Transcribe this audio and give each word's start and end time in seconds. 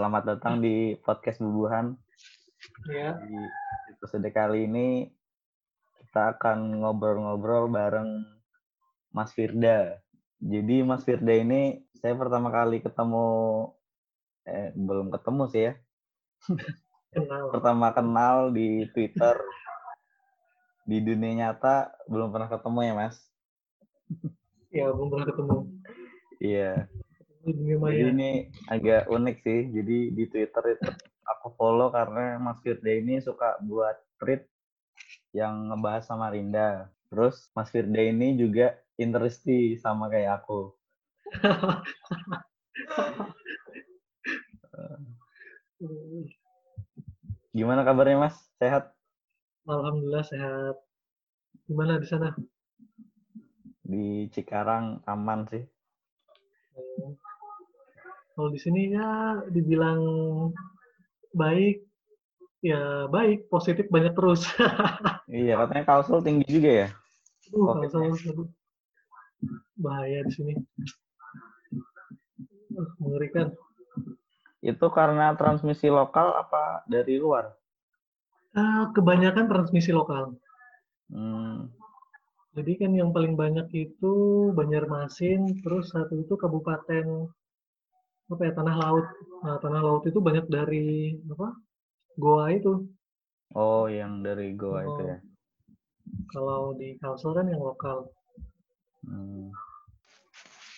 selamat 0.00 0.24
datang 0.32 0.64
di 0.64 0.96
podcast 1.04 1.44
Bubuhan. 1.44 1.92
Ya, 2.88 3.20
Di 3.20 3.36
episode 3.92 4.32
kali 4.32 4.64
ini 4.64 5.12
kita 6.00 6.40
akan 6.40 6.80
ngobrol-ngobrol 6.80 7.68
bareng 7.68 8.24
Mas 9.12 9.28
Firda. 9.36 10.00
Jadi 10.40 10.80
Mas 10.88 11.04
Firda 11.04 11.36
ini 11.36 11.84
saya 12.00 12.16
pertama 12.16 12.48
kali 12.48 12.80
ketemu, 12.80 13.28
eh 14.48 14.72
belum 14.72 15.12
ketemu 15.12 15.42
sih 15.52 15.62
ya. 15.68 15.72
kenal. 17.12 17.52
Pertama 17.52 17.92
kenal 17.92 18.56
di 18.56 18.88
Twitter. 18.96 19.36
Di 20.88 20.96
dunia 21.04 21.44
nyata 21.44 21.92
belum 22.08 22.32
pernah 22.32 22.48
ketemu 22.48 22.78
ya 22.88 22.92
Mas. 22.96 23.16
Ya, 24.72 24.88
belum 24.96 25.12
pernah 25.12 25.28
ketemu. 25.28 25.58
Iya. 26.40 26.88
Dunia 27.40 27.80
Jadi 27.80 28.04
ini 28.12 28.30
agak 28.68 29.08
unik 29.08 29.36
sih. 29.40 29.72
Jadi 29.72 30.12
di 30.12 30.24
Twitter 30.28 30.76
itu 30.76 30.92
aku 31.24 31.56
follow 31.56 31.88
karena 31.88 32.36
Mas 32.36 32.60
Firda 32.60 32.92
ini 32.92 33.16
suka 33.24 33.56
buat 33.64 33.96
tweet 34.20 34.44
yang 35.32 35.72
ngebahas 35.72 36.04
Samarinda. 36.04 36.92
Terus 37.08 37.48
Mas 37.56 37.72
Firda 37.72 38.04
ini 38.04 38.36
juga 38.36 38.76
interesti 39.00 39.80
sama 39.80 40.12
kayak 40.12 40.44
aku. 40.44 40.76
Gimana 47.56 47.88
kabarnya 47.88 48.28
Mas? 48.28 48.36
Sehat? 48.60 48.92
Alhamdulillah 49.64 50.28
sehat. 50.28 50.76
Gimana 51.64 51.96
di 51.96 52.06
sana? 52.06 52.36
Di 53.80 54.28
Cikarang 54.28 55.00
aman 55.08 55.48
sih. 55.48 55.64
Eh, 56.76 57.29
Kalau 58.40 58.56
di 58.56 58.56
sini 58.56 58.88
ya 58.96 59.36
dibilang 59.52 60.00
baik, 61.36 61.84
ya 62.64 63.04
baik, 63.12 63.52
positif 63.52 63.84
banyak 63.92 64.16
terus. 64.16 64.48
Iya, 65.28 65.60
katanya 65.60 65.84
Kalsul 65.84 66.24
tinggi 66.24 66.48
juga 66.48 66.70
ya? 66.72 66.88
Uh, 67.52 67.84
aduh. 67.84 68.48
bahaya 69.76 70.24
di 70.24 70.32
sini. 70.32 70.56
Uh, 72.72 72.88
mengerikan. 72.96 73.52
Itu 74.64 74.88
karena 74.88 75.36
transmisi 75.36 75.92
lokal 75.92 76.32
apa 76.32 76.80
dari 76.88 77.20
luar? 77.20 77.52
Ah, 78.56 78.88
kebanyakan 78.96 79.52
transmisi 79.52 79.92
lokal. 79.92 80.32
Hmm, 81.12 81.68
Jadi 82.56 82.72
kan 82.80 82.96
yang 82.96 83.12
paling 83.12 83.36
banyak 83.36 83.68
itu 83.76 84.48
Banjarmasin, 84.56 85.60
terus 85.60 85.92
satu 85.92 86.24
itu 86.24 86.40
Kabupaten 86.40 87.28
apa 88.30 88.42
ya 88.46 88.52
Tanah 88.54 88.76
Laut. 88.78 89.06
Nah, 89.42 89.56
Tanah 89.58 89.80
Laut 89.82 90.02
itu 90.06 90.18
banyak 90.22 90.46
dari 90.46 91.18
apa? 91.26 91.58
Goa 92.14 92.54
itu. 92.54 92.86
Oh, 93.58 93.90
yang 93.90 94.22
dari 94.22 94.54
Goa 94.54 94.86
itu 94.86 95.02
ya. 95.02 95.18
Kalau 96.30 96.74
di 96.78 96.94
Kalsel 97.02 97.34
kan 97.34 97.46
yang 97.50 97.62
lokal. 97.62 98.06
Hmm. 99.02 99.50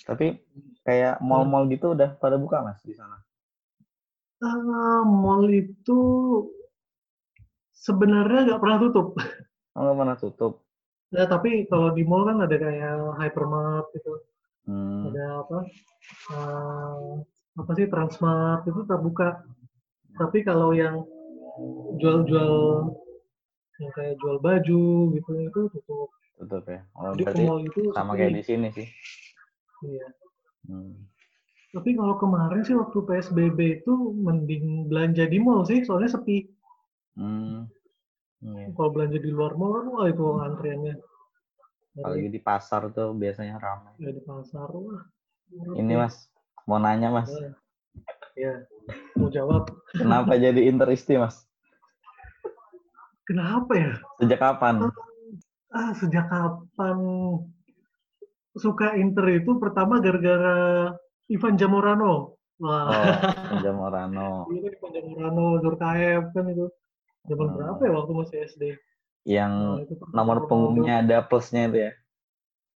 Tapi 0.09 0.41
kayak 0.83 1.22
mall-mall 1.22 1.70
gitu 1.70 1.94
udah 1.94 2.17
pada 2.19 2.41
buka 2.41 2.64
mas 2.64 2.81
di 2.83 2.97
sana. 2.97 3.20
Ah, 4.42 5.06
mall 5.06 5.47
itu 5.53 6.00
sebenarnya 7.77 8.50
nggak 8.50 8.60
pernah 8.62 8.78
tutup. 8.82 9.15
Oh, 9.72 9.81
nggak 9.87 9.98
pernah 9.98 10.16
tutup. 10.19 10.53
Ya, 11.12 11.28
tapi 11.28 11.69
kalau 11.69 11.93
di 11.93 12.03
mall 12.09 12.25
kan 12.25 12.41
ada 12.41 12.56
kayak 12.56 13.21
hypermart 13.21 13.87
gitu, 13.93 14.16
Hmm. 14.62 15.10
ada 15.10 15.43
apa? 15.43 15.59
ah, 16.34 17.12
apa 17.59 17.71
sih 17.77 17.87
Transmart 17.89 18.65
itu 18.65 18.81
terbuka. 18.89 19.45
Tapi 20.17 20.45
kalau 20.45 20.73
yang 20.77 21.05
jual-jual 22.01 22.55
yang 23.81 23.93
kayak 23.97 24.15
jual 24.21 24.37
baju 24.39 24.85
gitu 25.17 25.31
itu 25.43 25.61
tutup. 25.73 26.09
Tutup 26.39 26.65
ya. 26.69 26.81
Oh, 26.97 27.13
Jadi 27.17 27.25
ke 27.29 27.35
mall 27.45 27.61
itu 27.65 27.83
sama 27.93 28.13
kayak 28.17 28.41
di 28.41 28.45
sini 28.45 28.69
sih. 28.73 28.87
Iya. 29.83 30.07
Hmm. 30.69 30.95
Tapi 31.73 31.97
kalau 31.97 32.21
kemarin 32.21 32.63
sih 32.63 32.77
waktu 32.77 32.99
PSBB 33.01 33.83
itu 33.83 33.93
mending 34.13 34.93
belanja 34.93 35.25
di 35.25 35.39
mall 35.41 35.65
sih, 35.65 35.81
soalnya 35.83 36.13
sepi. 36.13 36.45
Hmm. 37.17 37.67
Iya. 38.45 38.75
Kalau 38.77 38.91
belanja 38.93 39.19
di 39.19 39.31
luar 39.33 39.57
mall 39.57 39.81
kan 39.81 39.87
wah 39.89 40.07
itu 40.09 40.25
antriannya. 40.41 40.95
Apalagi 41.93 42.29
di 42.33 42.41
pasar 42.41 42.89
tuh 42.93 43.13
biasanya 43.13 43.61
ramai. 43.61 43.93
ya, 44.01 44.11
di 44.13 44.23
pasar 44.25 44.69
wah. 44.73 45.05
Ini 45.53 45.95
mas, 46.01 46.31
mau 46.69 46.78
nanya 46.78 47.09
mas, 47.11 47.31
Ya, 48.33 48.65
mau 49.19 49.28
jawab. 49.28 49.69
kenapa 49.93 50.41
jadi 50.41 50.61
interisti 50.73 51.21
mas? 51.21 51.45
Kenapa 53.28 53.73
ya? 53.77 53.93
Sejak 54.19 54.41
kapan? 54.41 54.89
Ah, 55.72 55.93
sejak 55.97 56.27
kapan 56.28 56.99
suka 58.53 58.97
Inter 59.01 59.41
itu 59.41 59.56
pertama 59.56 60.01
gara-gara 60.01 60.93
Ivan 61.28 61.56
Zamorano. 61.56 62.37
Oh, 62.62 62.69
Wah, 62.69 63.19
Jam 63.59 63.75
Morano. 63.81 64.47
dulu 64.47 64.59
kan 64.62 64.72
Ivan 64.77 64.91
Zamorano, 64.95 65.47
Zurkaev 65.65 66.25
kan 66.37 66.45
itu. 66.47 66.67
Zaman 67.27 67.47
Hmm. 67.49 67.56
berapa 67.59 67.81
ya 67.87 67.93
waktu 67.97 68.12
masih 68.19 68.37
SD? 68.49 68.62
Yang 69.22 69.53
Nah, 69.55 70.11
nomor 70.11 70.51
punggungnya 70.51 71.06
ada 71.06 71.22
plusnya 71.22 71.71
itu 71.71 71.78
ya. 71.78 71.93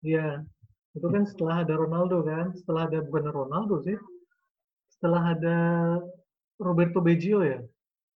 Iya, 0.05 0.27
itu 0.95 1.07
kan 1.11 1.23
setelah 1.27 1.67
ada 1.67 1.75
Ronaldo 1.75 2.23
kan, 2.23 2.55
setelah 2.55 2.87
ada 2.87 3.03
bukan 3.03 3.27
Ronaldo 3.27 3.83
sih, 3.83 3.99
setelah 4.95 5.35
ada 5.35 5.57
Roberto 6.55 7.03
Baggio 7.03 7.43
ya. 7.43 7.59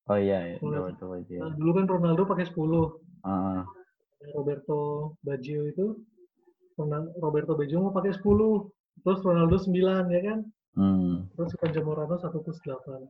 Oh 0.06 0.18
iya, 0.20 0.54
iya. 0.54 0.56
Coba 0.60 0.92
aja. 1.18 1.34
Nah, 1.40 1.50
dulu 1.56 1.70
kan 1.82 1.86
Ronaldo 1.88 2.22
pakai 2.28 2.46
10, 2.46 3.00
Ah, 3.26 3.66
Roberto 4.38 5.12
Baggio 5.26 5.66
itu 5.66 5.98
Roberto 7.18 7.56
Baggio 7.56 7.80
mau 7.80 7.90
pakai 7.96 8.12
10, 8.12 8.22
terus 9.02 9.20
Ronaldo 9.24 9.56
9 9.56 10.12
ya 10.12 10.20
kan, 10.22 10.38
hmm. 10.76 11.32
terus 11.34 11.56
Ivan 11.56 11.72
Zamorano 11.72 12.16
1 12.20 12.44
plus 12.44 12.60
8. 12.62 13.08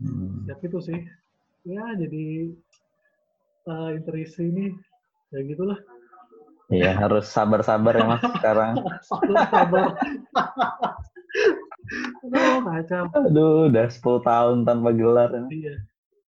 Hmm. 0.00 0.46
Ya 0.48 0.54
gitu 0.62 0.78
sih. 0.80 1.00
Ya 1.66 1.84
jadi 1.98 2.54
uh, 3.68 3.90
interisi 3.92 4.48
ini 4.48 4.72
ya 5.34 5.40
gitulah. 5.44 5.76
Iya, 6.70 6.94
harus 6.96 7.26
sabar-sabar 7.26 7.92
ya 7.92 8.04
mas 8.06 8.22
sekarang. 8.38 8.78
Sabar. 9.02 9.98
Aduh, 12.22 12.58
kacau. 12.62 13.04
Aduh, 13.26 13.54
udah 13.66 13.86
10 13.90 13.98
tahun 14.22 14.56
tanpa 14.62 14.90
gelar. 14.94 15.30
ya. 15.34 15.42
Iya. 15.50 15.74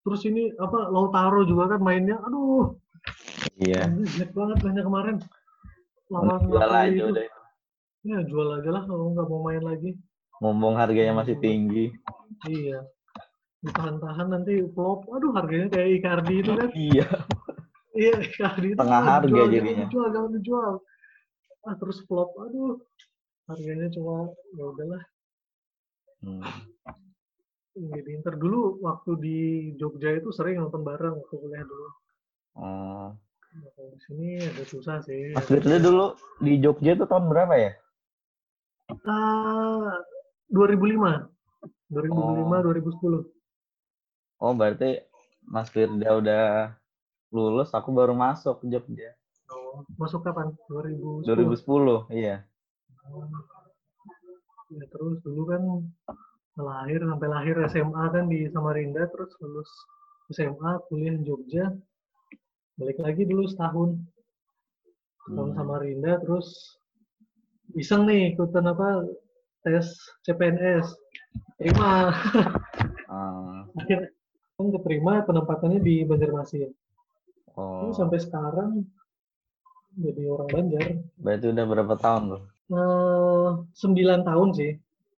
Terus 0.03 0.21
ini 0.27 0.51
apa 0.59 0.91
Lautaro 0.91 1.47
juga 1.47 1.71
kan 1.71 1.81
mainnya, 1.81 2.19
aduh, 2.19 2.75
Iya. 3.59 3.87
jelek 3.87 4.35
banget 4.35 4.59
mainnya 4.67 4.83
kemarin. 4.83 5.17
Lawan 6.11 6.43
Jual 6.51 6.71
aja 6.71 6.91
itu. 6.91 7.07
udah. 7.09 7.25
Ya 8.03 8.19
jual 8.27 8.49
aja 8.59 8.71
lah 8.75 8.83
kalau 8.83 9.15
nggak 9.15 9.27
mau 9.31 9.41
main 9.47 9.63
lagi. 9.63 9.95
Ngomong 10.43 10.75
harganya 10.75 11.15
masih 11.15 11.39
tinggi. 11.39 11.95
Iya. 12.51 12.83
Ditahan-tahan 13.63 14.27
nanti 14.27 14.59
flop. 14.75 15.07
Aduh 15.07 15.31
harganya 15.31 15.71
kayak 15.71 16.03
Icardi 16.03 16.35
itu 16.43 16.51
kan. 16.59 16.69
Iya. 16.75 17.07
Iya 17.93 18.15
Icardi 18.27 18.69
itu. 18.73 18.79
Tengah 18.81 19.01
ah, 19.01 19.09
harga 19.21 19.29
dijual, 19.29 19.49
jadinya. 19.53 19.69
Jangan 19.69 19.89
dijual, 19.89 20.09
jangan 20.13 20.31
dijual. 20.37 20.73
Ah 21.63 21.75
terus 21.79 21.99
flop. 22.09 22.31
Aduh. 22.49 22.77
Harganya 23.51 23.89
cuma 23.93 24.33
ya 24.57 24.65
udahlah. 24.65 25.03
Hmm. 26.23 26.43
Jadi 27.73 28.11
Inter 28.13 28.37
dulu 28.37 28.85
waktu 28.85 29.11
di 29.19 29.39
Jogja 29.81 30.13
itu 30.13 30.29
sering 30.31 30.61
nonton 30.61 30.85
bareng 30.85 31.17
waktu 31.17 31.35
kuliah 31.41 31.65
dulu. 31.65 31.89
Oh. 32.61 33.09
Nah, 33.53 33.89
di 33.93 33.99
sini 34.09 34.29
agak 34.41 34.69
susah 34.69 35.01
sih. 35.05 35.33
Mas 35.37 35.49
Firda 35.49 35.77
dulu 35.81 36.17
di 36.41 36.61
Jogja 36.61 36.97
itu 36.97 37.05
tahun 37.05 37.29
berapa 37.33 37.55
ya? 37.57 37.73
Ah, 39.09 40.01
2005. 40.53 41.29
2005, 41.93 42.65
2010. 42.65 43.29
Oh, 44.41 44.53
berarti 44.57 45.01
Mas 45.45 45.69
Firda 45.69 46.09
udah 46.17 46.77
lulus, 47.33 47.73
aku 47.73 47.91
baru 47.91 48.13
masuk 48.13 48.61
Jogja. 48.69 49.17
Oh, 49.49 49.83
masuk 49.97 50.21
kapan? 50.23 50.53
2010. 50.69 51.25
2010, 51.25 52.13
iya. 52.13 52.45
Ya, 54.73 54.85
terus 54.89 55.21
dulu 55.25 55.43
kan 55.49 55.63
lahir 56.57 57.01
sampai 57.01 57.29
lahir 57.29 57.57
SMA 57.69 58.05
kan 58.13 58.25
di 58.29 58.49
Samarinda, 58.53 59.09
terus 59.09 59.33
lulus 59.41 59.69
SMA, 60.33 60.81
kuliah 60.89 61.17
di 61.17 61.25
Jogja. 61.25 61.73
Balik 62.77 63.01
lagi 63.01 63.25
dulu 63.25 63.49
setahun. 63.49 63.97
Setahun 65.25 65.51
Hmm. 65.53 65.57
Samarinda, 65.57 66.21
terus 66.21 66.77
iseng 67.77 68.05
nih 68.05 68.37
ikutan 68.37 68.69
apa 68.69 69.09
tes 69.65 69.89
CPNS. 70.29 70.93
Terima. 71.57 72.13
Ah, 73.09 73.65
Akhirnya 73.81 74.13
kan 74.57 74.67
keterima 74.69 75.25
penempatannya 75.25 75.81
di 75.81 76.05
Banjarmasin. 76.05 76.69
Oh, 77.57 77.89
Terus 77.89 77.97
sampai 77.99 78.19
sekarang 78.21 78.71
jadi 79.93 80.23
orang 80.25 80.49
Banjar. 80.49 80.87
berarti 81.21 81.47
udah 81.53 81.65
berapa 81.69 81.95
tahun 82.01 82.23
tuh? 82.33 82.43
Eh, 82.73 83.49
9 83.77 84.25
tahun 84.25 84.49
sih. 84.57 84.73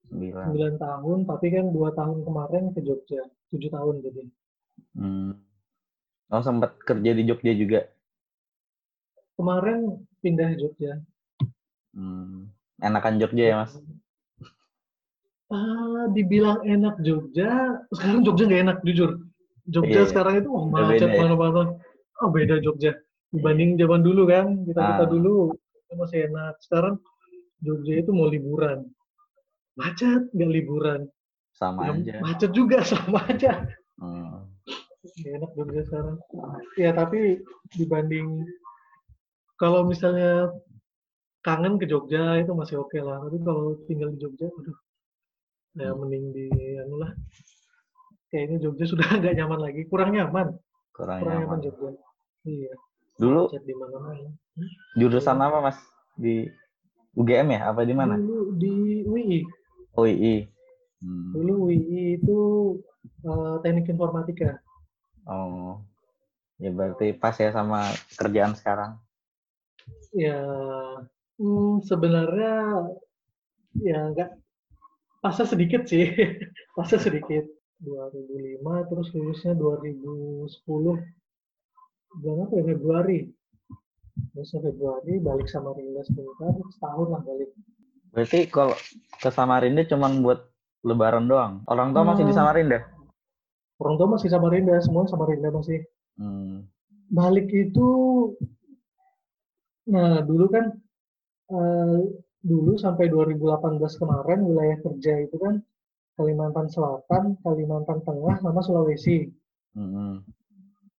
Sembilan. 0.09 0.45
9 0.53 0.77
tahun, 0.81 1.17
tapi 1.29 1.45
kan 1.53 1.65
2 1.69 1.93
tahun 1.93 2.17
kemarin 2.25 2.63
ke 2.73 2.79
Jogja. 2.81 3.21
7 3.53 3.69
tahun 3.69 3.95
jadi. 4.01 4.23
Hmm. 4.97 5.37
Oh 6.33 6.41
sempat 6.41 6.73
kerja 6.81 7.13
di 7.13 7.23
Jogja 7.29 7.53
juga. 7.53 7.85
Kemarin 9.37 10.01
pindah 10.25 10.57
Jogja. 10.57 10.97
Hmm. 11.93 12.49
Enakan 12.81 13.21
Jogja 13.21 13.43
ya 13.45 13.55
mas? 13.61 13.77
Ah, 15.53 16.09
dibilang 16.09 16.65
enak 16.65 16.97
Jogja, 17.05 17.77
sekarang 17.93 18.25
Jogja 18.25 18.49
nggak 18.49 18.63
enak 18.65 18.77
jujur. 18.81 19.21
Jogja 19.69 20.01
Iya. 20.03 20.09
sekarang 20.09 20.41
itu 20.41 20.49
oh, 20.49 20.65
macet 20.67 21.05
beda 21.05 21.13
ya. 21.13 21.65
Oh 22.23 22.31
beda 22.31 22.63
Jogja. 22.63 22.95
Dibanding 23.29 23.75
zaman 23.75 23.99
dulu 23.99 24.29
kan, 24.29 24.63
kita 24.63 24.79
kita 24.79 25.03
Ah. 25.03 25.09
dulu 25.09 25.51
itu 25.51 25.93
masih 25.93 26.19
enak. 26.31 26.55
Sekarang 26.61 26.95
Jogja 27.59 27.99
itu 27.99 28.11
mau 28.11 28.27
liburan, 28.27 28.87
macet 29.75 30.31
nggak 30.31 30.51
liburan. 30.53 31.01
Sama 31.53 31.85
Ya, 31.85 31.91
aja. 31.93 32.13
macet 32.23 32.51
juga 32.51 32.79
sama 32.91 33.19
aja. 33.27 33.67
Hmm. 33.99 34.47
Enak 35.19 35.51
Jogja 35.53 35.81
sekarang. 35.83 36.17
Ya 36.79 36.91
tapi 36.91 37.43
dibanding 37.73 38.47
kalau 39.55 39.83
misalnya 39.83 40.49
kangen 41.41 41.75
ke 41.75 41.85
Jogja 41.85 42.39
itu 42.39 42.53
masih 42.53 42.79
oke 42.79 42.95
lah. 42.97 43.19
Tapi 43.19 43.37
kalau 43.41 43.75
tinggal 43.85 44.13
di 44.13 44.19
Jogja, 44.19 44.47
aduh, 44.47 44.77
ya 45.75 45.89
Hmm. 45.91 45.99
mending 45.99 46.25
di 46.31 46.45
anu 46.79 47.01
lah. 47.01 47.11
Kayaknya 48.29 48.57
Jogja 48.61 48.85
sudah 48.87 49.07
nggak 49.19 49.35
nyaman 49.35 49.59
lagi, 49.59 49.81
kurang 49.85 50.13
nyaman, 50.13 50.53
Kurang 50.93 51.17
kurang 51.21 51.37
nyaman 51.41 51.59
nyaman. 51.59 51.65
Jogja. 51.65 51.89
Iya, 52.43 52.73
Dulu 53.15 53.47
di 53.55 53.73
mana-mana. 53.77 54.29
jurusan 54.99 55.39
apa 55.39 55.63
mas? 55.63 55.77
Di 56.19 56.43
UGM 57.15 57.55
ya? 57.55 57.71
Apa 57.71 57.87
di 57.87 57.93
mana? 57.95 58.19
Dulu 58.19 58.57
di 58.59 59.03
UI, 59.07 59.39
UII. 59.95 60.35
Hmm. 61.03 61.35
dulu 61.35 61.67
UI 61.67 62.15
itu 62.15 62.39
eh, 63.27 63.55
teknik 63.63 63.91
informatika. 63.91 64.59
Oh. 65.27 65.83
Ya 66.59 66.71
berarti 66.71 67.11
pas 67.15 67.35
ya 67.35 67.51
sama 67.51 67.91
kerjaan 68.15 68.55
sekarang. 68.55 68.95
Ya, 70.15 70.39
hmm, 71.35 71.83
sebenarnya 71.83 72.87
ya 73.83 73.99
nggak 74.15 74.31
pasnya 75.19 75.45
sedikit 75.49 75.83
sih, 75.89 76.07
pasnya 76.77 76.99
sedikit. 77.03 77.43
2005 77.83 78.63
terus 78.87 79.07
lulusnya 79.11 79.53
2010 79.59 80.47
bulan 82.21 82.45
apa 82.45 82.53
ya 82.59 82.63
Februari. 82.75 83.19
Lulusnya 84.33 84.59
Februari 84.61 85.13
balik 85.17 85.47
sama 85.49 85.73
Rinda 85.73 86.05
sebentar, 86.05 86.53
setahun 86.69 87.07
lah 87.09 87.21
balik. 87.25 87.49
Berarti 88.13 88.39
kalau 88.45 88.77
ke 89.17 89.29
Samarinda 89.33 89.81
cuma 89.89 90.05
buat 90.21 90.45
lebaran 90.85 91.25
doang. 91.25 91.65
Orang 91.65 91.97
tua 91.97 92.05
masih 92.05 92.29
di 92.29 92.33
Hmm. 92.33 92.39
Samarinda? 92.45 92.79
Orang 93.81 93.97
tua 93.97 94.07
masih 94.13 94.29
sama 94.29 94.53
Rinda, 94.53 94.77
semua 94.85 95.09
sama 95.09 95.25
Rinda 95.25 95.49
masih. 95.49 95.81
Hmm. 96.21 96.69
Balik 97.09 97.49
itu, 97.49 97.89
nah 99.89 100.21
dulu 100.21 100.45
kan, 100.49 100.77
eh, 101.49 101.99
dulu 102.45 102.77
sampai 102.77 103.09
2018 103.09 103.97
kemarin 103.97 104.45
wilayah 104.45 104.77
kerja 104.77 105.25
itu 105.25 105.35
kan 105.41 105.57
Kalimantan 106.13 106.69
Selatan, 106.69 107.41
Kalimantan 107.41 108.05
Tengah, 108.05 108.37
sama 108.37 108.61
Sulawesi. 108.61 109.25
Hmm. 109.73 110.21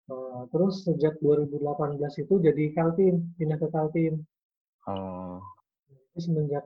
Nah, 0.05 0.45
terus 0.53 0.85
sejak 0.85 1.17
2018 1.25 2.21
itu 2.21 2.35
jadi 2.37 2.65
Kaltim, 2.77 3.25
pindah 3.41 3.56
ke 3.56 3.69
Kaltim. 3.73 4.21
Oh. 4.85 5.41
Jadi 5.89 6.21
semenjak 6.21 6.65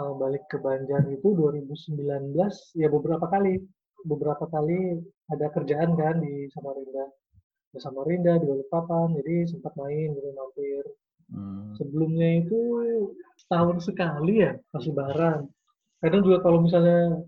eh, 0.00 0.12
balik 0.16 0.48
ke 0.48 0.56
Banjar 0.56 1.04
itu 1.12 1.36
2019, 1.36 2.32
ya 2.80 2.88
beberapa 2.88 3.28
kali, 3.28 3.60
beberapa 4.08 4.48
kali 4.48 5.04
ada 5.28 5.52
kerjaan 5.52 5.92
kan 6.00 6.24
di 6.24 6.48
Samarinda. 6.56 7.12
Di 7.76 7.78
Samarinda, 7.84 8.40
di 8.40 8.46
Balikpapan, 8.48 9.20
jadi 9.20 9.44
sempat 9.44 9.76
main 9.76 10.16
gitu, 10.16 10.28
mampir. 10.32 10.84
Hmm. 11.28 11.76
Sebelumnya 11.76 12.40
itu 12.40 12.60
setahun 13.44 13.84
sekali 13.84 14.40
ya, 14.40 14.56
pas 14.72 14.80
lebaran. 14.80 15.44
Kadang 16.00 16.22
juga 16.24 16.40
kalau 16.40 16.64
misalnya 16.64 17.20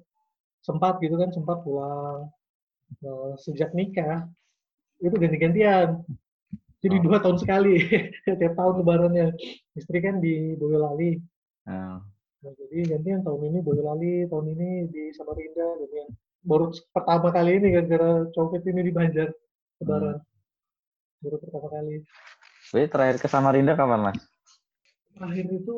sempat 0.65 1.05
gitu 1.05 1.21
kan, 1.21 1.29
sempat 1.37 1.61
pulang. 1.61 2.33
Eh, 3.05 3.33
sejak 3.45 3.77
nikah, 3.77 4.25
itu 5.01 5.17
ganti-gantian. 5.17 6.01
Jadi 6.81 6.97
Oh. 7.01 7.03
dua 7.09 7.19
tahun 7.19 7.39
sekali, 7.41 7.75
tiap 8.39 8.55
tahun 8.55 8.75
lebarannya. 8.85 9.35
Istri 9.75 9.99
kan 10.05 10.21
di 10.23 10.55
Boyolali. 10.55 11.19
Oh. 11.67 11.99
Nah, 12.45 12.53
jadi 12.55 12.95
gantian 12.95 13.27
tahun 13.27 13.51
ini 13.51 13.59
Boyolali, 13.65 14.29
tahun 14.31 14.47
ini 14.55 14.71
di 14.93 15.03
Samarinda, 15.17 15.67
gantian. 15.83 16.09
Baru 16.47 16.71
pertama 16.95 17.35
kali 17.35 17.59
ini 17.59 17.75
gara-gara 17.75 18.29
copet 18.31 18.63
ini 18.71 18.87
di 18.87 18.93
Banjar, 18.95 19.35
lebaran. 19.83 20.23
Baru 21.25 21.37
pertama 21.43 21.67
kali. 21.75 22.07
Berarti 22.71 22.89
terakhir 22.93 23.17
ke 23.19 23.27
Samarinda 23.27 23.75
kapan 23.75 24.01
mas? 24.13 24.19
Terakhir 25.17 25.47
itu 25.49 25.77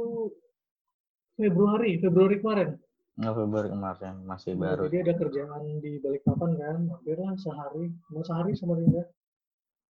Februari, 1.38 1.96
Februari 2.02 2.36
kemarin. 2.42 2.74
Nggak 3.18 3.34
Februari 3.34 3.68
kemarin, 3.74 4.14
masih 4.22 4.52
Nah, 4.54 4.60
baru. 4.62 4.82
Jadi 4.86 4.96
ada 5.02 5.14
kerjaan 5.18 5.62
di 5.82 5.92
Balikpapan 5.98 6.50
kan, 6.54 6.78
hampirlah 6.86 7.34
sehari, 7.34 7.90
mau 8.14 8.22
sehari 8.22 8.54
Samarinda. 8.54 9.02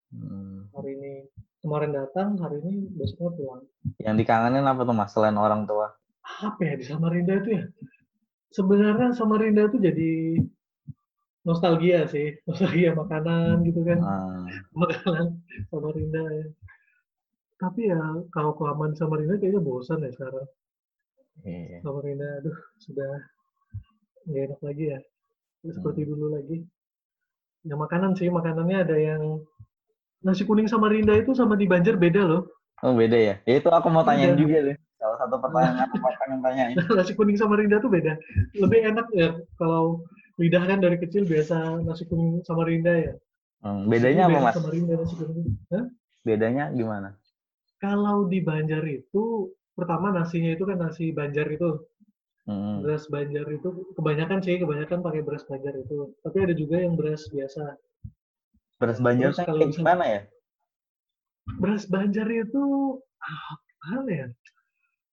Hmm. 0.09 0.65
Hari 0.73 0.91
ini 0.97 1.13
kemarin 1.61 1.93
datang, 1.93 2.41
hari 2.41 2.57
ini 2.65 2.89
besoknya 2.97 3.29
pulang. 3.37 3.65
Yang 4.01 4.25
dikangenin 4.25 4.65
apa 4.65 4.81
tuh 4.81 4.97
mas 4.97 5.13
selain 5.13 5.37
orang 5.37 5.69
tua? 5.69 5.93
Apa 6.25 6.61
ya 6.65 6.75
di 6.81 6.85
Samarinda 6.89 7.37
itu 7.45 7.51
ya? 7.53 7.65
Sebenarnya 8.49 9.13
Samarinda 9.13 9.69
itu 9.69 9.77
jadi 9.77 10.13
nostalgia 11.45 12.09
sih, 12.09 12.33
nostalgia 12.49 12.97
makanan 12.97 13.61
gitu 13.69 13.85
kan. 13.85 14.01
Ah, 14.01 14.49
makanan 14.73 15.45
Samarinda 15.69 16.25
ya. 16.33 16.47
Tapi 17.61 17.93
ya 17.93 18.01
kalau 18.33 18.57
kelamaan 18.57 18.97
Samarinda 18.97 19.37
kayaknya 19.37 19.61
bosan 19.61 20.01
ya 20.01 20.09
sekarang. 20.17 20.49
Iya. 21.45 21.79
Samarinda, 21.83 22.27
aduh 22.43 22.57
sudah 22.81 23.11
nggak 24.27 24.43
enak 24.49 24.61
lagi 24.63 24.85
ya. 24.93 24.99
Nggak 25.63 25.75
seperti 25.77 26.01
Hmm. 26.05 26.11
dulu 26.15 26.27
lagi. 26.35 26.59
Ya 27.67 27.75
makanan 27.75 28.15
sih, 28.15 28.31
makanannya 28.31 28.79
ada 28.87 28.97
yang 28.97 29.23
nasi 30.23 30.43
kuning 30.43 30.71
Samarinda 30.71 31.15
itu 31.15 31.35
sama 31.35 31.55
di 31.55 31.67
Banjar 31.67 31.99
beda 31.99 32.23
loh. 32.25 32.43
Oh 32.83 32.95
beda 32.95 33.19
ya? 33.19 33.35
Ya 33.43 33.55
itu 33.59 33.67
aku 33.69 33.91
mau 33.91 34.07
tanyain 34.07 34.39
Beda. 34.39 34.43
juga 34.43 34.57
deh. 34.71 34.77
Salah 34.99 35.19
satu 35.19 35.35
pertanyaan 35.43 35.79
aku 35.91 35.97
pengen 35.99 36.41
tanyain. 36.43 36.75
nasi 36.99 37.13
kuning 37.15 37.35
Samarinda 37.35 37.83
tuh 37.83 37.91
beda. 37.91 38.15
Lebih 38.55 38.81
enak 38.95 39.07
ya 39.15 39.35
kalau 39.59 40.07
lidah 40.39 40.63
kan 40.63 40.79
dari 40.79 40.95
kecil 40.97 41.27
biasa 41.27 41.83
nasi 41.83 42.07
kuning 42.07 42.39
Samarinda 42.47 42.95
ya. 42.95 43.13
Hmm, 43.59 43.91
bedanya 43.91 44.31
apa 44.31 44.39
mas? 44.39 44.55
Samarinda 44.55 44.95
nasi 44.95 45.15
kuning. 45.19 45.47
Hah? 45.75 45.85
Bedanya 46.23 46.65
gimana? 46.71 47.19
Kalau 47.83 48.27
di 48.27 48.39
Banjar 48.43 48.83
itu 48.87 49.51
pertama 49.79 50.11
nasinya 50.11 50.51
itu 50.51 50.65
kan 50.65 50.77
nasi 50.77 51.15
Banjar 51.15 51.47
itu 51.49 51.87
Hmm. 52.45 52.81
beras 52.81 53.05
Banjar 53.07 53.45
itu 53.47 53.69
kebanyakan 53.93 54.41
sih 54.41 54.57
kebanyakan 54.57 54.99
pakai 54.99 55.21
beras 55.21 55.45
Banjar 55.45 55.77
itu 55.77 56.17
tapi 56.19 56.37
ada 56.41 56.53
juga 56.53 56.77
yang 56.77 56.97
beras 56.97 57.29
biasa 57.29 57.77
Beras 58.75 58.99
Banjar 58.99 59.31
Terus 59.31 59.45
kalau 59.45 59.63
misal- 59.63 59.79
gimana 59.79 60.05
ya? 60.09 60.21
beras 61.55 61.85
Banjar 61.87 62.27
itu 62.27 62.65
ah, 63.21 63.55
apa 63.93 64.11
ya 64.11 64.27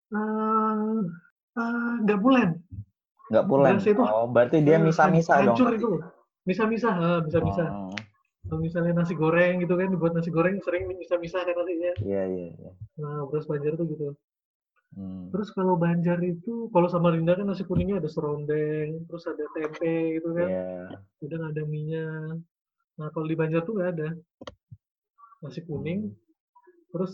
Eh, 0.08 1.00
eh, 1.56 1.94
nggak 2.02 2.20
bulan 2.20 2.50
Nggak 3.26 3.46
pulen. 3.46 3.74
Beras 3.74 3.86
itu- 3.86 4.06
Oh 4.06 4.26
berarti 4.28 4.58
dia 4.62 4.78
Eh, 4.78 4.82
misa-misa 4.82 5.34
dong. 5.40 5.58
hancur 5.58 5.70
itu 5.74 5.90
misa-misa 6.44 6.90
ha, 6.90 7.10
misa-misa 7.20 7.66
Oh, 7.68 7.90
kalau 8.46 8.62
misalnya 8.62 8.94
nasi 8.96 9.12
goreng 9.14 9.60
gitu 9.60 9.74
kan 9.74 9.90
dibuat 9.90 10.14
nasi 10.14 10.30
goreng 10.30 10.62
sering 10.62 10.86
misa-misa 10.88 11.42
kan 11.42 11.52
nasinya 11.52 11.92
iya 12.00 12.22
iya 12.24 12.48
iya. 12.54 12.72
nah 12.96 13.26
beras 13.26 13.44
Banjar 13.44 13.74
tuh 13.74 13.90
gitu 13.90 14.14
Hmm. 14.96 15.28
terus 15.28 15.52
kalau 15.52 15.76
Banjar 15.76 16.24
itu 16.24 16.72
kalau 16.72 16.88
Samarinda 16.88 17.36
kan 17.36 17.52
nasi 17.52 17.68
kuningnya 17.68 18.00
ada 18.00 18.08
serondeng 18.08 19.04
terus 19.12 19.28
ada 19.28 19.44
tempe 19.52 20.16
gitu 20.16 20.32
kan 20.32 20.48
Iya. 20.48 20.72
kadang 21.20 21.44
ada 21.52 21.64
minyak. 21.68 22.40
Nah 22.96 23.08
kalau 23.12 23.28
di 23.28 23.36
Banjar 23.36 23.68
tuh 23.68 23.76
nggak 23.76 23.92
ada 23.92 24.10
nasi 25.44 25.60
kuning, 25.62 26.16
terus 26.96 27.12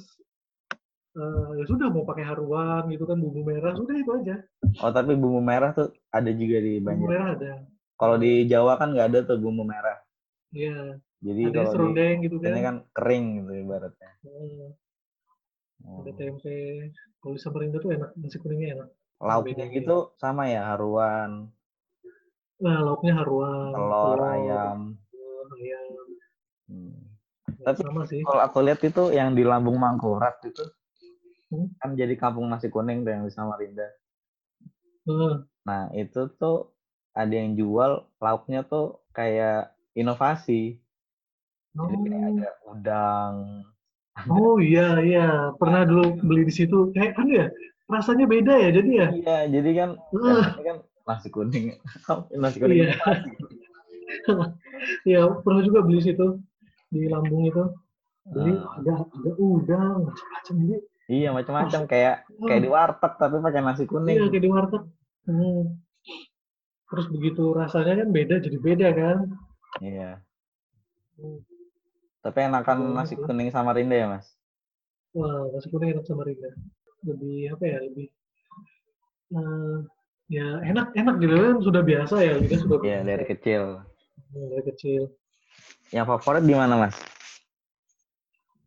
eh, 1.18 1.50
ya 1.58 1.66
sudah 1.66 1.90
mau 1.90 2.06
pakai 2.06 2.22
haruan 2.24 2.86
gitu 2.88 3.04
kan 3.04 3.18
bumbu 3.18 3.42
merah 3.42 3.74
sudah 3.74 3.98
itu 3.98 4.12
aja. 4.14 4.36
Oh 4.80 4.92
tapi 4.94 5.18
bumbu 5.18 5.42
merah 5.42 5.74
tuh 5.74 5.90
ada 6.14 6.30
juga 6.32 6.62
di 6.62 6.78
Bumbu 6.80 6.86
Banjar. 6.86 7.10
merah 7.10 7.28
ada, 7.34 7.52
Kalau 7.98 8.16
di 8.22 8.46
Jawa 8.46 8.78
kan 8.78 8.94
nggak 8.94 9.08
ada 9.10 9.20
tuh 9.26 9.42
bumbu 9.42 9.66
merah. 9.66 9.98
ya 10.54 11.02
Jadi 11.18 11.42
ada 11.50 11.66
kalau 11.66 11.66
di 11.66 11.74
serondeng 11.74 12.16
gitu 12.30 12.36
ini 12.46 12.60
kan, 12.62 12.62
kan 12.62 12.76
kering 12.94 13.26
gitu 13.42 13.52
ibaratnya. 13.58 14.12
Hmm, 14.22 14.70
Oh. 15.86 16.02
ada 16.06 16.12
tempe. 16.14 16.90
Kalau 17.22 17.34
di 17.38 17.42
Samarinda 17.42 17.78
tuh 17.78 17.92
enak 17.94 18.10
nasi 18.18 18.38
kuningnya 18.38 18.70
enak. 18.78 18.90
Lauknya 19.22 19.66
gitu 19.70 20.18
sama 20.18 20.50
ya 20.50 20.74
haruan, 20.74 21.54
Nah 22.62 22.78
lauknya 22.82 23.18
haruan, 23.22 23.70
telur, 23.74 24.20
ayam. 24.22 24.80
telur, 25.10 25.48
ayam. 25.58 25.94
Hmm. 26.70 26.98
Ya, 27.58 27.74
Tapi 27.74 27.82
sama 27.86 28.02
sih. 28.10 28.22
Kalau 28.22 28.42
aku 28.42 28.58
lihat 28.66 28.82
itu 28.82 29.04
yang 29.14 29.34
di 29.34 29.46
Lambung 29.46 29.78
Mangkurat 29.78 30.38
itu 30.46 30.66
Hmm? 31.52 31.68
kan 31.84 32.00
jadi 32.00 32.16
kampung 32.16 32.48
nasi 32.48 32.72
kuning 32.72 33.04
tuh 33.04 33.12
yang 33.12 33.28
di 33.28 33.34
Samarinda. 33.36 33.84
Heeh. 35.04 35.36
Nah, 35.68 35.92
itu 35.92 36.32
tuh 36.40 36.72
ada 37.12 37.34
yang 37.36 37.60
jual 37.60 38.08
lauknya 38.24 38.64
tuh 38.64 39.04
kayak 39.12 39.76
inovasi. 39.92 40.80
Jadi 41.76 41.96
kayak 42.08 42.24
Oh. 42.24 42.32
ada 42.32 42.50
udang, 42.72 43.34
Oh, 44.28 44.60
iya 44.60 45.00
iya, 45.02 45.56
pernah 45.56 45.88
dulu 45.88 46.20
beli 46.22 46.44
di 46.46 46.54
situ. 46.54 46.92
Kayak 46.92 47.16
kan 47.18 47.28
ya, 47.32 47.46
rasanya 47.88 48.28
beda 48.28 48.54
ya 48.54 48.70
jadi 48.76 48.92
ya? 48.92 49.08
Iya, 49.12 49.38
jadi 49.50 49.70
kan 49.74 49.90
katanya 50.12 50.64
kan 50.68 50.78
nasi 51.08 51.28
kuning, 51.34 51.66
nasi 52.42 52.58
kuning 52.60 52.78
Iya. 52.86 52.94
Iya, 55.08 55.22
pernah 55.46 55.62
juga 55.64 55.80
beli 55.88 56.04
situ 56.04 56.42
di 56.92 57.08
Lambung 57.08 57.48
itu. 57.48 57.64
Beli 58.28 58.54
Heeh. 58.54 58.78
ada 58.84 58.94
ada 59.08 59.32
udang, 59.40 60.06
macam-macam 60.06 60.54
jadi 60.62 60.78
Iya, 61.12 61.30
macam-macam 61.36 61.82
kayak 61.92 62.16
kayak 62.46 62.62
di 62.64 62.70
warteg 62.72 63.14
tapi 63.20 63.36
pakai 63.42 63.62
nasi 63.64 63.84
Iya, 63.84 63.90
kuning. 63.90 64.16
kayak 64.30 64.44
di 64.44 64.50
warteg. 64.52 64.84
Hmm. 65.26 65.62
Terus 66.92 67.06
begitu 67.08 67.44
rasanya 67.56 68.04
kan 68.04 68.10
beda, 68.12 68.36
jadi 68.44 68.58
beda 68.60 68.88
kan? 68.92 69.18
Iya. 69.80 70.20
Hmm. 71.18 71.40
Tapi 72.22 72.38
enakan 72.46 72.94
nasi 72.94 73.18
kuning 73.18 73.50
sama 73.50 73.74
Rinda 73.74 73.98
ya, 73.98 74.08
Mas? 74.14 74.30
Wah, 75.18 75.50
nasi 75.50 75.68
kuning 75.74 75.98
enak 75.98 76.06
sama 76.06 76.22
Rinda. 76.22 76.54
Lebih 77.02 77.58
apa 77.58 77.64
ya? 77.66 77.78
Lebih 77.82 78.08
eh, 79.34 79.78
ya 80.30 80.48
enak 80.62 80.94
enak 80.94 81.16
gitu 81.18 81.34
kan 81.34 81.58
sudah 81.66 81.82
biasa 81.82 82.16
ya, 82.22 82.34
Rinda 82.38 82.58
sudah 82.62 82.78
Iya, 82.78 83.02
biasa 83.02 83.10
dari 83.10 83.26
kecil. 83.26 83.62
Hmm, 84.32 84.46
dari 84.54 84.64
kecil. 84.70 85.02
Yang 85.90 86.06
favorit 86.14 86.44
di 86.46 86.56
mana, 86.56 86.74
Mas? 86.78 86.96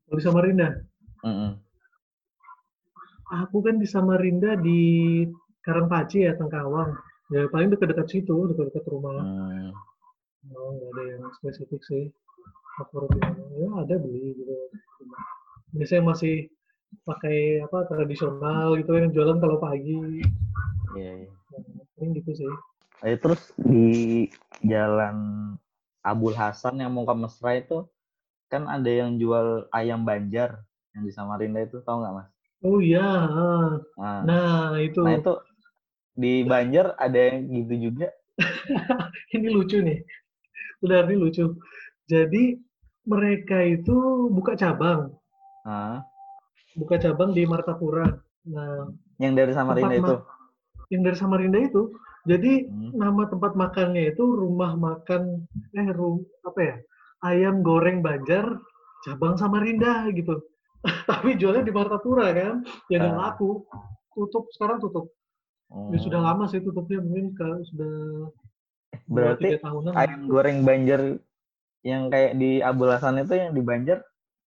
Di 0.05 0.23
Samarinda, 0.23 0.79
Mm-mm. 1.27 1.59
aku 3.35 3.59
kan 3.67 3.83
di 3.83 3.87
Samarinda 3.89 4.55
di 4.55 4.79
Karangpaci 5.65 6.23
ya, 6.23 6.39
Tengkawang. 6.39 6.95
Ya 7.33 7.49
paling 7.51 7.73
dekat-dekat 7.73 8.07
situ, 8.13 8.37
dekat-dekat 8.53 8.85
rumah. 8.93 9.25
Hmm. 9.25 9.73
Oh, 10.55 10.77
nggak 10.77 10.91
ada 10.93 11.03
yang 11.09 11.25
spesifik 11.41 11.81
sih. 11.89 12.05
Mana? 12.75 13.31
Ya 13.55 13.71
ada 13.87 13.95
beli 14.03 14.35
gitu. 14.35 14.55
Biasanya 15.75 16.03
masih 16.11 16.35
pakai 17.03 17.63
apa 17.63 17.87
tradisional 17.87 18.79
gitu 18.79 18.91
kan 18.95 19.11
jualan 19.15 19.39
kalau 19.39 19.59
pagi. 19.63 20.23
Iya. 20.95 21.31
Nah, 21.31 21.85
paling 21.95 22.11
gitu 22.19 22.31
sih. 22.35 22.53
Eh, 23.03 23.19
terus 23.19 23.51
di 23.59 24.27
jalan 24.63 25.17
Abul 26.03 26.35
Hasan 26.35 26.79
yang 26.83 26.95
mau 26.95 27.07
ke 27.07 27.15
Mesra 27.15 27.59
itu 27.59 27.87
kan 28.51 28.71
ada 28.71 28.87
yang 28.87 29.19
jual 29.19 29.67
ayam 29.75 30.07
Banjar 30.07 30.63
yang 30.95 31.03
di 31.03 31.13
Samarinda 31.13 31.67
itu 31.67 31.83
tahu 31.83 32.07
nggak 32.07 32.15
mas? 32.15 32.29
Oh 32.65 32.79
iya, 32.79 33.03
ah. 33.03 33.71
Nah, 33.99 34.23
nah 34.25 34.79
itu. 34.79 35.03
nah 35.03 35.19
itu 35.19 35.35
di 36.15 36.47
Banjar 36.47 36.95
ada 36.97 37.19
yang 37.19 37.51
gitu 37.51 37.91
juga. 37.91 38.09
ini 39.37 39.49
lucu 39.51 39.83
nih. 39.83 40.01
Benar 40.79 41.11
ini 41.11 41.19
lucu. 41.19 41.59
Jadi 42.07 42.64
mereka 43.05 43.61
itu 43.61 43.97
buka 44.29 44.55
cabang, 44.55 45.13
Nah, 45.63 46.05
buka 46.75 46.97
cabang 46.97 47.33
di 47.33 47.45
Martapura. 47.45 48.05
Nah, 48.45 48.89
yang 49.17 49.33
dari 49.33 49.53
Samarinda 49.53 49.95
itu. 49.95 50.17
yang 50.89 51.03
dari 51.03 51.17
Samarinda 51.17 51.59
itu, 51.59 51.89
jadi 52.25 52.65
Hmm. 52.65 52.93
nama 52.93 53.25
tempat 53.25 53.53
makannya 53.55 54.13
itu 54.13 54.25
rumah 54.25 54.73
makan 54.75 55.49
eh 55.73 55.89
rum, 55.91 56.21
apa 56.43 56.61
ya? 56.61 56.77
Ayam 57.23 57.61
goreng 57.61 58.01
Banjar 58.01 58.61
cabang 59.03 59.37
Samarinda 59.37 60.05
gitu. 60.11 60.45
Tapi 61.09 61.37
jualnya 61.37 61.65
di 61.65 61.73
Martapura 61.73 62.29
kan, 62.31 62.61
ya 62.87 62.97
nggak 62.99 63.15
Ah. 63.15 63.21
laku. 63.33 63.65
Tutup 64.13 64.45
sekarang 64.53 64.79
tutup. 64.79 65.09
Ya 65.91 65.99
sudah 65.99 66.21
Hmm. 66.21 66.29
lama 66.29 66.45
sih 66.47 66.61
tutupnya 66.61 67.01
mungkin 67.01 67.33
ke, 67.33 67.49
sudah 67.67 67.95
Berarti 69.07 69.59
tahunan. 69.59 69.93
ayam 69.97 70.29
goreng 70.29 70.63
Banjar 70.63 71.19
yang 71.85 72.09
kayak 72.09 72.33
di 72.41 72.65
Abul 72.65 72.89
Hasan 72.89 73.21
itu 73.21 73.37
yang 73.37 73.53
di 73.53 73.61
Banjar 73.61 74.01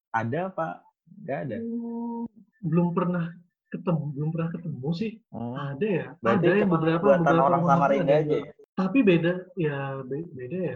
ada 0.10 0.50
apa? 0.50 0.82
Nggak 1.24 1.39
ada. 1.48 1.58
Hmm, 1.62 2.25
belum 2.65 2.88
pernah 2.98 3.25
ketemu, 3.70 4.03
belum 4.17 4.29
pernah 4.34 4.50
ketemu 4.51 4.89
sih. 4.98 5.12
Hmm. 5.29 5.53
Ada 5.53 5.88
ya, 5.88 6.06
Berarti 6.20 6.46
ada 6.50 6.58
yang 6.58 6.72
beberapa 6.74 7.08
beberapa 7.13 7.44
orang 7.46 7.63
Samarinda 7.70 8.13
aja 8.17 8.36
ya? 8.41 8.51
Tapi 8.77 8.98
beda, 9.01 9.34
ya 9.58 9.77
be- 10.06 10.29
beda 10.34 10.58
ya. 10.58 10.75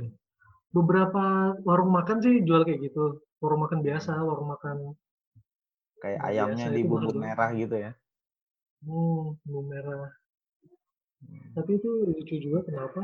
Beberapa 0.72 1.24
warung 1.68 1.92
makan 1.92 2.18
sih 2.24 2.46
jual 2.46 2.64
kayak 2.64 2.80
gitu. 2.88 3.20
Warung 3.42 3.66
makan 3.66 3.82
biasa, 3.82 4.14
warung 4.22 4.50
makan 4.54 4.78
Kayak 6.02 6.22
ayamnya 6.34 6.66
biasa 6.70 6.78
di 6.78 6.82
bumbu 6.86 7.12
merah 7.18 7.50
gitu 7.54 7.76
ya. 7.78 7.92
hmm, 8.86 9.38
bumbu 9.46 9.62
merah. 9.70 10.10
Tapi 11.54 11.78
itu 11.78 11.90
lucu 12.10 12.36
juga 12.42 12.66
kenapa 12.66 13.02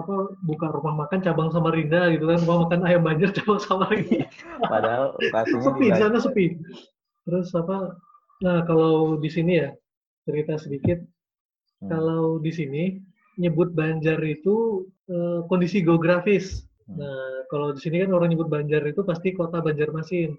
apa 0.00 0.14
buka 0.46 0.66
rumah 0.70 0.94
makan 1.06 1.18
cabang 1.20 1.50
Samarinda 1.50 2.08
gitu 2.14 2.24
kan, 2.30 2.38
rumah 2.46 2.58
makan 2.66 2.80
ayam 2.86 3.02
Banjar 3.02 3.30
cabang 3.38 3.60
Samarinda. 3.60 4.26
Padahal 4.64 5.14
sepi, 5.44 5.86
di 5.90 5.98
sana 5.98 6.18
sepi. 6.18 6.46
Terus 7.26 7.48
apa? 7.54 7.98
Nah, 8.40 8.62
kalau 8.64 9.18
di 9.18 9.28
sini 9.28 9.58
ya, 9.60 9.74
cerita 10.24 10.54
sedikit. 10.56 10.98
Hmm. 11.82 11.90
Kalau 11.90 12.38
di 12.38 12.50
sini 12.50 12.82
nyebut 13.38 13.70
Banjar 13.74 14.18
itu 14.22 14.86
eh, 15.06 15.40
kondisi 15.46 15.82
geografis. 15.82 16.66
Hmm. 16.86 16.98
Nah, 17.02 17.44
kalau 17.52 17.74
di 17.74 17.80
sini 17.82 18.02
kan 18.02 18.10
orang 18.14 18.32
nyebut 18.32 18.48
Banjar 18.48 18.82
itu 18.86 19.02
pasti 19.02 19.34
kota 19.34 19.58
Banjarmasin. 19.60 20.32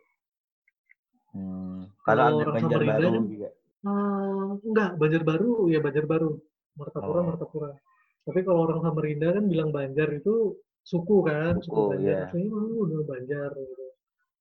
Hmm. 1.36 1.86
Kalau 2.04 2.42
orang 2.42 2.58
Banjar 2.58 2.80
Samarinda 2.82 2.96
baru 2.98 3.10
kan, 3.14 3.24
juga. 3.30 3.50
eh, 3.86 4.50
enggak, 4.66 4.90
Banjarbaru 4.98 5.52
ya 5.70 5.80
Banjarbaru. 5.80 6.32
Martapura, 6.80 7.20
Oh. 7.20 7.26
Martapura. 7.28 7.70
Tapi 8.30 8.46
kalau 8.46 8.70
orang 8.70 8.86
Samarinda 8.86 9.34
kan 9.34 9.46
bilang 9.50 9.74
Banjar 9.74 10.14
itu 10.14 10.54
suku 10.86 11.26
kan, 11.26 11.58
suku, 11.58 11.66
Suku, 11.66 11.82
Banjar. 11.98 12.06
iya. 12.06 12.22
Maksudnya 12.30 12.50
oh, 12.54 12.86
udah 12.86 13.02
Banjar 13.10 13.50
gitu. 13.58 13.86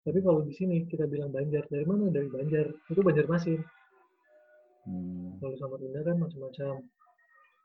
Tapi 0.05 0.19
kalau 0.21 0.41
di 0.45 0.53
sini 0.53 0.85
kita 0.85 1.09
bilang 1.09 1.33
Banjar, 1.33 1.65
dari 1.73 1.85
mana? 1.89 2.13
Dari 2.13 2.29
Banjar. 2.29 2.67
Itu 2.93 3.01
Banjarmasin. 3.01 3.61
Hmm. 4.85 5.41
Kalau 5.41 5.57
Samarinda 5.57 6.01
kan 6.05 6.17
macam-macam. 6.21 6.75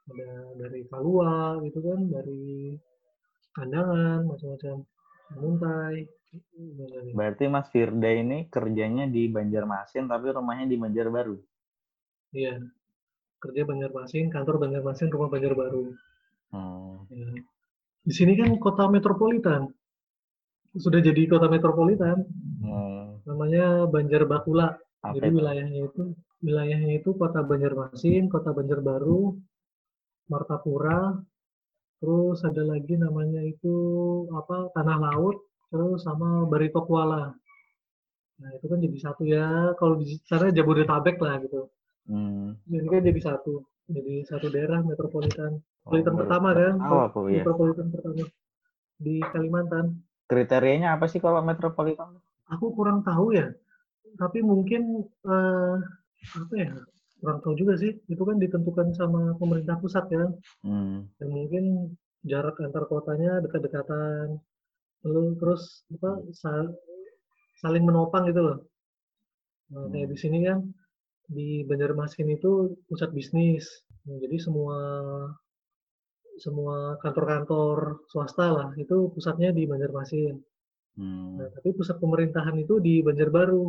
Ada 0.04 0.32
dari 0.60 0.84
Kalua 0.92 1.60
gitu 1.64 1.80
kan, 1.80 2.00
dari 2.08 2.76
Kandangan, 3.56 4.28
macam-macam. 4.28 4.76
Muntai. 5.40 6.08
Berarti 7.14 7.46
Mas 7.46 7.70
Firda 7.70 8.10
ini 8.10 8.50
kerjanya 8.50 9.06
di 9.06 9.30
Banjarmasin 9.30 10.10
tapi 10.10 10.34
rumahnya 10.34 10.66
di 10.66 10.78
Banjarbaru. 10.82 11.38
Iya. 12.34 12.58
Kerja 13.38 13.62
Banjarmasin, 13.68 14.34
kantor 14.34 14.66
Banjarmasin, 14.66 15.14
rumah 15.14 15.30
Banjarbaru. 15.30 15.94
Hmm. 16.54 17.10
Ya. 17.10 17.42
Di 18.06 18.14
sini 18.14 18.38
kan 18.38 18.54
kota 18.62 18.86
metropolitan. 18.86 19.74
Sudah 20.78 21.02
jadi 21.02 21.26
kota 21.26 21.50
metropolitan. 21.50 22.22
Hmm. 22.62 23.18
Namanya 23.26 23.90
Banjarbakula. 23.90 24.78
Apa 25.04 25.20
Jadi 25.20 25.36
itu? 25.36 25.38
wilayahnya 25.44 25.82
itu 25.92 26.02
wilayahnya 26.40 26.92
itu 27.04 27.10
kota 27.20 27.44
Banjarmasin, 27.44 28.32
kota 28.32 28.56
Banjarbaru, 28.56 29.36
Martapura, 30.32 31.20
terus 32.00 32.40
ada 32.48 32.64
lagi 32.64 32.96
namanya 32.96 33.44
itu 33.44 33.76
apa 34.32 34.72
Tanah 34.72 34.98
Laut, 35.04 35.44
terus 35.68 36.08
sama 36.08 36.48
Barito 36.48 36.88
Kuala. 36.88 37.36
Nah 38.40 38.50
itu 38.56 38.66
kan 38.72 38.80
jadi 38.80 38.98
satu 39.00 39.24
ya. 39.28 39.76
Kalau 39.76 40.00
di 40.00 40.16
sana 40.24 40.56
Jabodetabek 40.56 41.20
lah 41.20 41.36
gitu. 41.44 41.68
Hmm. 42.08 42.56
Ini 42.68 42.88
kan 42.88 43.04
jadi 43.04 43.20
satu, 43.24 43.64
jadi 43.92 44.24
satu 44.28 44.48
daerah 44.52 44.80
metropolitan. 44.84 45.60
Oh, 45.84 45.92
Metropolitan 45.92 46.16
baru 46.16 46.20
pertama 46.24 46.50
kan, 46.56 46.76
aku 46.80 47.20
ya. 47.28 47.44
metropolitan 47.44 47.88
pertama 47.92 48.24
di 49.04 49.16
Kalimantan. 49.20 49.86
Kriterianya 50.32 50.90
apa 50.96 51.06
sih 51.12 51.20
kalau 51.20 51.44
metropolitan? 51.44 52.10
Aku 52.56 52.72
kurang 52.72 53.04
tahu 53.04 53.36
ya, 53.36 53.52
tapi 54.16 54.40
mungkin 54.40 55.04
eh, 55.28 55.76
apa 56.40 56.54
ya? 56.56 56.72
Kurang 57.20 57.40
tahu 57.44 57.54
juga 57.60 57.74
sih. 57.80 57.92
Itu 58.08 58.24
kan 58.24 58.40
ditentukan 58.40 58.96
sama 58.96 59.36
pemerintah 59.36 59.76
pusat 59.80 60.08
ya. 60.12 60.24
Hmm. 60.64 61.04
Dan 61.20 61.30
mungkin 61.32 61.64
jarak 62.24 62.56
antar 62.64 62.88
kotanya 62.88 63.44
dekat-dekatan. 63.44 64.40
Lalu 65.04 65.36
terus 65.36 65.84
apa 66.00 66.24
sa- 66.32 66.72
saling 67.60 67.84
menopang 67.84 68.24
gitu 68.32 68.40
loh. 68.40 68.58
Nah, 69.72 69.88
kayak 69.92 70.08
Hmm. 70.08 70.14
di 70.16 70.18
sini 70.20 70.38
kan 70.48 70.60
di 71.28 71.64
Banjarmasin 71.68 72.28
itu 72.32 72.80
pusat 72.88 73.12
bisnis. 73.12 73.68
Nah, 74.08 74.16
jadi 74.24 74.36
semua 74.40 74.80
semua 76.42 76.98
kantor-kantor 77.04 78.06
swasta 78.10 78.46
lah 78.50 78.70
itu 78.80 79.10
pusatnya 79.14 79.54
di 79.54 79.64
Banjarmasin. 79.70 80.36
Hmm. 80.98 81.42
Nah, 81.42 81.50
tapi 81.54 81.74
pusat 81.74 81.98
pemerintahan 81.98 82.54
itu 82.62 82.78
di 82.78 83.02
Banjarbaru, 83.02 83.66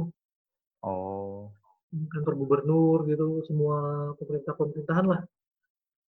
Oh. 0.85 1.49
kantor 1.95 2.35
gubernur 2.37 2.99
gitu, 3.09 3.41
semua 3.49 4.11
pemerintah-pemerintahan 4.21 5.07
lah 5.09 5.21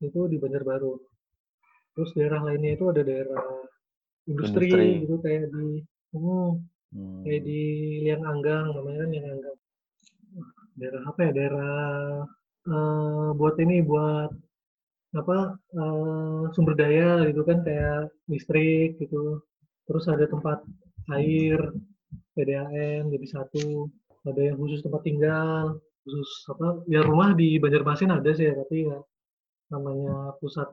itu 0.05 0.29
di 0.29 0.37
Banjarbaru. 0.37 0.93
Terus 1.97 2.11
daerah 2.13 2.45
lainnya 2.45 2.77
itu 2.77 2.85
ada 2.93 3.01
daerah 3.01 3.41
industri, 4.29 4.69
Industri. 4.69 5.03
gitu 5.07 5.15
kayak 5.25 5.45
di 5.55 5.69
hmm, 6.13 6.51
Hmm. 6.97 7.21
kayak 7.27 7.43
di 7.49 7.61
Liang 8.05 8.25
Anggang 8.25 8.73
namanya 8.77 8.99
kan 9.05 9.09
Liang 9.13 9.29
Anggang. 9.33 9.59
Daerah 10.77 11.03
apa 11.09 11.21
ya? 11.25 11.31
Daerah 11.33 11.75
eh, 12.69 13.29
buat 13.39 13.57
ini 13.65 13.77
buat 13.81 14.31
apa 15.23 15.37
uh, 15.81 16.43
sumber 16.55 16.75
daya 16.79 17.25
gitu 17.29 17.43
kan 17.49 17.59
kayak 17.67 18.13
listrik 18.31 19.01
gitu. 19.03 19.41
Terus 19.87 20.05
ada 20.13 20.25
tempat 20.29 20.59
air 21.17 21.59
PDAM 22.35 23.03
jadi 23.15 23.27
satu. 23.35 23.89
Ada 24.27 24.41
yang 24.53 24.57
khusus 24.59 24.83
tempat 24.83 25.03
tinggal 25.07 25.79
khusus 26.03 26.31
apa 26.53 26.67
ya 26.91 27.01
rumah 27.03 27.35
di 27.41 27.59
Banjarmasin 27.63 28.11
ada 28.15 28.31
sih 28.35 28.47
ya 28.51 28.55
tapi 28.59 28.87
ya 28.91 28.99
namanya 29.75 30.35
pusat 30.39 30.69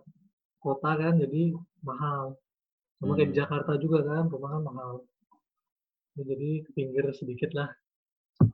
kota 0.63 0.91
kan 1.01 1.13
jadi 1.23 1.53
mahal. 1.85 2.37
Sama 3.01 3.13
kayak 3.17 3.29
di 3.29 3.35
Hmm. 3.35 3.41
Jakarta 3.41 3.71
juga 3.83 3.99
kan 4.09 4.23
rumah 4.33 4.49
kan 4.57 4.63
mahal. 4.69 4.93
Ya, 6.17 6.23
jadi 6.29 6.49
ke 6.65 6.71
pinggir 6.77 7.05
sedikit 7.17 7.51
lah 7.57 7.69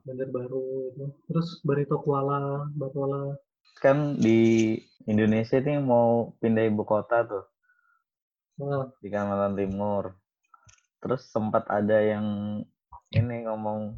Banjarbaru 0.06 0.64
itu 0.92 1.04
terus 1.28 1.48
Barito 1.66 1.96
Kuala 2.04 2.68
Batola 2.76 3.36
Kan 3.78 4.18
di 4.18 4.74
Indonesia 5.06 5.62
nih 5.62 5.78
mau 5.78 6.34
pindah 6.42 6.66
ibu 6.66 6.82
kota 6.82 7.24
tuh 7.24 7.44
nah, 8.60 8.92
di 9.00 9.08
Kalimantan 9.08 9.56
Timur. 9.56 10.04
Terus 11.00 11.24
sempat 11.32 11.64
ada 11.72 11.96
yang 11.96 12.60
ini 13.10 13.48
ngomong, 13.48 13.96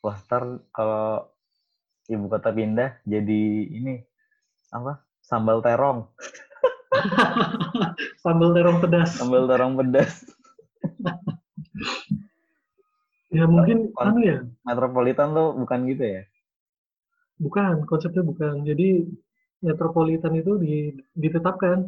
wah 0.00 0.16
ntar 0.24 0.62
kalau 0.70 1.26
ibu 2.06 2.30
kota 2.30 2.54
pindah 2.54 3.02
jadi 3.02 3.42
ini 3.74 3.98
apa? 4.70 5.02
Sambal 5.24 5.64
terong, 5.64 6.12
sambal 8.22 8.52
terong 8.52 8.78
pedas 8.84 9.16
sambal 9.16 9.48
terong 9.48 9.74
pedas. 9.80 10.12
ya 13.32 13.48
mungkin 13.48 13.90
anu 13.98 14.20
ya 14.20 14.38
Metropolitan 14.62 15.32
tuh 15.32 15.56
bukan 15.58 15.80
gitu 15.88 16.04
ya? 16.04 16.22
Bukan 17.44 17.84
konsepnya 17.84 18.22
bukan 18.24 18.64
jadi 18.64 18.88
metropolitan 19.60 20.32
itu 20.36 20.52
di, 20.56 20.74
ditetapkan 21.14 21.78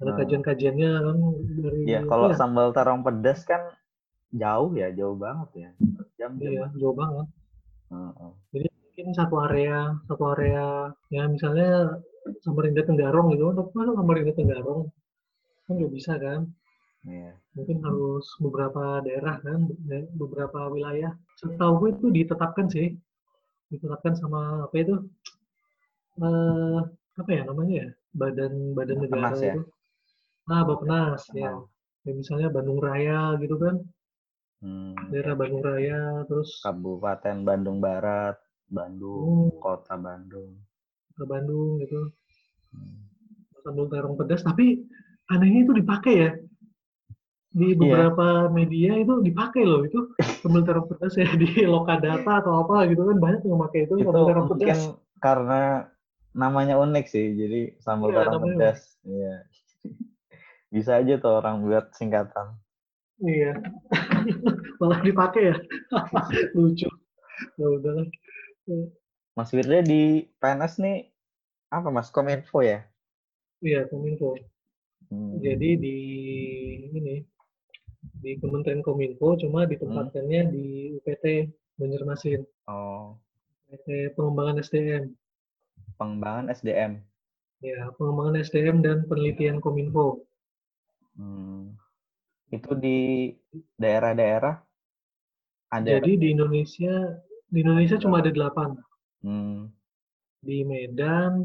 ada 0.00 0.10
Hmm. 0.12 0.18
kajian-kajiannya 0.18 0.90
kan 1.06 1.16
dari 1.60 1.80
Ya 1.84 2.00
kalau 2.04 2.32
ya? 2.32 2.36
sambal 2.36 2.72
terong 2.72 3.04
pedas 3.04 3.44
kan 3.44 3.60
jauh 4.32 4.72
ya, 4.72 4.88
jauh 4.94 5.16
banget 5.16 5.48
ya. 5.56 5.70
Jam 6.16 6.30
iya 6.40 6.64
jam. 6.64 6.70
jauh 6.76 6.96
banget 6.96 7.26
Heeh. 7.90 8.32
mungkin 8.54 9.06
satu 9.16 9.36
area 9.40 9.96
satu 10.06 10.24
area 10.36 10.92
ya 11.08 11.24
misalnya 11.26 11.96
Samarinda 12.44 12.84
Tenggarong 12.84 13.32
gitu 13.32 13.48
untuk 13.48 13.72
masuk 13.72 13.96
Samarinda 13.96 14.32
Tenggarong 14.36 14.82
kan 15.64 15.72
nggak 15.76 15.92
bisa 15.92 16.12
kan 16.20 16.40
Iya. 17.00 17.32
mungkin 17.56 17.80
harus 17.80 18.28
beberapa 18.38 19.00
daerah 19.00 19.40
kan 19.40 19.64
be- 19.88 20.12
beberapa 20.12 20.68
wilayah 20.68 21.16
setahu 21.40 21.72
gue 21.80 21.90
itu 21.96 22.06
ditetapkan 22.12 22.68
sih 22.68 22.92
ditetapkan 23.70 24.14
sama 24.18 24.66
apa 24.66 24.74
itu 24.76 24.94
eh 26.20 26.80
apa 27.16 27.30
ya 27.30 27.42
namanya 27.46 27.74
ya 27.86 27.88
badan 28.12 28.74
badan 28.74 28.96
negara 28.98 29.30
Bappenas 29.30 29.40
ya? 29.40 29.54
itu 29.54 29.62
ah 30.50 30.62
Bappenas 30.66 31.22
ya 31.32 31.50
Oh. 31.54 31.64
ya 32.04 32.12
misalnya 32.16 32.48
Bandung 32.50 32.80
Raya 32.82 33.38
gitu 33.38 33.56
kan 33.56 33.76
Hmm. 34.60 34.92
daerah 35.08 35.32
Bandung 35.40 35.64
Raya 35.64 36.20
terus 36.28 36.60
Kabupaten 36.60 37.48
Bandung 37.48 37.80
Barat, 37.80 38.36
Bandung, 38.68 39.48
Hmm. 39.48 39.56
Kota 39.56 39.96
Bandung. 39.96 40.52
ke 41.16 41.24
Bandung 41.24 41.80
gitu 41.80 42.12
Hmm. 42.72 43.08
sambal 43.60 43.88
terong 43.88 44.16
pedas 44.16 44.40
tapi 44.40 44.84
anehnya 45.28 45.64
itu 45.64 45.72
dipakai 45.76 46.14
ya 46.16 46.30
di 47.50 47.74
Iya. 47.74 47.78
beberapa 47.78 48.46
media 48.48 48.94
itu 48.94 49.18
dipakai 49.26 49.66
loh 49.66 49.82
itu 49.82 50.14
terong 50.62 50.86
pedas 50.86 51.18
ya 51.18 51.26
di 51.34 51.66
Lokadata 51.66 52.46
atau 52.46 52.62
apa 52.62 52.86
gitu 52.86 53.02
kan 53.10 53.18
banyak 53.18 53.42
yang 53.42 53.58
pakai 53.66 53.90
itu 53.90 53.94
Itu 53.98 54.06
mungkin 54.06 54.46
pedas 54.54 54.80
karena 55.18 55.90
namanya 56.30 56.78
unik 56.78 57.06
sih, 57.10 57.34
jadi 57.34 57.74
sambal 57.82 58.14
Iya, 58.14 58.16
terong 58.22 58.34
namanya 58.38 58.54
pedas. 58.54 58.80
Iya. 59.02 59.34
Bisa 60.74 61.02
aja 61.02 61.14
tuh 61.18 61.32
orang 61.42 61.66
buat 61.66 61.90
singkatan. 61.94 62.54
iya 63.20 63.52
malah 64.80 65.04
dipakai 65.04 65.52
ya 65.52 65.56
lucu 66.56 66.88
ya 67.60 67.66
udahlah 67.68 68.08
Mas 69.36 69.52
Firda 69.52 69.84
di 69.84 70.24
PNS 70.40 70.80
nih 70.80 71.12
apa 71.68 71.92
Mas 71.92 72.08
Kominfo 72.08 72.64
ya? 72.64 72.80
iya 73.60 73.84
kominfo 73.90 74.40
Hmm. 75.10 75.36
jadi 75.42 75.74
di 75.74 75.96
ini 76.96 77.26
di 78.20 78.36
Kementerian 78.36 78.84
Kominfo 78.84 79.36
cuma 79.40 79.64
ditempatkannya 79.64 80.52
di 80.52 80.94
UPT 81.00 81.48
Banjarmasin. 81.80 82.44
Oh, 82.68 83.16
UPT 83.68 84.12
pengembangan 84.14 84.60
SDM 84.60 85.16
pengembangan 86.00 86.48
SDM. 86.48 86.92
ya 87.60 87.92
pengembangan 88.00 88.40
SDM 88.40 88.80
dan 88.80 89.04
penelitian 89.04 89.60
Kominfo. 89.60 90.24
Hmm. 91.20 91.76
Itu 92.48 92.72
di 92.72 93.28
daerah-daerah? 93.76 94.56
Ada 95.68 96.00
Jadi 96.00 96.16
di 96.16 96.26
Indonesia 96.32 97.20
di 97.52 97.60
Indonesia 97.60 98.00
cuma 98.00 98.24
ada 98.24 98.32
delapan. 98.32 98.72
Hmm. 99.20 99.68
di 100.40 100.64
Medan, 100.64 101.44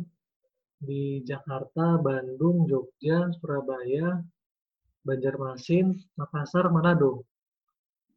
di 0.80 1.20
Jakarta, 1.28 2.00
Bandung, 2.00 2.64
Jogja, 2.64 3.28
Surabaya, 3.36 4.24
Banjarmasin, 5.08 5.86
Makassar, 6.20 6.66
Manado. 6.76 7.24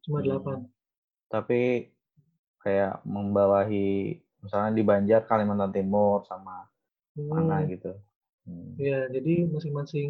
Cuma 0.03 0.19
Hmm. 0.19 0.25
delapan. 0.25 0.57
Tapi 1.29 1.61
kayak 2.63 3.05
membawahi 3.05 4.17
misalnya 4.43 4.71
di 4.75 4.83
Banjar, 4.83 5.21
Kalimantan 5.29 5.71
Timur 5.75 6.25
sama 6.25 6.65
mana 7.29 7.61
Hmm, 7.61 7.69
gitu. 7.71 7.91
Hmm. 8.47 8.73
ya, 8.79 8.99
jadi 9.11 9.33
masing-masing 9.53 10.09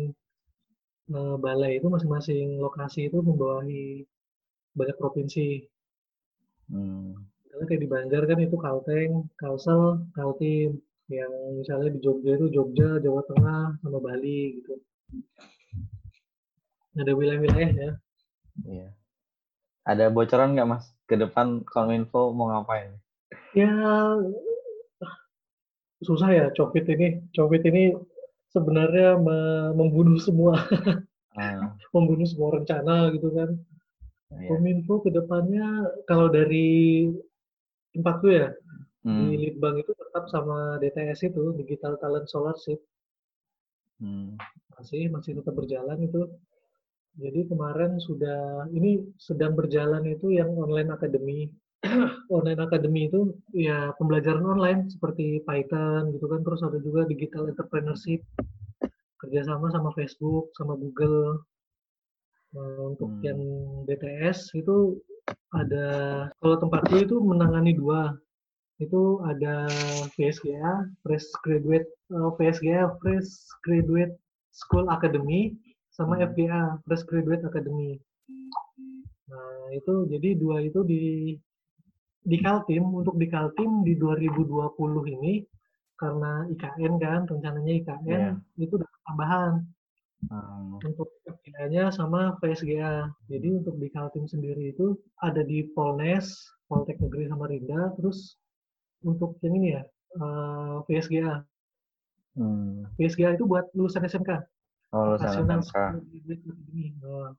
eh, 1.09 1.35
balai 1.41 1.81
itu 1.81 1.87
masing-masing 1.89 2.61
lokasi 2.61 3.09
itu 3.09 3.17
membawahi 3.19 4.05
banyak 4.77 4.97
provinsi. 5.01 5.65
Hmm. 6.69 7.17
Kayak 7.67 7.81
di 7.83 7.89
Banjar 7.89 8.23
kan 8.29 8.39
itu 8.39 8.55
Kalteng, 8.55 9.11
Kalsel, 9.41 9.83
Kaltim. 10.15 10.79
Yang 11.09 11.33
misalnya 11.59 11.89
di 11.97 11.99
Jogja 12.05 12.31
itu 12.37 12.45
Jogja, 12.55 12.89
Jawa 13.03 13.21
Tengah, 13.25 13.65
sama 13.81 13.97
Bali 13.99 14.61
gitu. 14.61 14.77
Ada 16.97 17.11
wilayah-wilayah 17.13 17.69
ya. 17.69 17.91
Iya. 18.65 18.87
Ada 19.85 20.09
bocoran 20.09 20.57
nggak 20.57 20.69
Mas? 20.69 20.85
Ke 21.05 21.17
depan 21.17 21.61
Kominfo 21.65 22.33
mau 22.33 22.49
ngapain? 22.49 22.93
Ya 23.53 23.69
susah 25.99 26.29
ya 26.31 26.45
COVID 26.55 26.85
ini. 26.89 27.07
COVID 27.35 27.61
ini 27.69 27.83
sebenarnya 28.49 29.19
me- 29.19 29.73
membunuh 29.75 30.17
semua, 30.17 30.57
Ah, 31.35 31.75
membunuh 31.95 32.25
semua 32.25 32.57
rencana 32.57 33.13
gitu 33.13 33.29
kan. 33.33 33.49
iya. 34.33 34.47
Kominfo 34.49 35.01
ke 35.05 35.09
depannya 35.13 35.89
kalau 36.05 36.29
dari 36.29 37.09
tempatku 37.93 38.27
ya 38.29 38.49
di 38.99 39.09
Hmm. 39.09 39.31
Litbang 39.31 39.79
itu 39.79 39.95
tetap 39.95 40.27
sama 40.27 40.75
DTS 40.83 41.31
itu 41.31 41.55
Digital 41.55 41.95
Talent 41.97 42.27
Scholarship 42.27 42.83
Hmm. 43.99 44.35
masih 44.75 45.07
masih 45.07 45.39
tetap 45.39 45.55
berjalan 45.55 45.99
itu. 46.03 46.27
Jadi 47.19 47.51
kemarin 47.51 47.99
sudah 47.99 48.65
ini 48.71 49.03
sedang 49.19 49.53
berjalan 49.59 50.07
itu 50.07 50.31
yang 50.31 50.55
online 50.55 50.95
academy. 50.95 51.51
online 52.35 52.59
academy 52.59 53.07
itu 53.07 53.31
ya 53.55 53.95
pembelajaran 53.95 54.43
online 54.43 54.91
seperti 54.91 55.39
Python 55.47 56.11
gitu 56.11 56.27
kan 56.27 56.43
terus 56.43 56.59
ada 56.59 56.75
juga 56.83 57.07
digital 57.07 57.47
entrepreneurship 57.47 58.19
kerjasama 59.15 59.71
sama 59.71 59.95
Facebook 59.95 60.51
sama 60.59 60.75
Google 60.75 61.39
Nah, 62.49 62.89
untuk 62.89 63.13
Hmm. 63.13 63.21
yang 63.21 63.39
BTS 63.85 64.57
itu 64.57 64.97
ada 65.53 65.87
kalau 66.41 66.57
tempatku 66.57 66.97
itu 66.97 67.21
menangani 67.21 67.77
dua 67.77 68.17
itu 68.81 69.21
ada 69.21 69.69
VSGA 70.17 70.89
Fresh 71.05 71.29
Graduate 71.45 71.85
eh, 72.09 72.29
VSGA 72.41 72.89
Fresh 72.97 73.29
Graduate 73.61 74.17
School 74.49 74.89
Academy 74.89 75.53
sama 75.99 76.15
Hmm. 76.15 76.31
FGA 76.31 76.79
Fresh 76.87 77.03
Graduate 77.03 77.43
Academy 77.43 77.99
nah 79.29 79.69
itu 79.75 80.07
jadi 80.07 80.39
dua 80.39 80.63
itu 80.63 80.81
di 80.87 81.35
di 82.23 82.37
Kaltim 82.39 82.83
untuk 82.95 83.19
di 83.19 83.27
Kaltim 83.27 83.83
di 83.83 83.93
2020 83.99 85.03
ini 85.05 85.43
karena 85.99 86.47
IKN 86.47 86.93
kan 86.97 87.27
rencananya 87.27 87.73
IKN 87.83 88.07
Iya. 88.07 88.31
itu 88.57 88.79
dapat 88.79 88.99
tambahan 89.03 89.53
Hmm. 90.19 90.75
untuk 90.83 91.15
FGA-nya 91.23 91.95
sama 91.95 92.35
VSGA. 92.43 93.07
Jadi 93.31 93.55
untuk 93.55 93.79
di 93.79 93.87
Kaltim 93.87 94.27
sendiri 94.27 94.75
itu 94.75 94.99
ada 95.23 95.39
di 95.47 95.63
Polnes, 95.71 96.27
Poltek 96.67 96.99
Negeri 96.99 97.31
Samarinda, 97.31 97.95
terus 97.95 98.35
untuk 98.99 99.39
yang 99.39 99.55
ini 99.55 99.79
ya, 99.79 99.83
eh, 100.19 100.75
VSGA. 100.83 101.39
Hmm. 102.35 102.83
VSGA 102.99 103.39
itu 103.39 103.47
buat 103.47 103.71
lulusan 103.71 104.03
SMK, 104.03 104.43
Oh, 104.89 105.13
lulusan 105.13 105.45
SMK. 105.45 105.73
Nah, 107.03 107.31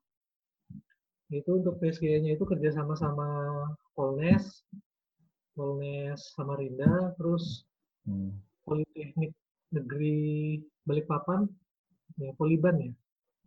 itu 1.30 1.50
untuk 1.50 1.78
VSGA-nya 1.78 2.34
itu 2.34 2.44
kerjasama 2.46 2.94
sama 2.98 3.28
Polnes, 3.94 4.66
Polnes 5.54 6.20
Samarinda, 6.34 7.14
terus 7.18 7.66
Hmm. 8.08 8.32
Politeknik 8.64 9.36
Negeri 9.76 10.56
Balikpapan, 10.88 11.44
ya 12.16 12.32
Poliban 12.40 12.76
ya. 12.80 12.92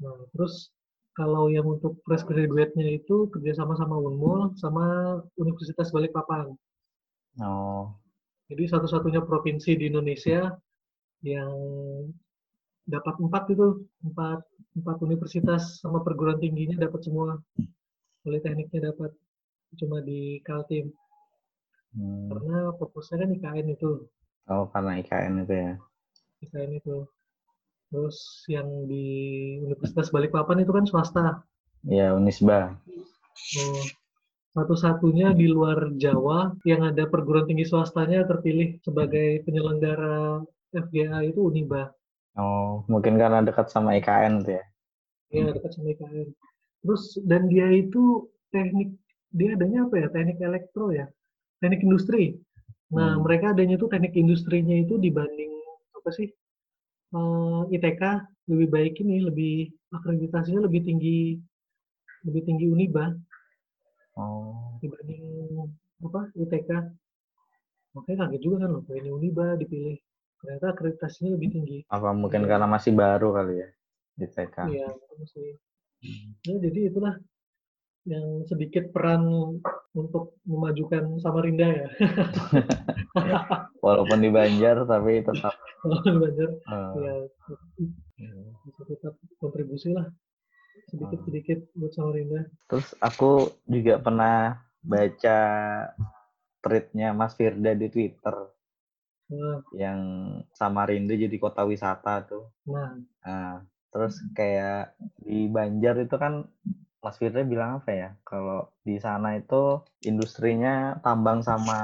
Nah, 0.05 0.29
terus 0.29 0.69
kalau 1.17 1.49
yang 1.49 1.65
untuk 1.65 2.01
fresh 2.05 2.25
graduate-nya 2.25 3.01
itu 3.01 3.29
kerjasama 3.33 3.77
sama 3.77 3.97
Unmul 3.97 4.53
sama 4.57 5.17
Universitas 5.37 5.89
Balikpapan. 5.93 6.53
Oh. 7.41 7.93
Jadi 8.49 8.63
satu-satunya 8.69 9.25
provinsi 9.25 9.73
di 9.77 9.89
Indonesia 9.89 10.53
yang 11.25 11.53
dapat 12.89 13.15
empat 13.19 13.43
itu 13.53 13.87
empat 14.03 14.39
empat 14.79 14.97
universitas 15.05 15.79
sama 15.79 16.03
perguruan 16.03 16.39
tingginya 16.41 16.83
dapat 16.89 17.01
semua 17.05 17.39
politekniknya 18.23 18.91
dapat 18.91 19.11
cuma 19.79 19.99
di 20.03 20.39
Kaltim 20.43 20.91
Hmm. 21.93 22.25
karena 22.25 22.73
fokusnya 22.81 23.21
kan 23.21 23.29
IKN 23.37 23.67
itu 23.77 24.09
Oh, 24.49 24.65
karena 24.73 24.97
IKN 24.97 25.45
itu 25.45 25.53
ya. 25.53 25.71
IKN 26.41 26.81
itu 26.81 27.05
terus 27.93 28.41
yang 28.49 28.65
di 28.89 29.05
Universitas 29.61 30.09
Balikpapan 30.09 30.65
itu 30.65 30.73
kan 30.73 30.89
swasta 30.89 31.45
Ya, 31.85 32.17
Unisba. 32.17 32.73
Oh, 33.61 33.83
satu-satunya 34.57 35.37
di 35.37 35.45
luar 35.45 35.93
Jawa 36.01 36.57
yang 36.65 36.81
ada 36.81 37.05
perguruan 37.05 37.45
tinggi 37.45 37.69
swastanya 37.69 38.25
terpilih 38.25 38.81
sebagai 38.81 39.45
penyelenggara 39.45 40.41
FGA 40.73 41.29
itu 41.29 41.45
Uniba 41.45 41.93
Oh, 42.41 42.81
mungkin 42.89 43.13
karena 43.21 43.39
dekat 43.45 43.67
sama 43.73 43.93
IKN 43.97 44.41
itu 44.41 44.51
ya. 44.57 44.63
ya 45.33 45.45
dekat 45.55 45.71
sama 45.75 45.87
IKN 45.93 46.27
terus 46.83 47.03
dan 47.29 47.41
dia 47.51 47.67
itu 47.71 48.27
teknik 48.53 48.89
dia 49.33 49.49
adanya 49.57 49.85
apa 49.87 49.95
ya? 50.01 50.07
Teknik 50.13 50.37
elektro 50.43 50.85
ya? 50.93 51.05
Teknik 51.61 51.81
industri. 51.87 52.37
Nah 52.93 53.17
Hmm. 53.17 53.23
mereka 53.25 53.45
adanya 53.53 53.75
tuh 53.81 53.89
teknik 53.93 54.13
industrinya 54.13 54.75
itu 54.83 54.95
dibanding 55.05 55.51
apa 55.97 56.09
sih? 56.17 56.27
Eh, 57.17 57.61
ITK 57.75 58.01
lebih 58.51 58.67
baik 58.75 58.93
ini 59.03 59.15
lebih 59.29 59.53
akreditasinya 59.95 60.61
lebih 60.67 60.81
tinggi 60.87 61.19
lebih 62.27 62.41
tinggi 62.47 62.65
Uniba 62.69 63.05
Oh. 64.17 64.79
dibanding 64.81 65.23
apa? 66.05 66.21
ITK 66.35 66.71
makanya 67.93 68.17
kaget 68.25 68.41
juga 68.45 68.55
kan 68.65 68.69
loh 68.73 68.83
ini 68.99 69.09
Uniba 69.13 69.45
dipilih 69.61 69.97
ternyata 70.43 70.75
akreditasinya 70.75 71.39
lebih 71.39 71.49
tinggi. 71.55 71.79
Apa 71.87 72.11
mungkin 72.11 72.43
karena 72.43 72.67
masih 72.67 72.91
baru 72.91 73.31
kali 73.31 73.63
ya 73.63 73.69
di 74.13 74.27
TK. 74.29 74.57
iya 74.69 74.91
masih 75.17 75.57
ya 76.43 76.55
jadi 76.59 76.91
itulah 76.91 77.15
yang 78.03 78.43
sedikit 78.43 78.91
peran 78.91 79.23
untuk 79.95 80.35
memajukan 80.43 81.15
Samarinda 81.23 81.63
ya. 81.63 81.87
Walaupun 83.85 84.19
di 84.19 84.27
Banjar 84.27 84.83
tapi 84.83 85.23
tetap. 85.23 85.55
Kalau 85.81 86.03
di 86.03 86.11
Banjar 86.11 86.49
eh, 86.51 87.23
ya 88.19 88.31
bisa 88.67 88.81
tetap 88.91 89.15
kontribusi 89.39 89.95
lah. 89.95 90.11
Sedikit 90.91 91.23
sedikit 91.23 91.59
buat 91.79 91.95
Samarinda. 91.95 92.43
Terus 92.67 92.91
aku 92.99 93.55
juga 93.71 94.03
pernah 94.03 94.59
baca 94.83 95.39
tweetnya 96.59 97.15
Mas 97.15 97.39
Firda 97.39 97.71
di 97.71 97.87
Twitter 97.87 98.35
nah, 99.29 99.59
yang 99.73 99.99
Samarinda 100.53 101.13
jadi 101.17 101.35
kota 101.41 101.61
wisata 101.65 102.23
tuh. 102.29 102.43
nah 102.65 102.95
Nah, 103.25 103.63
terus 103.93 104.15
kayak 104.37 104.95
di 105.23 105.47
Banjar 105.49 105.95
itu 106.05 106.15
kan 106.19 106.45
Mas 107.03 107.17
Firda 107.19 107.43
bilang 107.43 107.83
apa 107.83 107.91
ya? 107.91 108.09
Kalau 108.23 108.71
di 108.87 108.95
sana 108.99 109.35
itu 109.39 109.83
industrinya 110.03 110.99
tambang 111.05 111.39
sama 111.43 111.79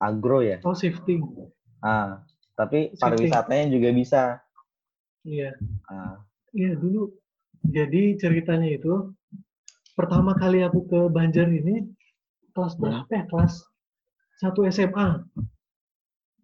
agro 0.00 0.40
ya. 0.44 0.58
oh 0.64 0.74
shifting 0.74 1.22
Ah, 1.84 2.24
tapi 2.58 2.92
Shifting. 2.96 3.00
pariwisatanya 3.00 3.66
juga 3.74 3.88
bisa. 3.92 4.22
iya 5.24 5.50
Ah, 5.88 6.16
iya 6.56 6.72
dulu 6.82 7.02
jadi 7.76 8.02
ceritanya 8.22 8.68
itu 8.78 8.94
pertama 9.98 10.32
kali 10.36 10.58
aku 10.66 10.80
ke 10.90 11.00
Banjar 11.16 11.48
ini 11.60 11.74
kelas 12.54 12.74
berapa 12.80 13.10
ya 13.10 13.24
kelas 13.30 13.54
satu 14.40 14.60
SMA 14.68 15.08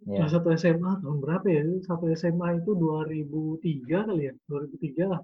ya. 0.08 0.24
Kelas 0.24 0.32
satu 0.32 0.48
SMA 0.56 0.92
tahun 1.04 1.18
berapa 1.20 1.46
ya? 1.48 1.62
Satu 1.84 2.08
SMA 2.16 2.62
itu 2.62 2.72
2003 2.72 4.08
kali 4.08 4.22
ya, 4.30 4.34
2003 4.48 5.12
lah. 5.12 5.20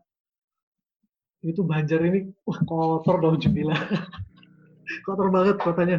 Itu 1.45 1.63
Banjar 1.63 2.01
ini 2.03 2.33
wah 2.43 2.59
kotor 2.65 3.23
dong 3.23 3.37
Jumila. 3.39 3.77
kotor 5.07 5.29
banget 5.31 5.57
kotanya. 5.63 5.99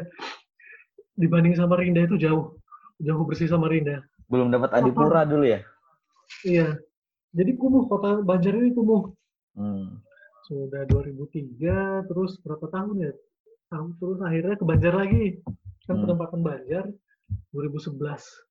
Dibanding 1.17 1.57
Samarinda 1.57 2.05
itu 2.05 2.21
jauh, 2.21 2.61
jauh 3.01 3.23
bersih 3.25 3.49
Samarinda. 3.49 4.05
Belum 4.29 4.53
dapat 4.53 4.69
Adipura 4.75 5.25
dulu 5.25 5.49
ya? 5.49 5.65
Iya. 6.45 6.77
Jadi 7.33 7.51
kumuh 7.57 7.89
kota 7.89 8.21
Banjar 8.21 8.53
ini 8.53 8.75
kumuh. 8.75 9.09
Hmm. 9.57 9.97
Sudah 10.45 10.85
2003, 10.87 12.05
terus 12.07 12.37
berapa 12.45 12.69
tahun 12.69 12.95
ya? 13.09 13.11
Tahun 13.73 13.89
terus 13.99 14.19
akhirnya 14.21 14.55
ke 14.55 14.65
Banjar 14.67 14.93
lagi. 14.93 15.41
Kan 15.89 15.97
Hmm. 15.97 16.03
penempatan 16.05 16.39
Banjar 16.43 16.85
2011. 17.55 18.46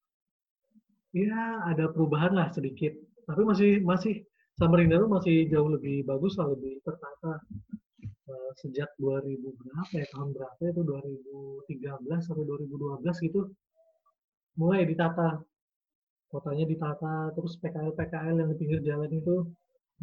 Ya, 1.16 1.64
ada 1.64 1.88
perubahan 1.88 2.36
lah 2.36 2.52
sedikit. 2.52 2.92
Tapi 3.24 3.40
masih 3.40 3.80
masih 3.80 4.28
Samarinda 4.60 5.00
itu 5.00 5.08
masih 5.08 5.36
jauh 5.48 5.68
lebih 5.72 6.04
bagus 6.04 6.36
lah, 6.36 6.52
lebih 6.52 6.80
tertata. 6.84 7.40
Eh, 8.04 8.50
sejak 8.60 8.90
2000 9.00 9.54
berapa 9.54 9.92
ya, 9.96 10.06
tahun 10.12 10.34
berapa 10.36 10.60
itu 10.66 10.82
2013 10.82 12.26
atau 12.26 12.44
2012 12.44 13.16
gitu 13.24 13.48
mulai 14.60 14.84
ditata. 14.84 15.40
Kotanya 16.26 16.66
ditata, 16.66 17.30
terus 17.38 17.54
PKL-PKL 17.62 18.34
yang 18.42 18.48
di 18.50 18.56
pinggir 18.58 18.80
jalan 18.82 19.08
itu 19.14 19.46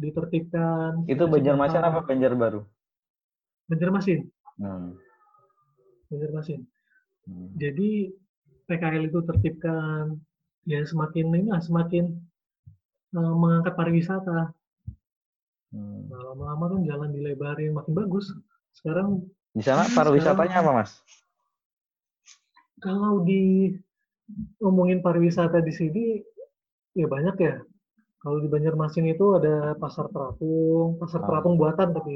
ditertibkan. 0.00 1.04
Itu 1.06 1.28
Banjarmasin 1.28 1.84
apa 1.84 2.02
Banjarbaru? 2.02 2.64
Banjarmasin, 3.70 4.26
Hmm. 4.54 4.94
Banjarmasin. 6.08 6.62
Hmm. 7.26 7.48
Jadi 7.60 8.08
PKL 8.70 9.10
itu 9.10 9.20
tertibkan, 9.26 10.16
ya 10.72 10.80
semakin 10.90 11.26
ini 11.38 11.48
lah, 11.52 11.60
semakin 11.68 12.04
eh, 13.18 13.34
mengangkat 13.40 13.74
pariwisata. 13.78 14.38
Hmm. 15.72 16.06
Nah, 16.10 16.20
lama-lama 16.32 16.64
kan 16.72 16.80
jalan 16.90 17.10
dilebarin, 17.16 17.70
makin 17.78 17.92
bagus. 18.00 18.26
Sekarang 18.76 19.08
Di 19.54 19.62
sana 19.66 19.82
pariwisatanya 19.96 20.56
apa, 20.62 20.70
Mas? 20.78 20.90
kalau 22.84 23.24
di 23.24 23.70
ngomongin 24.62 24.98
pariwisata 25.04 25.58
di 25.68 25.72
sini, 25.80 26.04
ya 27.00 27.06
banyak 27.14 27.36
ya. 27.48 27.54
Kalau 28.22 28.38
di 28.44 28.48
Banjarmasin 28.52 29.06
itu 29.14 29.26
ada 29.38 29.76
pasar 29.82 30.06
terapung, 30.14 30.88
pasar 31.00 31.20
Oh. 31.22 31.28
terapung 31.28 31.54
buatan 31.60 31.88
tapi 31.96 32.14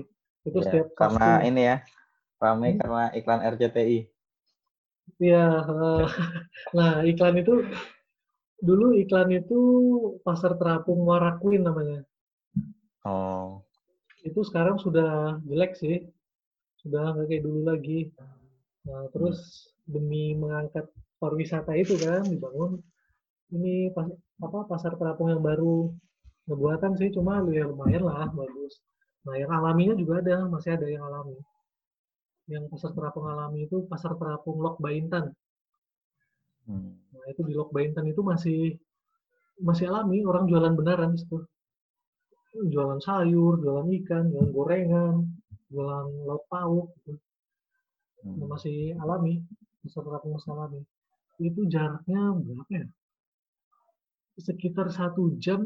itu 0.48 0.58
Ya, 0.58 0.64
setiap 0.66 0.88
karena 0.98 1.28
Sabtu. 1.28 1.48
ini 1.48 1.61
ya, 1.70 1.76
ramai 2.42 2.70
Hmm. 2.74 2.80
karena 2.80 3.02
iklan 3.18 3.40
RCTI. 3.52 3.98
Iya, 5.24 5.37
eh, 5.72 6.04
nah 6.76 6.90
iklan 7.11 7.34
itu 7.42 7.52
dulu 8.59 8.94
iklan 8.99 9.31
itu 9.35 9.61
pasar 10.27 10.59
terapung 10.59 11.07
Warakwin 11.07 11.62
namanya. 11.62 12.03
Oh. 13.07 13.62
Itu 14.27 14.42
sekarang 14.42 14.83
sudah 14.83 15.38
jelek 15.47 15.79
sih, 15.79 16.03
sudah 16.83 17.14
nggak 17.14 17.27
kayak 17.31 17.44
dulu 17.47 17.61
lagi. 17.66 18.11
Nah, 18.88 19.07
terus 19.14 19.71
demi 19.88 20.35
mengangkat 20.37 20.90
pariwisata 21.18 21.75
itu 21.75 21.99
kan 21.99 22.27
dibangun 22.27 22.79
ini 23.53 23.88
pas, 23.97 24.07
apa 24.44 24.59
pasar 24.68 24.94
terapung 25.01 25.33
yang 25.33 25.40
baru 25.40 25.88
ngebuatan 26.49 26.97
sih 27.01 27.09
cuma 27.12 27.40
ya 27.49 27.64
lumayan 27.64 28.05
lah 28.05 28.29
bagus. 28.33 28.81
Nah 29.25 29.35
yang 29.37 29.51
alaminya 29.53 29.97
juga 29.97 30.21
ada 30.25 30.44
masih 30.49 30.77
ada 30.77 30.87
yang 30.88 31.05
alami. 31.05 31.37
Yang 32.49 32.64
pasar 32.73 32.90
terapung 32.97 33.27
alami 33.29 33.68
itu 33.68 33.85
pasar 33.88 34.16
terapung 34.16 34.61
Lok 34.61 34.81
Baintan. 34.81 35.33
Hmm. 36.68 37.01
Nah, 37.28 37.36
itu 37.36 37.44
di 37.44 37.52
Lok 37.52 37.76
Baintan 37.76 38.08
itu 38.08 38.24
masih 38.24 38.72
masih 39.60 39.92
alami, 39.92 40.24
orang 40.24 40.48
jualan 40.48 40.72
beneran 40.72 41.12
di 41.12 41.20
situ. 41.20 41.44
Jualan 42.72 43.04
sayur, 43.04 43.60
jualan 43.60 43.84
ikan, 44.00 44.32
jualan 44.32 44.48
gorengan, 44.48 45.28
jualan 45.68 46.08
lauk 46.24 46.48
pauk 46.48 46.88
gitu. 47.04 47.20
Hmm. 48.24 48.32
Nah, 48.40 48.48
masih 48.56 48.96
alami, 48.96 49.44
terapung 49.84 50.40
masih 50.40 50.56
alami. 50.56 50.80
Itu 51.36 51.68
jaraknya 51.68 52.32
berapa 52.32 52.72
ya? 52.72 52.86
Sekitar 54.40 54.88
satu 54.88 55.36
jam, 55.36 55.60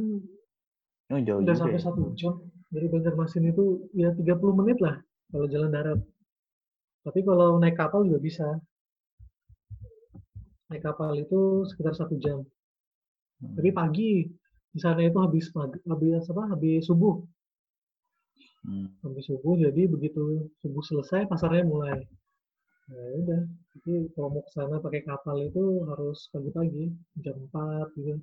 Oh, 1.14 1.20
jauh 1.22 1.46
udah 1.46 1.54
sampai 1.54 1.78
ya. 1.78 1.84
satu 1.86 2.10
jam 2.18 2.42
dari 2.74 2.90
Banjarmasin 2.90 3.54
itu 3.54 3.86
ya 3.94 4.10
30 4.10 4.58
menit 4.58 4.82
lah 4.82 4.98
kalau 5.30 5.46
jalan 5.46 5.70
darat. 5.70 6.00
Tapi 7.06 7.22
kalau 7.22 7.62
naik 7.62 7.78
kapal 7.78 8.02
juga 8.02 8.18
bisa. 8.18 8.48
Naik 10.72 10.88
kapal 10.88 11.12
itu 11.20 11.68
sekitar 11.68 11.92
satu 11.92 12.16
jam. 12.16 12.40
Hmm. 13.44 13.60
Tapi 13.60 13.70
pagi 13.76 14.24
di 14.72 14.80
sana 14.80 15.04
itu 15.04 15.20
habis 15.20 15.52
pagi, 15.52 15.76
habis 15.84 16.24
apa? 16.32 16.56
Habis 16.56 16.88
subuh. 16.88 17.20
Hmm. 18.64 18.88
Habis 19.04 19.28
subuh 19.28 19.60
jadi 19.60 19.84
begitu 19.84 20.48
subuh 20.64 20.80
selesai 20.80 21.28
pasarnya 21.28 21.68
mulai. 21.68 22.00
Nah, 22.88 23.04
ya 23.04 23.14
udah. 23.20 23.42
Jadi 23.76 23.92
kalau 24.16 24.28
mau 24.32 24.42
ke 24.48 24.50
sana 24.56 24.80
pakai 24.80 25.04
kapal 25.04 25.36
itu 25.44 25.84
harus 25.92 26.32
pagi-pagi 26.32 26.88
jam 27.20 27.36
4 27.52 27.92
gitu. 28.00 28.16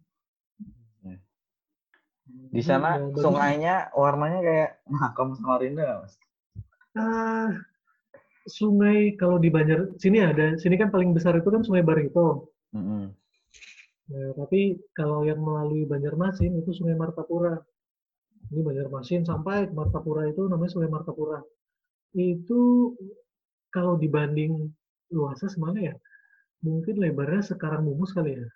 Ya. 1.06 1.22
Hmm. 2.26 2.50
Di 2.50 2.62
sana 2.66 2.98
ya, 2.98 3.14
sungainya 3.14 3.76
warnanya 3.94 4.42
kayak 4.42 4.72
Mahakam 4.90 5.38
Samarinda 5.38 6.02
Mas? 6.02 6.18
Ah, 6.98 7.54
sungai 8.50 9.14
kalau 9.16 9.38
di 9.38 9.54
Banjar 9.54 9.94
sini 10.02 10.20
ada, 10.20 10.58
sini 10.58 10.76
kan 10.76 10.90
paling 10.90 11.14
besar 11.14 11.38
itu 11.38 11.48
kan 11.48 11.62
Sungai 11.62 11.86
Barito. 11.86 12.50
Mm-mm. 12.74 13.14
Nah, 14.10 14.30
tapi 14.34 14.82
kalau 14.98 15.22
yang 15.22 15.38
melalui 15.38 15.86
Banjarmasin 15.86 16.58
itu 16.58 16.74
Sungai 16.74 16.98
Martapura. 16.98 17.62
Ini 18.50 18.66
Banjarmasin 18.66 19.22
sampai 19.22 19.70
Martapura 19.70 20.26
itu 20.26 20.50
namanya 20.50 20.74
Sungai 20.74 20.90
Martapura. 20.90 21.40
Itu 22.18 22.94
kalau 23.70 24.02
dibanding 24.02 24.74
luasnya 25.14 25.50
semana 25.54 25.94
ya? 25.94 25.96
Mungkin 26.66 26.98
lebarnya 26.98 27.46
sekarang 27.46 27.86
mumus 27.86 28.12
kali 28.12 28.34
ya. 28.36 28.48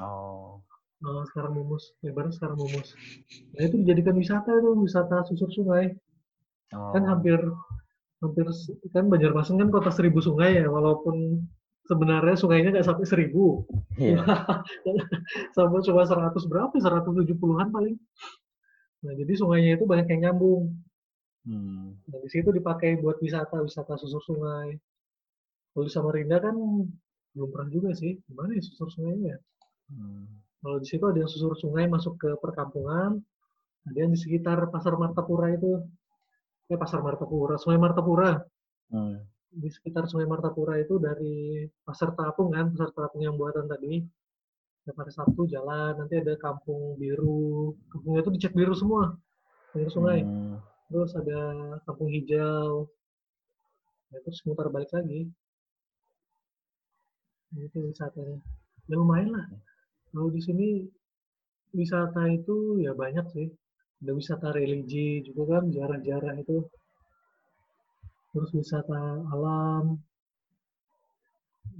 Oh. 0.00 0.64
Eh, 0.96 1.24
sekarang 1.28 1.60
mumus, 1.60 1.92
lebarnya 2.00 2.32
sekarang 2.32 2.56
mumus. 2.56 2.96
Nah, 3.52 3.62
itu 3.68 3.76
dijadikan 3.84 4.16
wisata 4.16 4.48
itu, 4.48 4.70
wisata 4.80 5.28
susur 5.28 5.52
sungai. 5.52 5.92
oh. 6.72 6.96
Kan 6.96 7.04
hampir 7.04 7.36
hampir 8.22 8.46
kan 8.94 9.04
Banjarmasin 9.12 9.60
kan 9.60 9.68
kota 9.68 9.92
seribu 9.92 10.24
sungai 10.24 10.60
ya, 10.60 10.66
walaupun 10.72 11.44
sebenarnya 11.86 12.36
sungainya 12.36 12.70
nggak 12.74 12.86
sampai 12.86 13.06
seribu. 13.06 13.64
Iya. 13.96 14.20
sampai 15.56 15.80
cuma 15.86 16.02
100 16.02 16.50
berapa? 16.50 16.74
170-an 16.74 17.68
paling. 17.70 17.96
Nah, 19.06 19.12
jadi 19.14 19.32
sungainya 19.38 19.78
itu 19.78 19.86
banyak 19.86 20.06
yang 20.10 20.30
nyambung. 20.30 20.74
Hmm. 21.46 21.94
Nah, 22.10 22.18
di 22.18 22.30
situ 22.30 22.50
dipakai 22.50 22.98
buat 22.98 23.22
wisata, 23.22 23.62
wisata 23.62 23.94
susur 23.94 24.18
sungai. 24.26 24.74
Kalau 25.70 25.84
di 25.86 25.92
Samarinda 25.92 26.42
kan 26.42 26.56
belum 27.36 27.48
pernah 27.54 27.70
juga 27.70 27.94
sih. 27.94 28.18
Gimana 28.26 28.58
ya 28.58 28.62
susur 28.66 28.90
sungainya? 28.90 29.36
ya? 29.36 29.38
Hmm. 29.94 30.26
Kalau 30.64 30.82
di 30.82 30.86
situ 30.90 31.04
ada 31.06 31.22
yang 31.22 31.30
susur 31.30 31.54
sungai 31.54 31.86
masuk 31.86 32.18
ke 32.18 32.34
perkampungan, 32.42 33.22
ada 33.86 33.98
yang 34.02 34.10
di 34.10 34.18
sekitar 34.18 34.58
Pasar 34.74 34.98
Martapura 34.98 35.54
itu. 35.54 35.86
Eh, 36.66 36.74
Pasar 36.74 36.98
Martapura, 36.98 37.54
Sungai 37.62 37.78
Martapura. 37.78 38.42
Hmm. 38.90 39.22
Di 39.54 39.70
sekitar 39.70 40.10
Sungai 40.10 40.26
Martapura 40.26 40.74
itu 40.82 40.98
dari 40.98 41.62
Pasar 41.86 42.10
Terapung 42.18 42.50
kan, 42.50 42.74
Pasar 42.74 42.90
Terapung 42.90 43.22
yang 43.22 43.38
buatan 43.38 43.70
tadi. 43.70 44.02
Setiap 44.82 45.02
hari 45.02 45.12
Sabtu 45.14 45.46
jalan, 45.46 45.94
nanti 45.98 46.18
ada 46.18 46.34
Kampung 46.38 46.98
Biru. 46.98 47.74
Kampungnya 47.90 48.22
itu 48.26 48.30
dicat 48.34 48.52
biru 48.54 48.74
semua, 48.74 49.14
pinggir 49.70 49.90
sungai. 49.94 50.26
Hmm. 50.26 50.58
Terus 50.90 51.10
ada 51.14 51.40
Kampung 51.86 52.10
Hijau. 52.10 52.90
Nah, 54.10 54.18
terus 54.22 54.42
mutar 54.46 54.70
balik 54.70 54.90
lagi. 54.90 55.30
Itu 57.54 57.78
wisatanya. 57.90 58.42
Ya 58.86 58.94
lumayan 58.98 59.34
lah. 59.34 59.46
Kalau 60.10 60.30
di 60.30 60.42
sini 60.42 60.86
wisata 61.74 62.26
itu 62.30 62.82
ya 62.82 62.94
banyak 62.94 63.26
sih. 63.34 63.50
Ada 64.04 64.12
wisata 64.12 64.48
religi 64.52 65.24
juga 65.24 65.56
kan, 65.56 65.72
jarah-jarah 65.72 66.36
itu. 66.36 66.68
Terus 68.36 68.50
wisata 68.52 69.24
alam. 69.32 69.96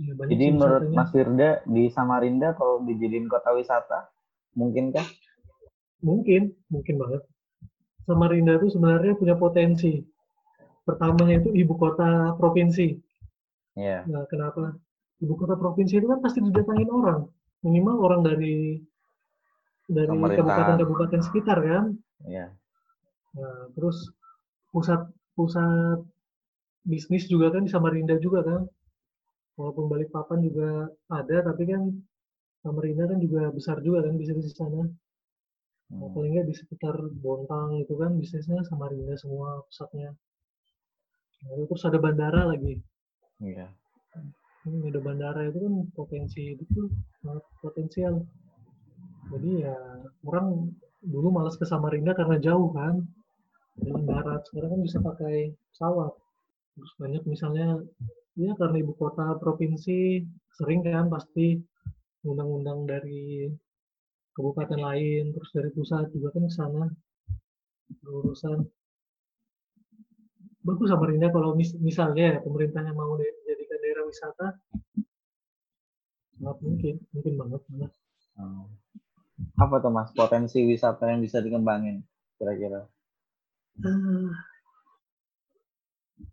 Ya, 0.01 0.13
banyak 0.17 0.33
Jadi 0.33 0.47
menurut 0.53 0.83
wisatanya. 0.89 0.97
Mas 0.97 1.11
Firda 1.13 1.51
di 1.69 1.85
Samarinda 1.93 2.49
kalau 2.57 2.81
dijadiin 2.85 3.29
kota 3.29 3.53
wisata, 3.53 4.09
mungkinkah? 4.57 5.05
Mungkin, 6.01 6.57
mungkin 6.73 6.95
banget. 6.97 7.23
Samarinda 8.09 8.57
itu 8.57 8.73
sebenarnya 8.73 9.19
punya 9.19 9.35
potensi. 9.37 10.01
Pertamanya 10.87 11.43
itu 11.43 11.51
ibu 11.53 11.75
kota 11.75 12.33
provinsi. 12.39 12.95
Iya. 13.77 14.07
Nah, 14.09 14.25
kenapa? 14.31 14.73
Ibu 15.21 15.35
kota 15.37 15.59
provinsi 15.59 15.99
itu 16.01 16.07
kan 16.09 16.23
pasti 16.25 16.41
didatangin 16.41 16.89
orang. 16.89 17.29
Minimal 17.67 17.97
orang 17.99 18.21
dari 18.23 18.81
dari 19.87 20.11
kabupaten-kabupaten 20.11 21.21
sekitar 21.23 21.59
kan. 21.63 21.85
Iya. 22.27 22.47
Nah, 23.37 23.71
terus 23.77 24.11
pusat 24.75 25.01
pusat 25.39 26.03
bisnis 26.87 27.27
juga 27.31 27.55
kan 27.55 27.67
di 27.67 27.71
Samarinda 27.71 28.19
juga 28.19 28.43
kan. 28.43 28.63
Walaupun 29.57 29.89
Balikpapan 29.89 30.45
juga 30.45 30.91
ada, 31.09 31.37
tapi 31.49 31.65
kan 31.71 31.83
Samarinda 32.61 33.09
kan 33.09 33.19
juga 33.23 33.49
besar 33.55 33.81
juga 33.81 34.05
kan 34.05 34.15
bisnis 34.19 34.53
di 34.53 34.55
sana. 34.55 34.85
Nah, 35.87 36.03
Hmm. 36.03 36.13
paling 36.13 36.35
nggak 36.35 36.47
di 36.51 36.55
sekitar 36.59 36.97
Bontang 37.23 37.79
itu 37.79 37.95
kan 37.95 38.11
bisnisnya 38.19 38.59
Samarinda 38.67 39.15
semua 39.23 39.63
pusatnya. 39.71 40.11
Nah, 41.47 41.63
terus 41.71 41.85
ada 41.87 41.99
bandara 42.03 42.43
lagi. 42.43 42.75
Iya. 43.39 43.71
Hmm, 44.67 44.83
ada 44.91 44.99
bandara 44.99 45.47
itu 45.47 45.63
kan 45.63 45.75
potensi 45.95 46.59
itu 46.59 46.83
potensial. 47.63 48.27
Jadi 49.33 49.51
ya 49.67 49.77
orang 50.29 50.47
dulu 51.13 51.29
malas 51.37 51.57
ke 51.61 51.67
Samarinda 51.71 52.13
karena 52.19 52.37
jauh 52.47 52.71
kan, 52.79 52.95
jalan 53.83 54.05
darat. 54.11 54.43
Sekarang 54.49 54.71
kan 54.75 54.81
bisa 54.87 54.99
pakai 55.09 55.37
pesawat. 55.73 56.13
Terus 56.75 56.93
banyak 57.01 57.23
misalnya 57.33 57.67
ya 58.45 58.53
karena 58.61 58.77
ibu 58.85 58.93
kota 59.03 59.27
provinsi 59.43 59.99
sering 60.57 60.81
kan 60.87 61.07
pasti 61.15 61.47
undang-undang 62.29 62.81
dari 62.93 63.49
kabupaten 64.35 64.81
lain, 64.89 65.25
terus 65.35 65.51
dari 65.57 65.71
pusat 65.77 66.05
juga 66.15 66.29
kan 66.35 66.45
ke 66.49 66.53
sana 66.59 66.83
urusan. 68.07 68.59
Bagus 70.67 70.89
Samarinda 70.91 71.29
kalau 71.35 71.51
mis- 71.59 71.79
misalnya 71.89 72.25
ya 72.33 72.39
pemerintahnya 72.47 72.93
mau 73.01 73.13
dijadikan 73.21 73.79
daerah 73.83 74.05
wisata, 74.11 74.47
sangat 76.37 76.57
mungkin, 76.65 76.95
mungkin 77.15 77.35
banget 77.41 77.61
malah. 77.71 77.93
Hmm. 78.37 78.67
Apa 79.61 79.81
tuh 79.85 79.93
Mas 79.93 80.11
potensi 80.17 80.65
wisata 80.65 81.13
yang 81.13 81.21
bisa 81.21 81.45
dikembangin 81.45 82.01
kira-kira? 82.41 82.89
Ah, 83.85 84.33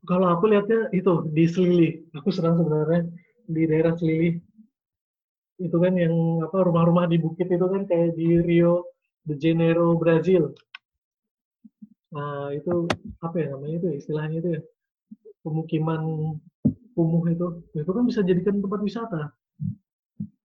kalau 0.08 0.28
aku 0.32 0.52
lihatnya 0.52 0.92
itu 0.96 1.28
di 1.32 1.46
Selili. 1.48 1.90
Aku 2.16 2.32
senang 2.32 2.60
sebenarnya 2.60 3.08
di 3.48 3.62
daerah 3.68 3.96
Selili. 3.96 4.40
Itu 5.60 5.78
kan 5.80 5.96
yang 5.96 6.44
apa 6.44 6.64
rumah-rumah 6.64 7.08
di 7.08 7.20
bukit 7.20 7.48
itu 7.48 7.64
kan 7.64 7.88
kayak 7.88 8.16
di 8.16 8.40
Rio 8.40 8.88
de 9.24 9.36
Janeiro, 9.40 9.96
Brazil. 9.96 10.52
Nah, 12.12 12.52
itu 12.52 12.86
apa 13.24 13.36
ya 13.40 13.48
namanya 13.56 13.76
itu 13.80 13.88
ya, 13.92 13.96
istilahnya 14.00 14.38
itu 14.44 14.50
ya. 14.60 14.62
Pemukiman 15.44 16.02
kumuh 16.96 17.24
itu. 17.32 17.48
Itu 17.76 17.92
kan 17.92 18.04
bisa 18.08 18.24
jadikan 18.24 18.60
tempat 18.64 18.80
wisata. 18.84 19.32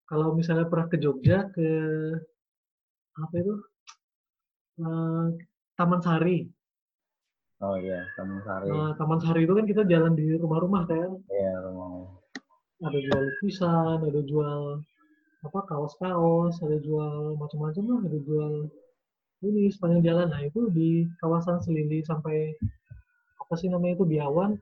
Kalau 0.08 0.32
misalnya 0.32 0.66
pernah 0.70 0.86
ke 0.88 0.96
Jogja 1.02 1.50
ke 1.52 1.68
apa 3.18 3.34
itu? 3.38 3.54
Eh, 4.78 5.26
Taman 5.74 6.00
Sari. 6.02 6.38
Oh 7.58 7.74
iya, 7.74 8.06
Taman 8.14 8.38
Sari. 8.46 8.70
Nah, 8.70 8.94
Taman 8.94 9.18
Sari 9.18 9.42
itu 9.42 9.54
kan 9.58 9.66
kita 9.66 9.82
jalan 9.90 10.14
di 10.14 10.38
rumah-rumah 10.38 10.86
kan, 10.86 11.10
Iya, 11.26 11.52
rumah. 11.66 12.06
ada 12.78 12.94
jual 12.94 13.22
lukisan, 13.26 13.98
ada 14.06 14.20
jual 14.22 14.78
apa 15.42 15.60
kaos-kaos, 15.66 16.62
ada 16.62 16.78
jual 16.78 17.34
macam-macam 17.34 17.84
lah, 17.90 18.00
ada 18.06 18.18
jual 18.22 18.52
ini 19.42 19.66
sepanjang 19.70 20.02
jalan. 20.06 20.26
Nah 20.30 20.42
itu 20.46 20.70
di 20.70 21.06
kawasan 21.18 21.58
Selili 21.62 22.02
sampai 22.06 22.54
apa 23.42 23.54
sih 23.58 23.66
namanya 23.66 23.98
itu 23.98 24.06
Biawan, 24.06 24.54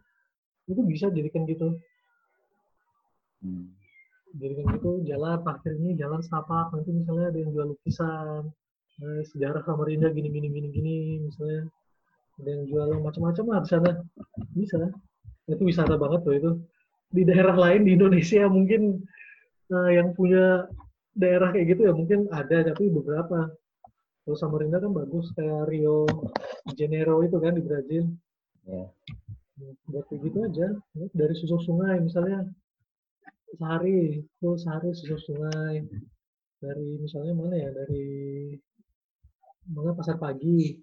itu 0.69 0.81
bisa 0.85 1.13
jadikan 1.13 1.45
gitu, 1.45 1.77
Hmm. 3.45 3.69
Jadikan 4.37 4.67
gitu 4.77 4.91
jalan 5.09 5.41
parkir 5.41 5.73
ini 5.81 5.97
jalan 5.97 6.21
setapak 6.21 6.73
nanti 6.73 6.91
misalnya 6.93 7.33
ada 7.33 7.39
yang 7.41 7.51
jual 7.53 7.67
lukisan, 7.73 8.43
eh, 9.01 9.23
sejarah 9.33 9.63
Samarinda 9.65 10.09
gini 10.13 10.29
gini 10.29 10.49
gini 10.53 10.69
gini 10.73 10.97
misalnya. 11.25 11.69
Ada 12.37 12.49
yang 12.53 12.65
jual 12.69 12.89
macam-macam 13.01 13.45
lah 13.49 13.61
di 13.65 13.69
sana. 13.73 13.91
Bisa. 14.53 14.77
Itu 15.49 15.63
wisata 15.65 15.97
banget 15.97 16.21
tuh 16.21 16.35
itu. 16.37 16.51
Di 17.09 17.23
daerah 17.25 17.57
lain 17.57 17.89
di 17.89 17.97
Indonesia 17.97 18.45
mungkin 18.49 19.01
eh, 19.73 19.91
yang 19.97 20.13
punya 20.13 20.69
daerah 21.17 21.49
kayak 21.57 21.67
gitu 21.73 21.89
ya 21.89 21.93
mungkin 21.97 22.29
ada 22.29 22.73
tapi 22.73 22.93
beberapa. 22.93 23.49
Kalau 24.27 24.37
Samarinda 24.37 24.83
kan 24.83 24.91
bagus 24.91 25.31
kayak 25.39 25.71
Rio 25.71 26.05
de 26.67 26.75
Janeiro 26.75 27.23
itu 27.23 27.39
kan 27.39 27.55
di 27.57 27.63
Brazil. 27.63 28.05
Buat 29.89 30.05
kayak 30.13 30.21
gitu 30.29 30.39
aja. 30.45 30.67
Dari 30.93 31.35
susur 31.39 31.63
sungai 31.63 32.03
misalnya 32.03 32.45
sehari 33.55 34.27
itu 34.27 34.49
sehari 34.59 34.91
susur 34.91 35.21
sungai 35.23 35.87
dari 36.59 36.99
misalnya 36.99 37.33
mana 37.37 37.55
ya 37.55 37.71
dari 37.71 38.07
mana 39.71 39.95
pasar 39.95 40.19
pagi 40.19 40.83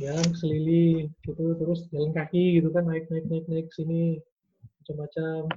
jalan 0.00 0.24
ke 0.24 0.36
Selili 0.36 1.08
gitu 1.24 1.56
terus 1.58 1.88
jalan 1.92 2.12
kaki 2.12 2.60
gitu 2.60 2.72
kan 2.72 2.88
naik 2.88 3.08
naik 3.12 3.28
naik 3.28 3.44
naik 3.48 3.68
sini 3.72 4.16
macam-macam 4.82 5.48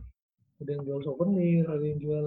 ada 0.55 0.69
yang 0.71 0.83
jual 0.87 0.99
souvenir 1.03 1.63
ada 1.67 1.83
yang 1.83 1.99
jual 1.99 2.25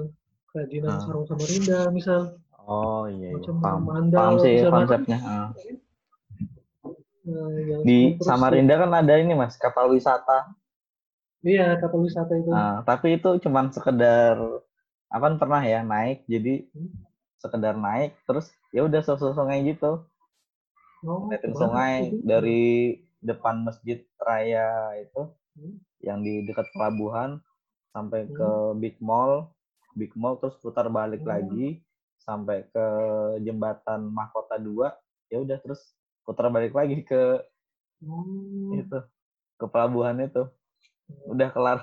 kerajinan 0.48 0.96
Ah. 0.96 1.00
sarung 1.04 1.26
Samarinda 1.28 1.80
misal 1.92 2.20
Oh 2.68 3.08
iya, 3.08 3.32
iya. 3.32 3.40
Macam 3.40 3.56
paham. 3.64 3.80
mandau, 3.80 4.20
Paham 4.20 4.34
sih 4.44 4.60
bisa 4.60 4.68
konsepnya. 4.68 5.18
Ah. 5.24 5.48
Nah, 7.24 7.80
Di 7.80 8.20
Samarinda 8.20 8.76
kan 8.76 8.92
ada 8.92 9.16
ini 9.16 9.32
Mas, 9.32 9.56
kapal 9.56 9.88
wisata. 9.88 10.52
Iya 11.46 11.78
kapal 11.80 12.00
wisata 12.06 12.34
itu 12.40 12.50
Ah, 12.50 12.82
tapi 12.88 13.06
itu 13.20 13.28
cuman 13.44 13.70
sekedar 13.70 14.36
apa 15.08 15.24
kan 15.24 15.34
pernah 15.40 15.60
ya 15.64 15.80
naik 15.84 16.24
jadi 16.28 16.64
Hmm. 16.74 16.88
sekedar 17.42 17.74
naik 17.78 18.18
terus 18.26 18.50
ya 18.74 18.84
udah 18.88 19.00
susur 19.04 19.32
sungai 19.36 19.62
gitu. 19.68 20.04
Oh, 21.06 21.30
ngeliatin 21.30 21.54
sungai 21.54 21.94
itu? 22.10 22.16
dari 22.26 22.62
depan 23.22 23.62
masjid 23.66 23.98
raya 24.18 24.94
itu 24.98 25.22
Hmm. 25.58 25.78
yang 26.02 26.22
di 26.26 26.46
dekat 26.46 26.66
pelabuhan 26.74 27.42
sampai 27.94 28.26
ke 28.30 28.48
Hmm. 28.48 28.78
Big 28.82 28.96
Mall, 29.02 29.50
Big 29.98 30.12
Mall 30.14 30.38
terus 30.42 30.56
putar 30.62 30.86
balik 30.90 31.22
Hmm. 31.22 31.30
lagi 31.32 31.82
sampai 32.22 32.66
ke 32.70 32.86
jembatan 33.46 34.10
Mahkota 34.12 34.56
2, 34.60 34.92
ya 35.32 35.40
udah 35.42 35.58
terus 35.62 35.80
putar 36.26 36.50
balik 36.52 36.74
lagi 36.76 37.02
ke 37.02 37.42
Oh, 38.06 38.74
itu, 38.78 38.98
ke 39.58 39.66
pelabuhan 39.70 40.18
itu. 40.22 40.42
Udah 41.26 41.48
kelar. 41.50 41.78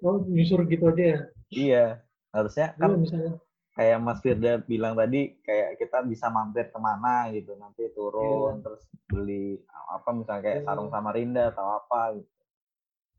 oh 0.00 0.20
nyusur 0.26 0.66
gitu 0.66 0.84
aja 0.88 1.04
ya? 1.04 1.18
iya. 1.48 1.84
Harusnya 2.28 2.74
Iya 2.74 2.80
kan 2.82 2.90
misalnya. 2.98 3.32
kayak 3.72 3.98
Mas 3.98 4.18
Firda 4.18 4.52
bilang 4.60 4.94
tadi 4.94 5.38
kayak 5.40 5.78
kita 5.78 6.02
bisa 6.02 6.26
mampir 6.28 6.68
ke 6.68 6.78
mana 6.78 7.30
gitu 7.30 7.54
nanti 7.54 7.90
turun 7.90 8.58
terus 8.60 8.82
beli 9.06 9.58
apa 9.88 10.10
misalnya 10.10 10.42
kayak 10.42 10.58
Iya. 10.60 10.66
sarung 10.66 10.90
Samarinda 10.90 11.50
atau 11.50 11.66
apa 11.74 12.00
gitu. 12.14 12.30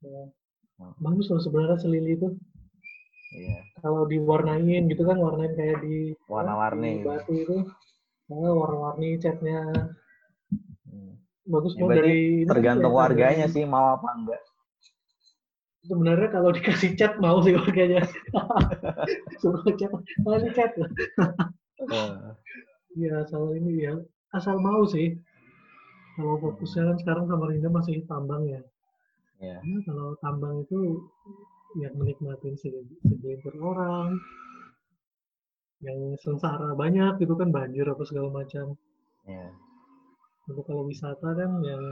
ya, 0.04 0.24
Hmm. 0.76 0.92
Bagus 1.00 1.32
loh 1.32 1.40
sebenarnya 1.40 1.80
selili 1.80 2.20
itu. 2.20 2.28
Iya. 3.32 3.64
Kalau 3.80 4.04
diwarnain 4.04 4.84
gitu 4.86 5.04
kan, 5.04 5.16
warnain 5.16 5.56
kayak 5.56 5.80
di 5.80 6.12
Warna-warni. 6.28 7.00
di 7.00 7.04
batu 7.04 7.32
itu. 7.32 7.58
Nah, 8.28 8.52
warna-warni 8.52 9.16
catnya 9.16 9.72
Hmm. 10.84 11.16
bagus 11.48 11.74
Ya, 11.74 11.88
dari 11.88 12.44
kan 12.44 12.52
tergantung 12.52 12.92
warganya 12.92 13.48
sih 13.48 13.64
mau 13.64 13.96
apa 13.96 14.08
enggak. 14.14 14.42
Sebenarnya 15.86 16.30
kalau 16.34 16.50
dikasih 16.50 16.98
cat 16.98 17.14
mau 17.22 17.38
sih 17.46 17.54
warganya. 17.54 18.02
Suruh 19.42 19.62
cat, 19.80 19.92
mana 20.26 20.50
cat? 20.52 20.72
Eh, 21.86 22.14
Ya 22.96 23.28
asal 23.28 23.52
ini 23.60 23.84
ya, 23.86 23.94
asal 24.32 24.56
mau 24.58 24.88
sih. 24.88 25.20
Kalau 26.16 26.40
fokusnya 26.40 26.96
kan 26.96 26.98
sekarang 27.04 27.26
Samarinda 27.28 27.68
masih 27.68 28.08
tambang 28.08 28.48
ya. 28.48 28.62
ya. 29.44 29.60
Ya, 29.60 29.78
kalau 29.84 30.16
tambang 30.24 30.64
itu 30.64 31.04
yang 31.76 31.92
menikmati 32.00 32.56
sege- 32.56 32.88
segelintir 33.04 33.52
orang, 33.60 34.16
yang 35.84 36.16
sengsara 36.24 36.72
banyak 36.72 37.20
gitu 37.20 37.36
kan 37.36 37.52
banjir 37.52 37.84
apa 37.84 38.00
segala 38.08 38.32
macam. 38.32 38.80
Ya. 39.28 39.52
Untuk 40.48 40.64
kalau 40.64 40.88
wisata 40.88 41.36
kan 41.36 41.52
yang 41.68 41.84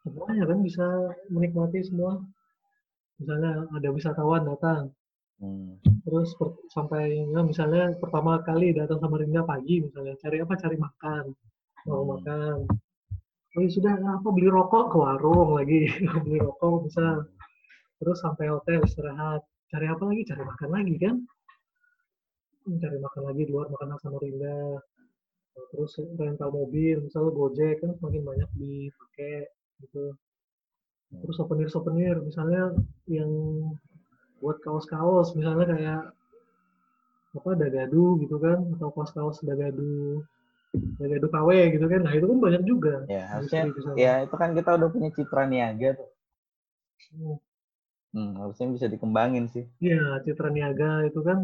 semuanya 0.00 0.48
kan 0.48 0.58
bisa 0.64 0.86
menikmati 1.28 1.84
semua. 1.84 2.24
Misalnya 3.20 3.64
ada 3.72 3.88
wisatawan 3.96 4.42
datang, 4.44 4.82
Hmm. 5.36 5.76
terus 6.04 6.32
per- 6.40 6.56
sampai 6.72 7.28
ya, 7.28 7.40
misalnya 7.44 7.92
pertama 8.00 8.40
kali 8.40 8.72
datang 8.72 8.96
Samarinda 9.04 9.44
pagi 9.44 9.84
misalnya 9.84 10.16
cari 10.16 10.40
apa? 10.40 10.54
Cari 10.56 10.76
makan. 10.80 11.24
Mau 11.88 12.02
Hmm. 12.02 12.10
makan. 12.16 12.56
Oh 13.56 13.60
ya 13.64 13.70
sudah 13.72 13.92
apa 14.00 14.28
beli 14.32 14.48
rokok 14.52 14.92
ke 14.92 14.96
warung 15.00 15.56
lagi. 15.56 15.88
Beli 16.28 16.38
rokok 16.44 16.88
bisa. 16.88 17.24
Terus 18.00 18.18
sampai 18.20 18.52
hotel 18.52 18.84
istirahat. 18.84 19.40
Cari 19.72 19.86
apa 19.88 20.04
lagi? 20.08 20.22
Cari 20.28 20.42
makan 20.44 20.70
lagi 20.76 20.94
kan? 21.00 21.16
Hmm, 22.64 22.76
cari 22.82 22.96
makan 23.00 23.22
lagi 23.32 23.42
di 23.48 23.52
luar 23.52 23.68
makan 23.72 23.96
Samarinda 24.02 24.56
Nah, 25.56 25.64
terus 25.72 25.96
rental 26.20 26.52
mobil 26.52 27.00
misalnya 27.00 27.32
Gojek 27.32 27.80
kan 27.80 27.90
semakin 27.96 28.22
banyak 28.28 28.50
dipakai 28.60 29.48
gitu 29.80 30.12
terus 31.10 31.36
souvenir 31.38 31.68
souvenir 31.70 32.16
misalnya 32.20 32.74
yang 33.08 33.30
buat 34.42 34.58
kaos-kaos 34.64 35.32
misalnya 35.38 35.66
kayak 35.72 36.00
apa 37.36 37.50
dagadu 37.52 38.16
gitu 38.24 38.36
kan 38.40 38.58
atau 38.76 38.88
kaos-kaos 38.94 39.44
dagadu 39.44 40.24
dagadu 41.00 41.26
KW 41.28 41.50
gitu 41.76 41.86
kan 41.92 42.00
nah 42.04 42.12
itu 42.16 42.26
kan 42.30 42.38
banyak 42.40 42.62
juga 42.64 42.94
Ya, 43.06 43.22
harusnya 43.32 43.62
sana. 43.70 43.96
ya 43.96 44.12
itu 44.24 44.34
kan 44.34 44.50
kita 44.56 44.70
udah 44.76 44.88
punya 44.90 45.10
citra 45.14 45.42
niaga 45.46 45.90
tuh. 46.00 46.08
Hmm. 47.12 47.36
Hmm, 48.16 48.32
harusnya 48.40 48.66
bisa 48.72 48.86
dikembangin 48.88 49.44
sih. 49.52 49.64
Iya, 49.76 50.24
Citra 50.24 50.48
Niaga 50.48 51.04
itu 51.04 51.20
kan 51.20 51.38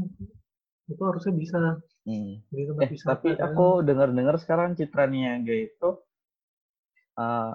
itu 0.89 1.03
harusnya 1.05 1.33
bisa 1.37 1.61
Hmm. 2.03 2.43
di 2.51 2.65
tempat 2.67 2.83
Eh, 2.83 2.91
wisata. 2.97 3.11
tapi 3.15 3.29
kan. 3.37 3.45
aku 3.47 3.67
dengar-dengar 3.87 4.37
sekarang 4.43 4.75
Citra 4.75 5.05
Niaga 5.07 5.55
itu 5.55 5.89
eh, 7.21 7.53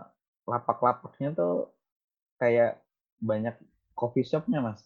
lapak-lapaknya 0.47 1.29
tuh 1.35 1.53
kayak 2.37 2.81
banyak 3.19 3.55
coffee 3.93 4.25
shopnya 4.25 4.61
mas. 4.61 4.81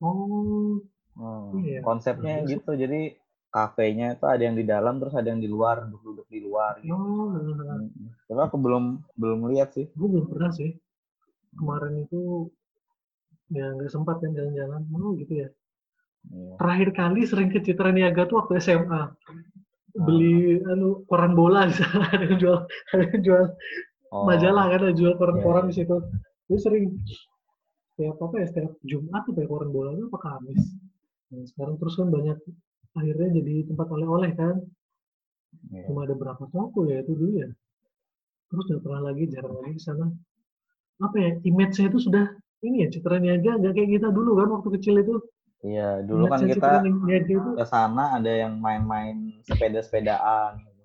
Oh, 0.00 0.80
Hmm, 1.16 1.64
Iya, 1.64 1.80
konsepnya 1.80 2.44
bagus. 2.44 2.60
gitu. 2.60 2.70
Jadi 2.76 3.16
kafenya 3.48 4.20
itu 4.20 4.24
ada 4.28 4.42
yang 4.44 4.52
di 4.52 4.68
dalam 4.68 5.00
terus 5.00 5.16
ada 5.16 5.32
yang 5.32 5.40
di 5.40 5.48
luar, 5.48 5.88
duduk-duduk 5.88 6.28
di 6.28 6.44
luar 6.44 6.76
gitu. 6.84 6.92
oh, 6.92 7.32
nah. 7.32 7.80
Hmm. 7.80 8.12
Tapi 8.28 8.40
aku 8.44 8.56
belum 8.60 9.00
belum 9.16 9.48
lihat 9.48 9.72
sih. 9.72 9.88
gue 9.88 10.08
belum 10.12 10.28
pernah 10.28 10.52
sih. 10.52 10.76
Kemarin 11.56 12.04
itu 12.04 12.52
ya 13.48 13.64
nggak 13.72 13.88
sempat 13.88 14.20
kan 14.20 14.36
jalan-jalan. 14.36 14.84
Oh 14.92 15.16
gitu 15.16 15.32
ya. 15.40 15.48
Iya. 16.28 16.52
Terakhir 16.60 16.88
kali 16.92 17.20
sering 17.24 17.48
ke 17.48 17.64
Citra 17.64 17.96
Niaga 17.96 18.28
tuh 18.28 18.44
waktu 18.44 18.60
SMA. 18.60 18.92
Ah. 18.92 19.08
Beli 19.96 20.60
anu 20.68 21.08
koran 21.08 21.32
bola 21.32 21.64
di 21.64 21.80
sana 21.80 22.04
ada 22.12 22.28
yang 22.28 22.36
jual 22.36 22.58
ada 22.92 23.04
yang 23.08 23.22
jual 23.24 23.44
Oh, 24.12 24.22
majalah 24.22 24.68
kan 24.70 24.80
ada 24.86 24.94
jual 24.94 25.16
koran-koran 25.16 25.66
Iya, 25.66 25.70
di 25.72 25.74
situ. 25.82 25.96
Gue 26.46 26.58
sering 26.62 26.94
setiap 27.96 28.16
apa 28.22 28.34
ya 28.44 28.46
setiap 28.46 28.72
Jumat 28.84 29.24
tuh 29.24 29.32
kayak 29.34 29.48
koran 29.48 29.70
bola 29.72 29.90
itu 29.96 30.06
apa 30.12 30.18
Kamis. 30.20 30.62
Nah, 31.32 31.42
sekarang 31.48 31.74
terus 31.80 31.94
kan 31.98 32.08
banyak 32.12 32.38
akhirnya 32.92 33.28
jadi 33.40 33.54
tempat 33.66 33.88
oleh-oleh 33.88 34.30
kan. 34.36 34.56
iya. 35.72 35.88
Cuma 35.90 36.06
ada 36.06 36.14
berapa 36.14 36.44
toko 36.52 36.86
ya 36.86 37.02
itu 37.02 37.12
dulu 37.16 37.40
ya. 37.40 37.48
Terus 38.52 38.64
nggak 38.70 38.82
pernah 38.84 39.02
lagi 39.10 39.24
jarang 39.32 39.56
lagi 39.58 39.74
di 39.74 39.82
sana. 39.82 40.06
Apa 41.02 41.16
ya 41.18 41.30
image-nya 41.44 41.88
itu 41.90 41.98
sudah 42.04 42.24
ini 42.64 42.86
ya 42.86 42.88
Citra 42.92 43.16
Niaga 43.16 43.58
nggak 43.58 43.72
kayak 43.74 43.90
kita 44.00 44.08
dulu 44.12 44.38
kan 44.38 44.48
waktu 44.54 44.68
kecil 44.78 44.94
itu. 45.02 45.16
Iya, 45.64 46.04
dulu 46.04 46.28
kan 46.28 46.44
kita 46.46 46.84
ke 47.56 47.64
sana 47.64 48.20
ada 48.20 48.28
yang 48.28 48.60
main-main 48.60 49.40
sepeda-sepedaan. 49.48 50.62
gitu. 50.62 50.84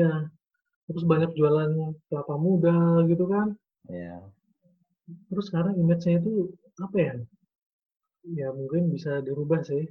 iya. 0.00 0.32
Terus 0.88 1.04
banyak 1.04 1.36
jualan 1.36 1.92
kelapa 2.08 2.34
muda 2.40 3.04
gitu 3.04 3.28
kan. 3.28 3.52
Iya. 3.92 4.24
Terus 5.08 5.44
sekarang 5.48 5.74
image-nya 5.80 6.20
itu 6.20 6.52
apa 6.80 6.96
ya? 7.00 7.14
Ya 8.28 8.48
mungkin 8.52 8.92
bisa 8.92 9.24
dirubah 9.24 9.64
sih. 9.64 9.88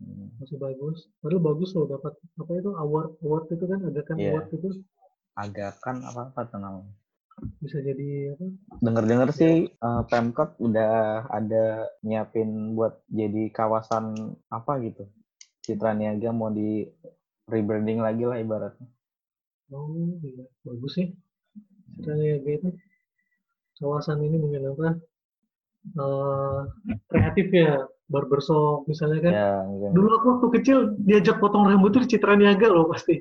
Hmm. 0.00 0.32
Masih 0.40 0.58
bagus. 0.58 1.06
Padahal 1.20 1.42
bagus 1.44 1.70
loh 1.76 1.86
dapat 1.86 2.16
apa 2.40 2.52
itu 2.56 2.70
award 2.74 3.10
award 3.22 3.44
itu 3.52 3.64
kan 3.68 3.80
ada 3.84 4.00
kan 4.02 4.16
Iya. 4.18 4.32
award 4.32 4.48
itu 4.56 4.68
Agakan 5.38 5.96
apa 6.04 6.20
apa 6.34 6.40
tuh 6.50 6.60
namanya? 6.60 6.92
bisa 7.64 7.80
jadi 7.80 8.36
apa? 8.36 8.44
Dengar-dengar 8.84 9.32
sih 9.32 9.72
eh, 9.72 10.02
Pemkot 10.12 10.60
udah 10.60 11.24
ada 11.32 11.88
nyiapin 12.04 12.76
buat 12.76 13.00
jadi 13.08 13.48
kawasan 13.48 14.36
apa 14.52 14.72
gitu. 14.84 15.08
Citra 15.64 15.96
Niaga 15.96 16.36
mau 16.36 16.52
di 16.52 16.84
rebranding 17.48 18.00
lagi 18.04 18.24
lah 18.28 18.36
ibaratnya. 18.36 18.88
Oh 19.72 20.20
iya 20.20 20.44
bagus 20.66 20.92
sih. 21.00 21.08
Citra 21.96 22.12
Niaga 22.18 22.50
itu 22.60 22.68
kawasan 23.80 24.20
ini 24.22 24.36
mungkin 24.38 24.70
apa? 24.76 24.88
eh, 25.80 26.58
kreatif 27.08 27.46
ya 27.50 27.88
barbershop 28.12 28.84
misalnya 28.84 29.18
kan. 29.24 29.32
Ya, 29.32 29.50
mungkin. 29.64 29.90
Dulu 29.96 30.08
aku 30.20 30.26
waktu 30.36 30.48
kecil 30.60 30.78
diajak 31.00 31.40
potong 31.40 31.64
rambut 31.64 31.96
tuh 31.96 32.04
di 32.04 32.08
Citra 32.12 32.36
Niaga 32.36 32.68
loh 32.68 32.84
pasti. 32.92 33.16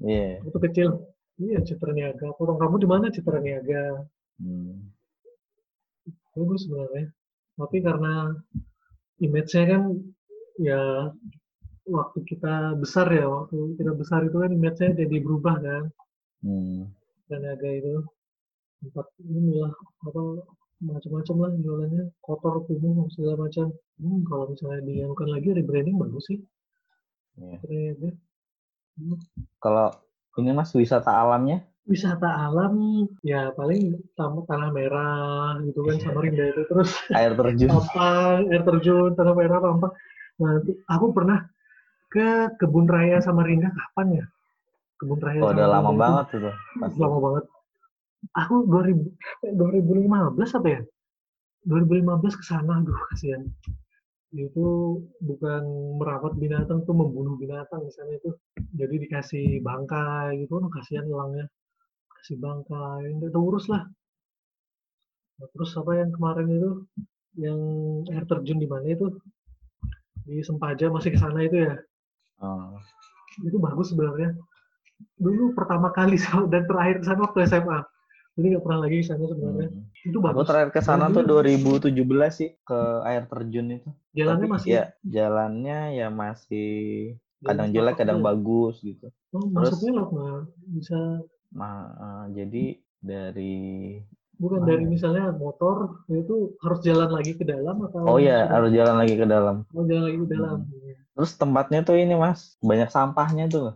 Iya. 0.00 0.38
Waktu 0.46 0.58
kecil. 0.70 0.88
Iya 1.42 1.58
Citra 1.66 1.90
Niaga. 1.90 2.30
Potong 2.38 2.58
rambut 2.62 2.80
di 2.80 2.88
mana 2.88 3.10
Citra 3.10 3.42
Niaga. 3.42 4.06
Hmm. 4.38 4.94
bagus 6.38 6.62
sebenarnya 6.62 7.10
tapi 7.58 7.82
karena 7.82 8.30
image-nya 9.18 9.64
kan 9.66 9.82
ya 10.62 11.10
waktu 11.90 12.18
kita 12.22 12.78
besar 12.78 13.10
ya 13.10 13.26
waktu 13.26 13.74
kita 13.74 13.98
besar 13.98 14.22
itu 14.22 14.38
kan 14.38 14.54
image-nya 14.54 14.94
jadi 14.94 15.16
berubah 15.18 15.56
kan 15.58 15.84
Hmm. 16.38 16.86
tenaga 17.26 17.66
itu 17.66 18.06
tempat 18.78 19.06
inilah 19.20 19.72
apa 20.04 20.22
macam-macam 20.78 21.36
lah 21.42 21.50
jualannya 21.58 22.04
kotor 22.22 22.62
kumuh 22.64 23.10
segala 23.10 23.46
macam 23.46 23.74
hmm, 23.98 24.20
kalau 24.24 24.44
misalnya 24.48 24.80
dianukan 24.86 25.28
lagi 25.28 25.48
rebranding 25.52 25.98
bagus 25.98 26.24
sih 26.26 26.40
Iya. 27.38 27.54
Ternyata. 27.62 28.08
Hmm, 28.98 29.14
Kalau 29.62 29.94
ini 30.36 30.50
mas 30.50 30.74
wisata 30.74 31.06
alamnya? 31.06 31.62
wisata 31.86 32.26
alam 32.26 32.74
ya 33.22 33.54
paling 33.54 33.94
tam- 34.12 34.42
tanah 34.42 34.74
merah 34.74 35.56
gitu 35.62 35.86
kan 35.86 36.02
Samarinda 36.02 36.42
itu 36.50 36.66
terus 36.66 36.90
Air 37.14 37.32
terjun. 37.32 37.70
Pampang, 37.70 38.50
air 38.50 38.60
terjun, 38.60 39.14
tanah 39.14 39.34
merah, 39.38 39.62
Pampang. 39.62 39.94
Nah, 40.42 40.58
itu- 40.58 40.82
aku 40.84 41.06
pernah 41.14 41.46
ke 42.10 42.28
kebun 42.58 42.90
raya 42.90 43.22
Samarinda 43.22 43.70
kapan 43.70 44.18
ya? 44.18 44.24
Kebun 44.98 45.20
raya 45.22 45.38
Oh, 45.38 45.54
udah 45.54 45.66
lama 45.70 45.90
itu 45.90 46.00
banget 46.02 46.26
itu. 46.34 46.50
Pasti. 46.76 46.98
Lama 46.98 47.18
banget. 47.22 47.44
Aku 48.34 48.66
2000, 48.66 49.04
eh, 49.46 49.52
2015 49.54 50.50
apa 50.58 50.68
ya? 50.68 50.80
2015 51.66 52.34
ke 52.38 52.44
sana, 52.46 52.82
aduh 52.82 52.98
kasihan. 53.12 53.42
Itu 54.34 54.66
bukan 55.24 55.62
merawat 55.98 56.34
binatang, 56.36 56.84
tuh 56.86 56.94
membunuh 56.96 57.34
binatang 57.40 57.80
di 57.86 57.92
sana 57.96 58.12
itu. 58.18 58.30
Jadi 58.76 58.94
dikasih 59.08 59.46
bangkai 59.64 60.44
gitu, 60.44 60.52
aduh 60.58 60.70
kasihan 60.72 61.06
elangnya. 61.08 61.46
kasih 62.18 62.34
bangkai 62.42 63.14
udah 63.30 63.40
urus 63.40 63.70
lah 63.70 63.86
nah, 65.38 65.48
terus 65.54 65.70
apa 65.78 65.92
yang 66.02 66.10
kemarin 66.10 66.46
itu 66.50 66.70
yang 67.38 67.58
air 68.10 68.24
terjun 68.26 68.58
di 68.58 68.66
mana 68.66 68.86
itu 68.90 69.06
di 70.26 70.42
Sempaja 70.42 70.90
masih 70.90 71.14
ke 71.14 71.18
sana 71.22 71.40
itu 71.46 71.56
ya 71.68 71.74
Oh. 72.38 72.70
itu 73.42 73.58
bagus 73.58 73.90
sebenarnya 73.90 74.30
dulu 75.18 75.54
pertama 75.58 75.90
kali 75.90 76.14
dan 76.52 76.62
terakhir 76.70 77.02
ke 77.02 77.04
sana 77.06 77.20
waktu 77.26 77.38
SMA 77.50 77.78
jadi 78.38 78.46
nggak 78.54 78.64
pernah 78.66 78.80
lagi 78.86 78.96
ke 79.02 79.06
sana 79.10 79.24
sebenarnya 79.30 79.68
Hmm. 79.68 79.82
itu 80.08 80.18
Aku 80.28 80.40
bagus 80.40 80.46
terakhir 80.46 80.70
ke 80.76 80.80
sana 80.88 81.04
tuh 81.14 81.22
dulu 81.24 81.40
2017 81.42 82.30
sih 82.40 82.50
ke 82.68 82.78
air 83.08 83.22
terjun 83.30 83.66
itu. 83.76 83.88
jalannya 84.16 84.46
Tapi 84.46 84.52
masih 84.54 84.70
ya 84.74 84.82
jalannya 85.16 85.78
ya 85.98 86.06
masih 86.22 86.68
kadang 87.46 87.68
jelek, 87.74 87.94
kadang 88.00 88.18
ya. 88.20 88.26
bagus 88.28 88.74
gitu. 88.88 89.06
oh, 89.34 89.46
Terus 89.54 89.70
masuknya 89.72 89.90
lewat 89.96 90.10
mana 90.16 90.40
bisa 90.76 90.98
ma- 91.58 91.92
eh, 92.04 92.24
jadi 92.36 92.64
dari 93.08 93.52
bukan 94.42 94.60
mana 94.60 94.68
dari 94.68 94.84
ya? 94.84 94.90
misalnya 94.94 95.24
motor 95.42 95.76
itu 96.22 96.34
harus 96.62 96.80
jalan 96.88 97.10
lagi 97.16 97.32
ke 97.40 97.44
dalam 97.52 97.76
atau 97.86 98.06
Oh 98.10 98.18
ya, 98.28 98.36
sudah 98.40 98.54
harus 98.54 98.70
jalan 98.78 98.96
lagi 99.00 99.14
ke 99.22 99.26
dalam. 99.34 99.56
mau 99.72 99.82
jalan 99.90 100.02
lagi 100.06 100.18
ke 100.24 100.28
dalam 100.34 100.58
Hmm. 100.60 100.72
Iya. 100.82 100.96
Terus 101.14 101.32
tempatnya 101.42 101.80
tuh 101.88 101.96
ini 102.02 102.14
mas, 102.24 102.40
banyak 102.70 102.88
sampahnya 102.96 103.44
tuh. 103.54 103.66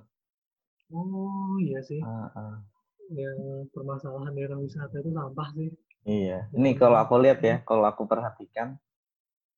oh 0.99 1.55
iya 1.65 1.81
sih 1.89 2.03
Ah, 2.03 2.31
ah. 2.37 2.63
Yang 3.11 3.67
permasalahan 3.75 4.33
daerah 4.37 4.59
wisata 4.59 4.95
itu 5.03 5.11
sampah 5.11 5.49
sih 5.59 5.71
Iya. 6.03 6.51
Ya, 6.51 6.59
Ini 6.59 6.75
kalau 6.75 6.99
aku 6.99 7.15
lihat 7.23 7.39
ya, 7.47 7.63
kalau 7.63 7.87
aku 7.87 8.11
perhatikan, 8.11 8.75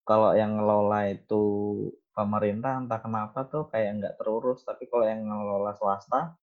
kalau 0.05 0.37
yang 0.37 0.61
ngelola 0.61 1.09
itu 1.09 1.43
pemerintah 2.13 2.77
entah 2.85 3.01
kenapa 3.01 3.49
tuh 3.49 3.65
kayak 3.73 3.97
nggak 3.97 4.15
terurus. 4.21 4.61
Tapi 4.69 4.85
kalau 4.93 5.09
yang 5.09 5.25
ngelola 5.25 5.73
swasta 5.73 6.37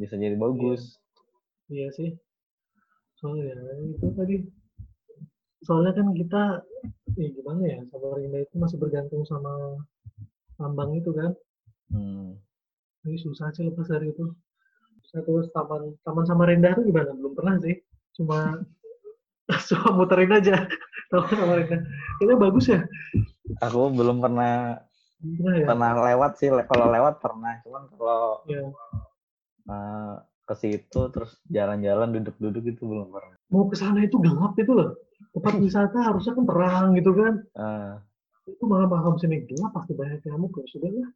bisa 0.00 0.16
jadi 0.16 0.32
iya 0.34 0.40
bagus. 0.40 0.82
iya 1.70 1.88
sih 1.92 2.10
soalnya 3.20 3.54
itu 3.94 4.08
tadi 4.16 4.36
soalnya 5.64 5.92
kan 5.96 6.12
kita 6.12 6.42
ya 7.16 7.28
gimana 7.32 7.62
ya 7.64 7.78
Samarinda 7.88 8.38
itu 8.44 8.54
masih 8.60 8.76
bergantung 8.76 9.22
sama 9.28 9.80
tambang 10.58 10.92
itu 10.98 11.10
kan 11.14 11.32
Hmm. 11.92 12.34
ini 13.06 13.16
susah 13.20 13.52
sih 13.54 13.62
lepas 13.68 13.86
dari 13.86 14.10
itu 14.10 14.24
satu 15.14 15.46
taman 15.54 15.82
taman 16.02 16.24
Samarinda 16.26 16.74
itu 16.74 16.90
gimana? 16.90 17.14
Belum 17.14 17.32
pernah 17.38 17.54
sih. 17.62 17.78
Cuma 18.18 18.58
cuma 19.70 19.88
muterin 19.94 20.34
aja 20.34 20.66
taman 21.14 21.34
Samarinda. 21.38 21.78
Itu 22.18 22.34
bagus 22.34 22.66
ya. 22.66 22.82
Aku 23.62 23.94
belum 23.94 24.18
pernah 24.18 24.82
pernah 25.22 25.54
ya? 25.54 25.66
pernah 25.70 25.90
lewat 26.10 26.32
sih. 26.42 26.50
Kalau 26.50 26.86
lewat 26.90 27.22
pernah, 27.22 27.62
cuman 27.62 27.82
kalau 27.94 28.42
ya 28.50 28.66
eh, 29.70 30.14
ke 30.44 30.54
situ 30.60 31.00
terus 31.08 31.40
jalan-jalan 31.48 32.12
duduk-duduk 32.20 32.76
itu 32.76 32.82
belum 32.84 33.08
pernah. 33.08 33.36
mau 33.48 33.70
ke 33.70 33.76
sana 33.78 34.02
itu 34.02 34.18
gelap 34.20 34.58
itu 34.58 34.72
loh. 34.74 34.98
Tempat 35.32 35.54
wisata 35.62 35.98
harusnya 36.10 36.34
kan 36.36 36.44
terang 36.44 36.86
gitu 36.98 37.10
kan. 37.14 37.34
Eh, 37.54 37.92
itu 38.50 38.64
malah 38.68 38.90
malam 38.90 39.16
sini 39.16 39.46
gelap 39.48 39.72
pasti 39.72 39.96
banyak 39.96 40.20
nyamuk 40.26 40.52
ya 40.58 40.66
sudah 40.68 40.90
lah. 40.90 41.10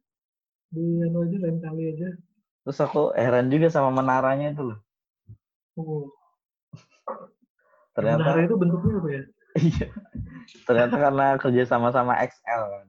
Di 0.69 0.85
anu 1.05 1.25
aja 1.25 1.37
lain 1.41 1.57
kali 1.61 1.83
aja 1.93 2.09
terus 2.69 2.85
aku 2.85 3.09
heran 3.17 3.49
juga 3.49 3.73
sama 3.73 3.89
menaranya 3.89 4.53
itu 4.53 4.61
loh. 4.61 4.77
oh. 5.73 6.05
Ternyata 7.97 8.21
menara 8.21 8.41
itu 8.45 8.55
bentuknya 8.55 8.93
apa 9.01 9.09
ya 9.09 9.23
iya. 9.65 9.87
Ternyata 10.69 10.95
karena 11.01 11.25
kerja 11.41 11.63
sama-sama 11.65 12.13
XL 12.21 12.61
kan. 12.69 12.87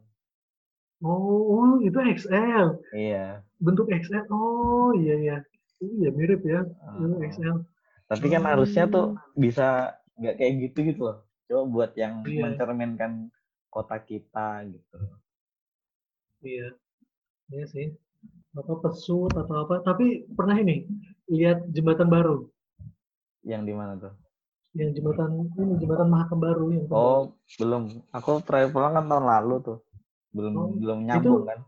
oh, 1.01 1.57
oh 1.57 1.73
itu 1.81 1.97
XL 1.97 2.77
Iya. 2.93 3.41
bentuk 3.57 3.89
XL 3.89 4.29
oh 4.29 4.93
iya 4.93 5.17
iya 5.17 5.37
iya 5.81 6.09
mirip 6.13 6.45
ya 6.45 6.61
itu 7.01 7.17
Eh, 7.17 7.33
XL 7.33 7.65
tapi 8.05 8.27
kan 8.29 8.45
harusnya 8.45 8.85
tuh 8.85 9.17
oh 9.17 9.33
bisa 9.33 9.97
nggak 10.21 10.37
kayak 10.37 10.53
gitu 10.69 10.79
gitu 10.93 11.01
loh. 11.09 11.25
Coba 11.49 11.63
buat 11.73 11.91
yang 11.97 12.21
iya 12.29 12.45
mencerminkan 12.45 13.33
kota 13.73 13.97
kita 13.97 14.61
gitu. 14.69 14.99
iya 16.45 16.69
iya 17.49 17.65
sih 17.65 17.97
apa 18.51 18.73
pesut 18.83 19.31
atau 19.31 19.57
apa 19.63 19.79
tapi 19.81 20.27
pernah 20.35 20.59
ini 20.59 20.83
lihat 21.31 21.71
jembatan 21.71 22.11
baru 22.11 22.51
Yang 23.41 23.63
di 23.65 23.73
mana 23.73 23.93
tuh? 23.97 24.13
yang 24.71 24.91
jembatan 24.95 25.51
ini 25.59 25.75
jembatan 25.83 26.07
Mahakam 26.07 26.39
baru 26.39 26.67
yang 26.71 26.87
Oh, 26.91 27.35
belum. 27.59 27.83
Aku 28.15 28.39
terakhir 28.47 28.71
pulang 28.71 28.95
kan 28.95 29.07
tahun 29.11 29.27
lalu 29.27 29.55
tuh. 29.65 29.79
Belum 30.31 30.53
oh 30.55 30.69
belum 30.79 30.99
itu 31.03 31.07
nyambung 31.11 31.43
kan. 31.43 31.59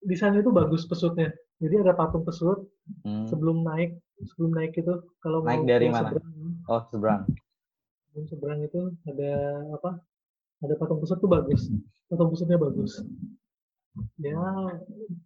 di 0.00 0.14
sana 0.14 0.38
itu 0.38 0.48
bagus 0.48 0.86
pesutnya 0.86 1.28
jadi 1.58 1.82
ada 1.82 1.92
patung 1.92 2.22
pesut 2.24 2.64
Hmm. 3.04 3.28
sebelum 3.28 3.60
naik 3.68 4.00
sebelum 4.24 4.56
naik 4.56 4.72
itu 4.72 4.94
kalau 5.20 5.44
Naik 5.44 5.60
mau 5.60 5.68
dari 5.68 5.86
mana? 5.92 6.08
seberang 6.08 6.32
Oh, 6.64 6.80
seberang. 6.88 7.20
sebelum 8.08 8.24
seberang 8.24 8.60
itu 8.64 8.80
ada 9.04 9.30
apa 9.76 9.90
ada 10.64 10.74
patung 10.80 11.00
pesut 11.02 11.18
tuh 11.20 11.28
bagus 11.28 11.68
patung 12.08 12.32
pesutnya 12.32 12.56
bagus 12.56 13.04
ya 14.18 14.38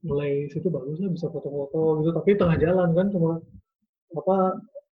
mulai 0.04 0.46
situ 0.52 0.68
bagusnya 0.68 1.08
bisa 1.12 1.26
foto-foto 1.32 2.02
gitu. 2.02 2.10
Tapi 2.14 2.30
tengah 2.36 2.58
jalan 2.60 2.88
kan 2.92 3.06
cuma 3.12 3.32
apa 4.12 4.36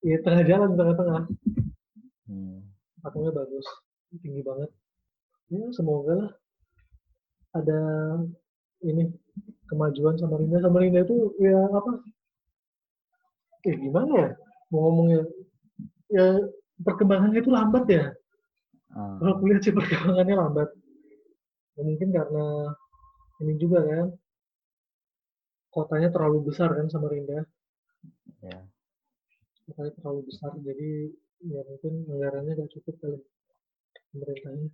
ya 0.05 0.19
tengah 0.25 0.43
jalan 0.47 0.71
tengah-tengah. 0.77 1.23
Hmm. 2.31 2.63
patungnya 3.03 3.33
bagus 3.35 3.67
tinggi 4.23 4.43
banget. 4.45 4.71
Ya 5.51 5.67
semoga 5.75 6.15
lah 6.15 6.31
ada 7.59 7.81
ini 8.87 9.11
kemajuan 9.67 10.15
Samarinda 10.15 10.63
Samarinda 10.63 11.03
itu 11.03 11.35
ya 11.43 11.59
apa 11.75 11.93
eh 13.67 13.77
gimana 13.77 14.13
ya 14.15 14.29
mau 14.71 14.81
ngomongnya? 14.89 15.23
Ya 16.11 16.27
perkembangannya 16.81 17.41
itu 17.43 17.51
lambat 17.53 17.85
ya. 17.91 18.05
Ah. 18.91 19.23
kalau 19.23 19.39
aku 19.39 19.45
lihat 19.51 19.63
sih 19.63 19.75
perkembangannya 19.75 20.35
lambat. 20.35 20.69
Ya, 21.79 21.81
mungkin 21.87 22.09
karena 22.11 22.75
ini 23.41 23.53
juga 23.57 23.81
kan 23.83 24.09
kotanya 25.71 26.09
terlalu 26.11 26.51
besar 26.51 26.75
kan 26.75 26.87
Samarinda 26.87 27.47
Ya. 28.41 28.57
kotanya 29.69 29.93
terlalu 30.01 30.21
besar 30.27 30.57
jadi 30.59 31.13
ya 31.45 31.61
mungkin 31.63 31.93
anggarannya 32.09 32.53
nggak 32.57 32.73
cukup 32.73 32.95
kali 33.01 33.19
pemerintahnya 34.13 34.69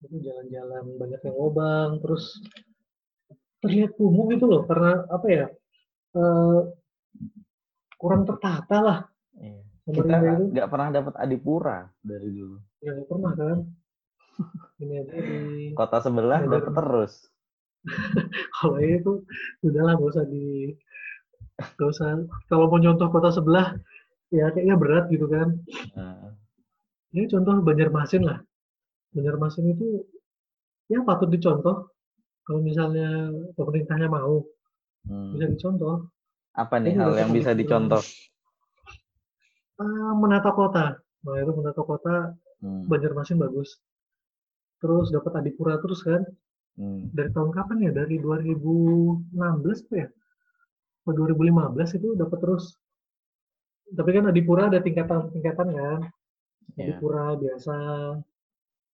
itu 0.00 0.16
jalan-jalan 0.24 0.84
banyak 0.96 1.20
yang 1.20 1.36
lobang 1.36 1.90
terus 2.00 2.40
terlihat 3.60 3.92
kumuh 3.94 4.32
gitu 4.32 4.48
loh 4.48 4.64
karena 4.64 5.04
apa 5.06 5.26
ya 5.28 5.46
eh, 6.16 6.60
kurang 7.96 8.24
tertata 8.24 8.78
lah 8.80 9.00
Iya. 9.36 9.60
Kita 9.90 10.16
nggak 10.52 10.68
pernah 10.70 10.88
dapat 10.92 11.14
adipura 11.16 11.88
dari 11.98 12.28
dulu. 12.30 12.56
ya 12.80 12.90
nggak 12.94 13.08
pernah 13.08 13.32
kan 13.32 13.58
ini 14.80 14.94
aja 14.96 15.12
di 15.16 15.38
Kota 15.72 15.98
sebelah 16.00 16.40
dapat 16.44 16.72
terus. 16.72 17.12
kalau 18.56 18.78
itu 18.80 19.12
udahlah 19.64 19.96
gak 19.96 20.10
usah 20.12 20.24
di 20.28 20.76
gak 21.56 21.88
usah 21.92 22.24
kalau 22.48 22.68
mau 22.68 22.80
nyontoh 22.80 23.08
kota 23.08 23.32
sebelah 23.32 23.76
ya 24.30 24.48
kayaknya 24.54 24.76
berat 24.78 25.04
gitu 25.10 25.26
kan. 25.26 25.58
Nah, 25.96 26.32
ini 27.16 27.26
contoh 27.26 27.58
Banjarmasin 27.60 28.22
lah. 28.22 28.38
Banjarmasin 29.10 29.74
itu 29.74 30.06
ya 30.86 31.02
patut 31.02 31.30
dicontoh 31.30 31.90
kalau 32.46 32.60
misalnya 32.62 33.30
pemerintahnya 33.58 34.06
mau 34.06 34.44
hmm. 35.06 35.34
bisa 35.34 35.46
dicontoh. 35.50 36.08
Apa 36.54 36.78
nih 36.82 36.94
Ini 36.94 37.00
hal 37.00 37.12
yang 37.18 37.30
bisa 37.34 37.50
dicontoh? 37.54 38.02
Ah, 39.80 40.12
menata 40.14 40.50
kota. 40.54 40.98
Nah 40.98 41.36
itu 41.40 41.52
menata 41.54 41.82
kota 41.82 42.34
Hmm. 42.60 42.84
Banjarmasin 42.86 43.40
bagus. 43.40 43.80
Terus 44.80 45.08
dapat 45.12 45.32
adipura 45.40 45.80
terus 45.80 46.04
kan 46.04 46.20
Hmm. 46.80 47.12
dari 47.12 47.28
tahun 47.28 47.52
kapan 47.52 47.76
ya? 47.84 47.92
Dari 47.92 48.16
2016 48.16 49.84
tuh 49.84 49.96
ya? 50.00 50.08
Atau 51.04 51.12
2015 51.12 52.00
itu 52.00 52.16
dapat 52.16 52.38
terus. 52.40 52.64
Tapi 53.92 54.10
kan 54.16 54.24
adipura 54.32 54.72
ada 54.72 54.80
tingkatan-tingkatan 54.80 55.68
kan? 55.76 56.00
Iya. 56.80 56.96
adipura 56.96 57.36
biasa. 57.36 57.76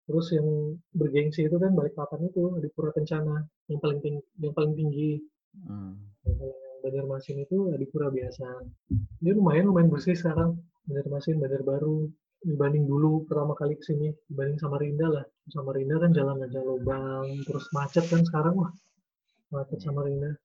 Terus 0.05 0.27
yang 0.33 0.47
bergengsi 0.93 1.45
itu 1.45 1.57
kan 1.61 1.77
Balikpapan 1.77 2.29
itu 2.29 2.57
adipura 2.57 2.89
kencana 2.93 3.45
yang 3.69 3.79
paling 3.81 3.99
tinggi 4.01 4.21
yang 4.41 4.53
paling 4.57 4.73
tinggi. 4.73 5.21
Hmm. 5.61 5.93
Yang 6.25 6.57
Banjarmasin 6.85 7.41
itu 7.41 7.73
adipura 7.73 8.13
biasa. 8.13 8.45
Dia 9.21 9.33
lumayan 9.33 9.69
lumayan 9.69 9.89
bersih 9.89 10.13
sekarang. 10.13 10.57
Banjarmasin 10.85 11.41
Banjarbaru 11.41 12.09
dibanding 12.45 12.85
dulu 12.85 13.25
pertama 13.25 13.57
kali 13.57 13.73
ke 13.73 13.83
sini 13.83 14.13
dibanding 14.29 14.61
Samarinda 14.61 15.07
lah 15.09 15.25
Samarinda 15.49 15.97
kan 15.97 16.13
jalan 16.13 16.45
aja 16.45 16.61
lubang 16.61 17.25
terus 17.41 17.65
macet 17.73 18.05
kan 18.05 18.21
sekarang 18.21 18.53
wah 18.53 18.71
macet 19.49 19.81
Samarinda 19.81 20.37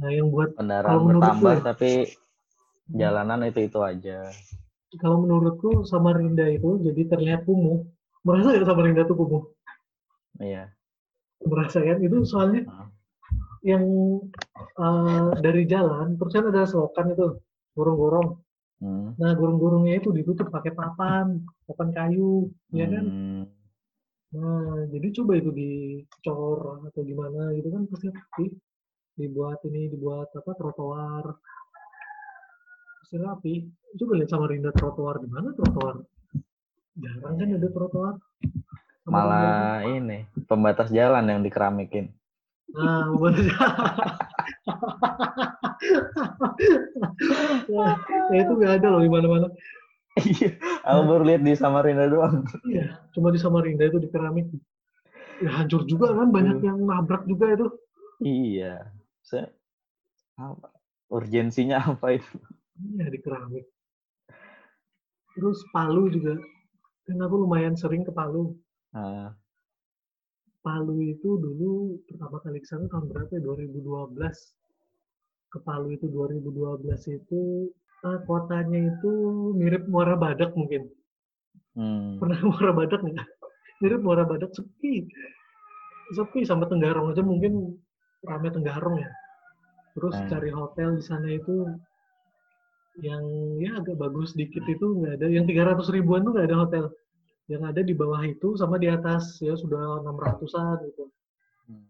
nah 0.00 0.08
yang 0.08 0.32
buat 0.32 0.56
Kendaraan 0.56 1.04
bertambah 1.04 1.54
ya 1.60 1.62
tapi 1.62 1.90
jalanan 2.88 3.44
itu 3.44 3.68
itu 3.68 3.80
aja. 3.84 4.32
kalau 4.96 5.20
menurutku 5.20 5.84
Samarinda 5.84 6.48
itu 6.48 6.80
jadi 6.80 7.02
terlihat 7.12 7.44
kumuh 7.44 7.84
merasa 8.24 8.56
ya 8.56 8.64
Samarinda 8.64 9.04
tuh 9.04 9.16
kumuh 9.20 9.44
Iya. 10.40 10.72
merasa 11.44 11.84
kan 11.84 12.00
itu 12.00 12.24
soalnya 12.24 12.64
Nah. 12.64 12.88
yang 13.60 13.84
eh, 14.56 15.28
dari 15.44 15.68
jalan 15.68 16.16
terus 16.16 16.32
kan 16.32 16.48
ada 16.48 16.64
selokan 16.64 17.12
itu 17.12 17.26
gorong-gorong 17.76 18.38
Hmm. 18.78 19.18
Nah, 19.18 19.30
gurung-gurungnya 19.34 19.98
itu 19.98 20.14
ditutup 20.14 20.54
pakai 20.54 20.70
papan, 20.70 21.42
papan 21.66 21.88
kayu, 21.90 22.46
ya 22.70 22.86
kan? 22.86 23.04
Hmm. 23.04 23.42
Nah, 24.38 24.86
jadi 24.92 25.08
coba 25.18 25.32
itu 25.40 25.50
dicor 25.50 26.84
atau 26.84 27.00
gimana 27.02 27.50
gitu 27.58 27.68
kan 27.74 27.82
pasti 27.90 28.06
rapi. 28.12 28.46
Dibuat 29.18 29.58
ini, 29.66 29.90
dibuat 29.90 30.30
apa 30.30 30.50
trotoar. 30.54 31.24
Pasti 33.02 33.16
rapi. 33.18 33.54
Coba 33.98 34.12
lihat 34.14 34.30
Samarinda 34.30 34.70
trotoar 34.70 35.18
di 35.18 35.28
mana 35.32 35.50
trotoar? 35.58 35.96
Jarang 36.98 37.34
kan 37.34 37.48
ada 37.50 37.68
trotoar. 37.72 38.14
Tuh. 39.02 39.10
Malah 39.10 39.88
ini 39.88 40.28
pembatas 40.46 40.92
jalan 40.94 41.24
yang 41.26 41.40
dikeramikin. 41.42 42.12
Nah, 42.68 43.10
bener. 43.16 43.48
ya, 43.48 43.58
ya 47.68 48.36
itu 48.40 48.52
nggak 48.56 48.72
ada 48.82 48.88
loh 48.92 49.00
di 49.02 49.10
mana-mana. 49.10 49.48
Iya, 50.18 50.58
aku 50.82 51.00
baru 51.06 51.22
lihat 51.30 51.42
di 51.46 51.54
Samarinda 51.54 52.10
doang. 52.10 52.42
Iya, 52.66 52.98
cuma 53.14 53.30
di 53.30 53.38
Samarinda 53.38 53.86
itu 53.86 54.02
di 54.02 54.10
keramik. 54.10 54.50
Ya 55.38 55.54
hancur 55.54 55.86
juga 55.86 56.10
kan, 56.10 56.34
banyak 56.34 56.58
yang 56.66 56.82
nabrak 56.82 57.22
juga 57.30 57.54
itu. 57.54 57.66
Iya. 58.18 58.90
Se 59.22 59.46
apa? 60.34 60.74
Urgensinya 61.08 61.78
apa 61.94 62.18
itu? 62.18 62.34
Iya, 62.82 63.06
di 63.14 63.18
keramik. 63.22 63.64
Terus 65.38 65.62
Palu 65.70 66.10
juga. 66.10 66.34
Kan 67.06 67.22
aku 67.22 67.46
lumayan 67.46 67.78
sering 67.78 68.02
ke 68.02 68.10
Palu. 68.10 68.58
Nah, 68.90 69.38
Palu 70.60 70.98
itu 71.00 71.38
dulu 71.38 72.02
pertama 72.10 72.42
kali 72.42 72.58
ke 72.60 72.66
sana 72.68 72.84
tahun 72.90 73.08
berapa 73.08 73.30
ya? 73.38 73.40
2012. 73.40 74.18
Ke 75.48 75.58
Palu 75.64 75.94
itu 75.96 76.06
2012 76.10 77.08
itu 77.08 77.70
ah, 78.04 78.18
kotanya 78.26 78.78
itu 78.92 79.12
mirip 79.56 79.86
Muara 79.88 80.18
Badak 80.18 80.52
mungkin. 80.58 80.90
hmm. 81.78 82.18
Pernah 82.20 82.38
Muara 82.48 82.72
Badak 82.74 83.00
nggak? 83.00 83.28
Mirip 83.80 84.00
Muara 84.02 84.24
Badak 84.26 84.50
sepi. 84.52 85.06
Sepi 86.12 86.40
sama 86.42 86.66
Tenggarong 86.66 87.12
aja 87.14 87.22
mungkin 87.22 87.78
ramai 88.26 88.50
Tenggarong 88.50 88.98
ya. 89.00 89.10
Terus 89.96 90.14
Hmm. 90.14 90.28
cari 90.30 90.50
hotel 90.52 90.88
di 90.98 91.04
sana 91.04 91.28
itu 91.32 91.66
yang 92.98 93.22
ya 93.62 93.78
agak 93.78 93.94
bagus 93.94 94.34
dikit 94.34 94.66
itu 94.66 94.86
nggak 94.98 95.22
ada. 95.22 95.26
Yang 95.30 95.54
300 95.54 95.94
ribuan 95.94 96.26
tuh 96.26 96.34
nggak 96.34 96.48
ada 96.50 96.58
hotel. 96.66 96.84
Yang 97.48 97.62
ada 97.64 97.80
di 97.80 97.94
bawah 97.96 98.22
itu 98.28 98.54
sama 98.60 98.76
di 98.76 98.92
atas 98.92 99.40
ya 99.40 99.56
sudah 99.56 100.04
600-an 100.04 100.76
gitu. 100.84 101.04
Hmm. 101.66 101.88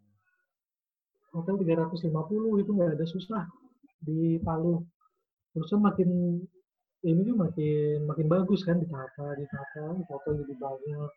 Hotel 1.35 1.55
350 1.67 2.63
itu 2.63 2.71
nggak 2.71 2.95
ada 2.95 3.07
susah 3.07 3.45
di 3.99 4.39
Palu. 4.39 4.81
Terusnya 5.53 5.79
makin 5.83 6.41
ini 7.07 7.21
tuh 7.23 7.37
makin 7.39 8.07
makin 8.11 8.27
bagus 8.27 8.67
kan 8.67 8.83
ditata 8.83 9.39
ditata 9.39 9.83
foto 10.11 10.35
jadi 10.35 10.55
banyak 10.59 11.11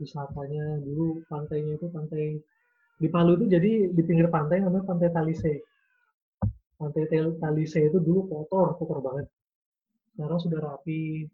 wisatanya 0.00 0.80
dulu 0.80 1.20
pantainya 1.28 1.76
itu 1.76 1.86
pantai 1.92 2.40
di 2.96 3.08
Palu 3.12 3.36
itu 3.36 3.44
jadi 3.52 3.92
di 3.92 4.02
pinggir 4.08 4.32
pantai 4.32 4.64
namanya 4.64 4.88
pantai 4.88 5.12
Talise 5.12 5.68
pantai 6.80 7.04
Talise 7.12 7.80
itu 7.92 7.98
dulu 8.00 8.24
kotor 8.24 8.72
kotor 8.80 9.04
banget 9.04 9.28
sekarang 10.16 10.38
sudah 10.40 10.60
rapi 10.64 11.28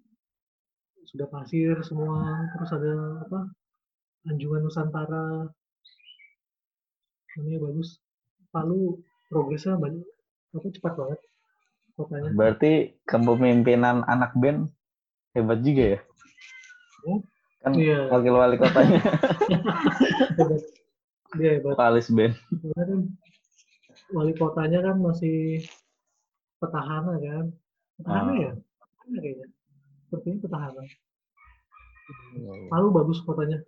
sudah 1.08 1.26
pasir 1.26 1.72
semua 1.80 2.20
terus 2.52 2.70
ada 2.70 2.92
apa 3.24 3.40
anjungan 4.28 4.62
Nusantara. 4.62 5.48
Namanya 7.36 7.58
bagus. 7.64 7.96
Palu 8.48 9.00
progresnya 9.28 9.76
banyak 9.76 10.04
apa 10.52 10.66
cepat 10.72 10.92
banget 10.96 11.20
kotanya. 11.94 12.28
Berarti 12.32 12.72
kepemimpinan 13.04 14.04
anak 14.04 14.32
band 14.36 14.68
hebat 15.32 15.60
juga 15.60 15.96
ya? 15.96 16.00
Hmm, 17.04 17.20
Kan 17.58 17.72
iya. 17.76 18.00
wakil 18.08 18.34
wali 18.34 18.56
kotanya. 18.56 19.00
Hebat. 20.38 20.62
Dia 21.36 21.50
hebat. 21.58 21.74
Vokalis 21.76 22.08
band. 22.10 22.34
Karena 22.50 22.82
kan? 22.84 23.00
Wali 24.08 24.32
kotanya 24.34 24.78
kan 24.82 24.96
masih 24.98 25.62
petahana 26.58 27.14
kan? 27.18 27.44
Petahana 28.00 28.30
Ah. 28.32 28.36
ya? 28.40 28.52
Petahana 29.04 29.46
kayaknya 30.08 30.40
sepertinya 30.40 30.40
petahana 30.44 30.82
Palu 32.72 32.88
bagus 32.88 33.20
kotanya. 33.20 33.60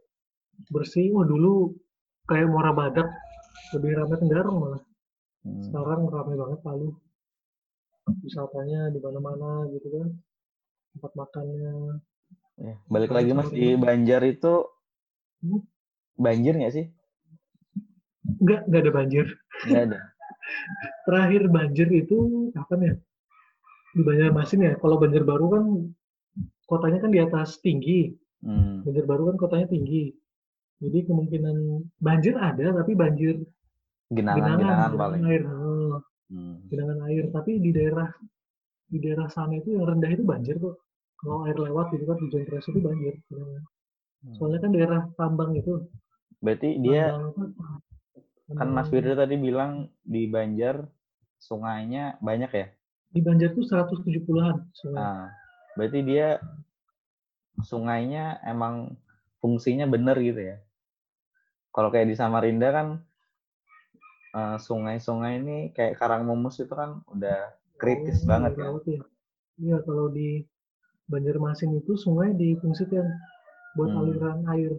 Bersih. 0.73 1.13
Oh 1.13 1.25
dulu 1.29 1.77
kayak 2.25 2.49
Muara 2.49 2.73
Badak. 2.73 3.09
Lebih 3.77 4.01
ramai 4.01 4.17
Tenggarong 4.17 4.57
malah. 4.57 4.83
Hmm. 5.41 5.65
sekarang 5.65 6.05
ramai 6.05 6.37
banget 6.37 6.61
Palu 6.61 6.93
wisatanya 8.21 8.93
di 8.93 9.01
mana-mana 9.01 9.69
gitu 9.73 9.89
kan. 9.89 10.09
Tempat 10.97 11.13
makannya. 11.17 12.01
Ya, 12.61 12.77
Balik 12.93 13.13
lagi 13.13 13.33
mas 13.33 13.49
di 13.49 13.77
Banjar 13.77 14.25
itu 14.25 14.69
Hmm. 15.41 15.65
banjir 16.21 16.53
nggak 16.53 16.75
sih? 16.77 16.87
enggak 18.41 18.69
enggak 18.69 18.81
ada 18.85 18.93
banjir. 18.93 19.27
Nggak 19.65 19.83
ada. 19.89 19.99
terakhir 21.09 21.43
banjir 21.49 21.89
itu 21.89 22.17
kapan 22.53 22.81
ya? 22.85 22.95
Di 23.97 24.03
Banjarmasin 24.05 24.61
ya? 24.61 24.73
Kalau 24.77 25.01
Banjarbaru 25.01 25.47
kan 25.49 25.65
kotanya 26.71 26.99
kan 27.01 27.11
di 27.11 27.19
atas 27.19 27.59
tinggi 27.59 28.15
Hmm. 28.41 28.81
Banjarbaru 28.81 29.23
kan 29.27 29.37
kotanya 29.37 29.69
tinggi. 29.69 30.17
Jadi 30.81 31.05
kemungkinan 31.05 31.57
banjir 31.99 32.33
ada, 32.33 32.73
tapi 32.73 32.97
banjir 32.97 33.37
Genangan-genangan 34.09 34.57
genangan, 34.57 34.91
paling. 34.97 35.21
genangan 35.21 35.29
air, 35.29 35.43
Oh, 35.45 35.97
Hmm. 36.33 36.57
genangan 36.67 36.99
air. 37.05 37.25
Tapi 37.29 37.51
di 37.59 37.71
daerah 37.71 38.09
di 38.87 38.97
daerah 38.97 39.29
sana 39.29 39.55
itu 39.55 39.71
yang 39.71 39.85
rendah 39.85 40.09
itu 40.09 40.25
banjir 40.25 40.57
kok. 40.57 40.81
Kalau 41.15 41.45
air 41.45 41.55
lewat 41.55 41.93
gitu 41.93 42.05
kan 42.05 42.17
di 42.17 42.27
Jontres 42.29 42.65
itu 42.65 42.81
banjir. 42.81 43.15
genangan. 43.29 43.63
Soalnya 44.33 44.59
kan 44.59 44.71
daerah 44.71 45.01
tambang 45.15 45.51
itu. 45.53 45.73
Berarti 46.39 46.81
dia 46.81 47.13
tambang 47.13 47.53
kan 47.53 47.71
Tambang- 48.49 48.73
Mas 48.73 48.89
Firda 48.89 49.15
tadi 49.15 49.37
bilang 49.37 49.73
di 50.01 50.27
Banjar 50.27 50.89
sungainya 51.37 52.17
banyak 52.21 52.51
ya? 52.51 52.67
di 53.11 53.21
Banjar 53.21 53.53
tuh 53.53 53.63
170-an 53.65 54.71
sungai. 54.73 54.97
Nah, 54.97 55.29
berarti 55.77 56.01
dia 56.05 56.27
sungainya 57.69 58.25
emang 58.53 58.75
fungsinya 59.41 59.87
bener 59.95 60.17
gitu 60.29 60.41
ya. 60.51 60.57
Kalau 61.75 61.89
kayak 61.93 62.09
di 62.11 62.15
Samarinda 62.21 62.69
kan 62.77 62.87
eh, 64.39 64.57
sungai-sungai 64.67 65.33
ini 65.43 65.57
kayak 65.77 65.97
Karangmumus 65.99 66.57
itu 66.63 66.73
kan 66.81 66.91
udah 67.15 67.39
kritis 67.81 68.19
Oh, 68.23 68.29
banget 68.31 68.53
di 68.57 68.61
ya. 68.61 68.65
laut 68.67 68.85
ya. 68.95 69.01
Iya, 69.65 69.77
kalau 69.87 70.07
di 70.19 70.29
Banjarmasin 71.13 71.71
itu 71.81 71.93
sungai 72.05 72.31
difungsikan 72.43 73.07
buat 73.77 73.91
Hmm. 73.91 74.01
aliran 74.01 74.39
air. 74.55 74.73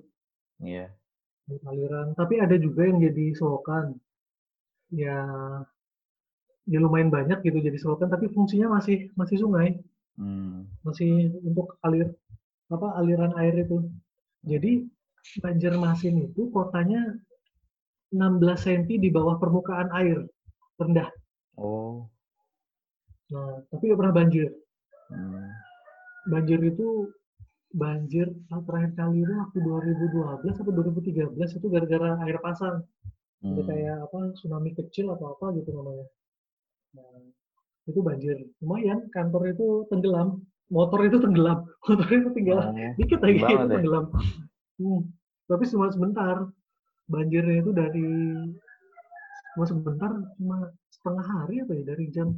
Iya. 0.59 0.93
Buat 1.47 1.61
aliran. 1.71 2.07
Tapi 2.19 2.35
ada 2.45 2.55
juga 2.65 2.81
yang 2.89 2.97
jadi 3.05 3.25
selokan. 3.37 3.85
Ya, 4.91 5.15
ya 6.71 6.79
lumayan 6.83 7.09
banyak 7.15 7.39
gitu 7.45 7.57
jadi 7.67 7.77
selokan, 7.81 8.09
tapi 8.13 8.25
fungsinya 8.35 8.67
masih 8.77 8.97
masih 9.19 9.37
sungai, 9.43 9.69
Hmm. 10.21 10.69
masih 10.85 11.33
untuk 11.41 11.81
alir 11.81 12.13
apa 12.69 12.87
aliran 13.01 13.33
air 13.41 13.65
itu. 13.65 13.89
Jadi 14.45 14.85
Banjarmasin 15.41 16.33
itu 16.33 16.49
kotanya 16.49 17.13
16 18.11 18.41
cm 18.65 18.89
di 18.99 19.09
bawah 19.13 19.37
permukaan 19.37 19.93
air 19.93 20.25
rendah. 20.81 21.07
Oh. 21.55 22.09
Nah, 23.31 23.63
tapi 23.71 23.83
nggak 23.87 23.99
pernah 24.01 24.15
banjir. 24.15 24.49
Hmm. 25.13 25.45
Banjir 26.27 26.59
itu 26.65 27.07
banjir 27.71 28.27
ah, 28.51 28.59
terakhir 28.67 28.91
kali 28.99 29.23
itu 29.23 29.31
waktu 29.31 29.57
2012 29.63 30.59
atau 30.59 30.71
2013 30.75 31.55
itu 31.55 31.65
gara-gara 31.71 32.19
air 32.27 32.37
pasang. 32.43 32.83
Jadi 33.41 33.61
Hmm. 33.61 33.69
kayak 33.69 33.97
apa 34.05 34.19
tsunami 34.37 34.69
kecil 34.75 35.13
atau 35.15 35.33
apa 35.33 35.55
gitu 35.57 35.69
namanya. 35.73 36.05
Nah, 36.97 37.09
itu 37.89 37.99
banjir. 38.01 38.37
Lumayan 38.61 39.09
kantor 39.09 39.53
itu 39.53 39.67
tenggelam, 39.89 40.41
motor 40.69 41.01
itu 41.05 41.17
tenggelam, 41.17 41.65
motor 41.87 42.07
itu 42.09 42.29
tinggal 42.33 42.59
Oh, 42.69 42.73
dikit 42.97 43.19
lagi 43.21 43.39
itu 43.41 43.45
ya. 43.47 43.65
tenggelam. 43.67 44.05
Hmm. 44.81 45.01
Tapi 45.49 45.63
cuma 45.69 45.87
sebentar. 45.91 46.35
Banjirnya 47.11 47.59
itu 47.59 47.71
dari 47.75 48.07
cuma 49.51 49.65
sebentar, 49.67 50.11
cuma 50.39 50.71
setengah 50.87 51.25
hari 51.27 51.59
apa 51.59 51.71
ya 51.75 51.83
dari 51.83 52.05
jam 52.07 52.31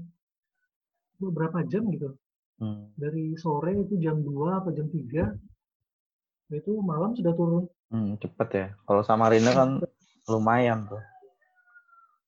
beberapa 1.21 1.61
jam 1.69 1.85
gitu. 1.93 2.09
Hmm. 2.57 2.89
Dari 2.97 3.37
sore 3.37 3.77
itu 3.77 4.01
jam 4.01 4.21
2 4.25 4.61
atau 4.65 4.71
jam 4.73 4.89
3 4.89 5.29
itu 6.53 6.71
malam 6.81 7.13
sudah 7.13 7.33
turun. 7.37 7.65
Hmm, 7.93 8.17
cepet 8.17 8.49
ya. 8.53 8.67
Kalau 8.89 9.01
Samarinda 9.05 9.53
kan 9.53 9.69
lumayan 10.25 10.89
tuh. 10.89 11.01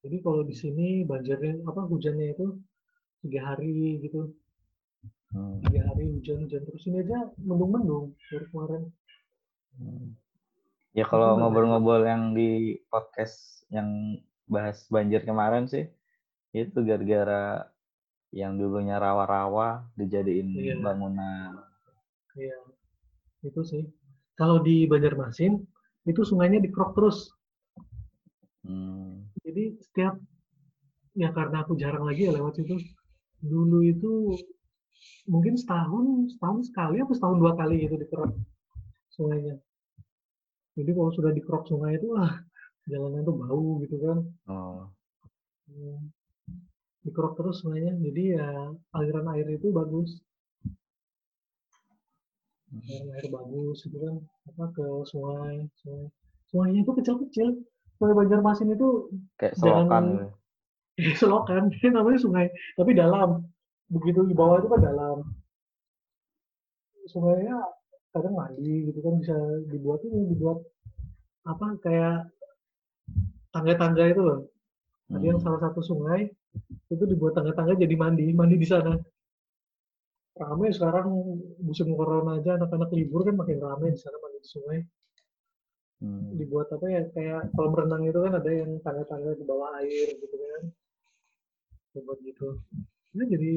Jadi 0.05 0.21
kalau 0.21 0.45
di 0.45 0.53
sini 0.53 1.01
banjirnya 1.01 1.65
apa 1.65 1.81
hujannya 1.89 2.37
itu 2.37 2.45
tiga 3.25 3.41
hari 3.51 4.05
gitu, 4.05 4.29
Hmm. 5.33 5.59
tiga 5.67 5.81
hari 5.91 6.15
hujan-hujan 6.15 6.63
terus 6.63 6.85
ini 6.87 7.03
aja 7.03 7.27
mendung-mendung 7.41 8.13
baru 8.31 8.45
kemarin. 8.53 8.83
Hmm. 9.75 10.07
Ya 10.95 11.03
kalau 11.03 11.35
ngobrol-ngobrol 11.35 12.07
yang 12.07 12.31
di 12.31 12.79
podcast 12.87 13.67
yang 13.67 14.15
bahas 14.47 14.87
banjir 14.87 15.25
kemarin 15.27 15.67
sih, 15.67 15.91
itu 16.55 16.77
gara-gara 16.87 17.67
yang 18.31 18.55
dulunya 18.55 18.95
rawa-rawa 18.95 19.91
dijadiin 19.99 20.55
Iya. 20.55 20.75
bangunan. 20.79 21.59
Iya, 22.39 22.55
itu 23.43 23.61
sih. 23.67 23.83
Kalau 24.39 24.63
di 24.63 24.87
Banjarmasin, 24.87 25.59
itu 26.05 26.21
sungainya 26.23 26.63
dikerok 26.63 26.95
terus. 26.95 27.31
Hmm. 28.63 29.27
Jadi 29.43 29.75
setiap, 29.83 30.15
ya 31.15 31.31
karena 31.35 31.63
aku 31.63 31.75
jarang 31.75 32.07
lagi 32.07 32.27
ya 32.27 32.35
lewat 32.35 32.59
situ. 32.59 32.75
Dulu 33.45 33.77
itu 33.85 34.33
mungkin 35.29 35.53
setahun, 35.53 36.33
setahun 36.33 36.59
sekali 36.73 36.97
apa 36.97 37.13
setahun 37.13 37.37
dua 37.37 37.53
kali 37.53 37.85
gitu 37.85 37.95
dikerok 38.01 38.33
sungainya. 39.13 39.55
Jadi 40.75 40.91
kalau 40.91 41.11
sudah 41.15 41.31
dikerok 41.31 41.69
sungai 41.69 41.95
itu, 41.95 42.11
ah 42.19 42.35
jalanan 42.89 43.23
tuh 43.23 43.35
bau 43.37 43.79
gitu 43.85 43.95
kan. 44.01 44.17
Oh. 44.51 44.91
Hmm. 45.71 46.11
Dikerok 47.05 47.37
terus 47.37 47.63
sungainya, 47.63 47.93
jadi 48.01 48.23
ya 48.35 48.47
aliran 48.97 49.29
air 49.37 49.47
itu 49.55 49.71
bagus. 49.71 50.19
Aliran 52.75 53.07
air 53.15 53.27
bagus 53.31 53.77
gitu 53.87 53.97
kan, 54.03 54.15
apa 54.51 54.65
ke 54.75 54.85
sungai, 55.07 55.63
sungai. 55.79 56.09
Sungainya 56.51 56.81
itu 56.83 56.91
kecil-kecil. 56.91 57.47
Sungai 57.95 58.15
Banjarmasin 58.19 58.75
itu 58.75 59.07
Kayak 59.39 59.55
selokan. 59.55 60.35
Gitu. 60.97 61.11
selokan, 61.27 61.63
ini 61.77 61.89
namanya 61.91 62.19
sungai, 62.25 62.47
tapi 62.77 62.91
dalam. 62.95 63.29
Begitu 63.93 64.19
di 64.25 64.35
bawah 64.39 64.57
itu 64.61 64.67
kan 64.73 64.81
dalam. 64.81 65.17
Sungainya 67.11 67.55
kadang 68.13 68.33
mandi 68.39 68.89
gitu 68.89 68.99
kan 69.05 69.13
bisa 69.21 69.35
dibuat 69.71 69.99
ini, 70.07 70.19
dibuat 70.31 70.57
apa 71.45 71.67
kayak 71.83 72.15
tangga-tangga 73.53 74.03
itu 74.11 74.21
loh. 74.27 74.39
Ada 75.13 75.25
yang 75.31 75.39
Hmm. 75.39 75.45
salah 75.45 75.59
satu 75.65 75.81
sungai 75.85 76.21
itu 76.93 77.03
dibuat 77.11 77.33
tangga-tangga 77.37 77.73
jadi 77.83 77.95
mandi, 78.03 78.25
mandi 78.33 78.55
di 78.57 78.67
sana. 78.67 78.93
Ramai 80.41 80.69
sekarang 80.77 81.07
musim 81.67 81.87
corona 81.97 82.31
aja 82.39 82.51
anak-anak 82.59 82.89
libur 82.97 83.21
kan 83.27 83.35
makin 83.41 83.57
ramai 83.67 83.89
di 83.95 83.99
sana 84.03 84.17
mandi 84.23 84.37
di 84.43 84.49
sungai. 84.55 84.79
Hmm. 86.01 86.35
Dibuat 86.39 86.67
apa 86.75 86.85
ya 86.95 87.01
kayak 87.15 87.41
kolam 87.55 87.73
renang 87.79 88.03
itu 88.09 88.19
kan 88.25 88.33
ada 88.39 88.51
yang 88.61 88.71
tangga-tangga 88.85 89.31
di 89.39 89.43
bawah 89.49 89.69
air 89.79 90.07
gitu 90.21 90.35
kan. 90.43 90.63
Dibuat 91.95 92.19
gitu. 92.21 92.59
Ini 93.15 93.23
jadi 93.31 93.51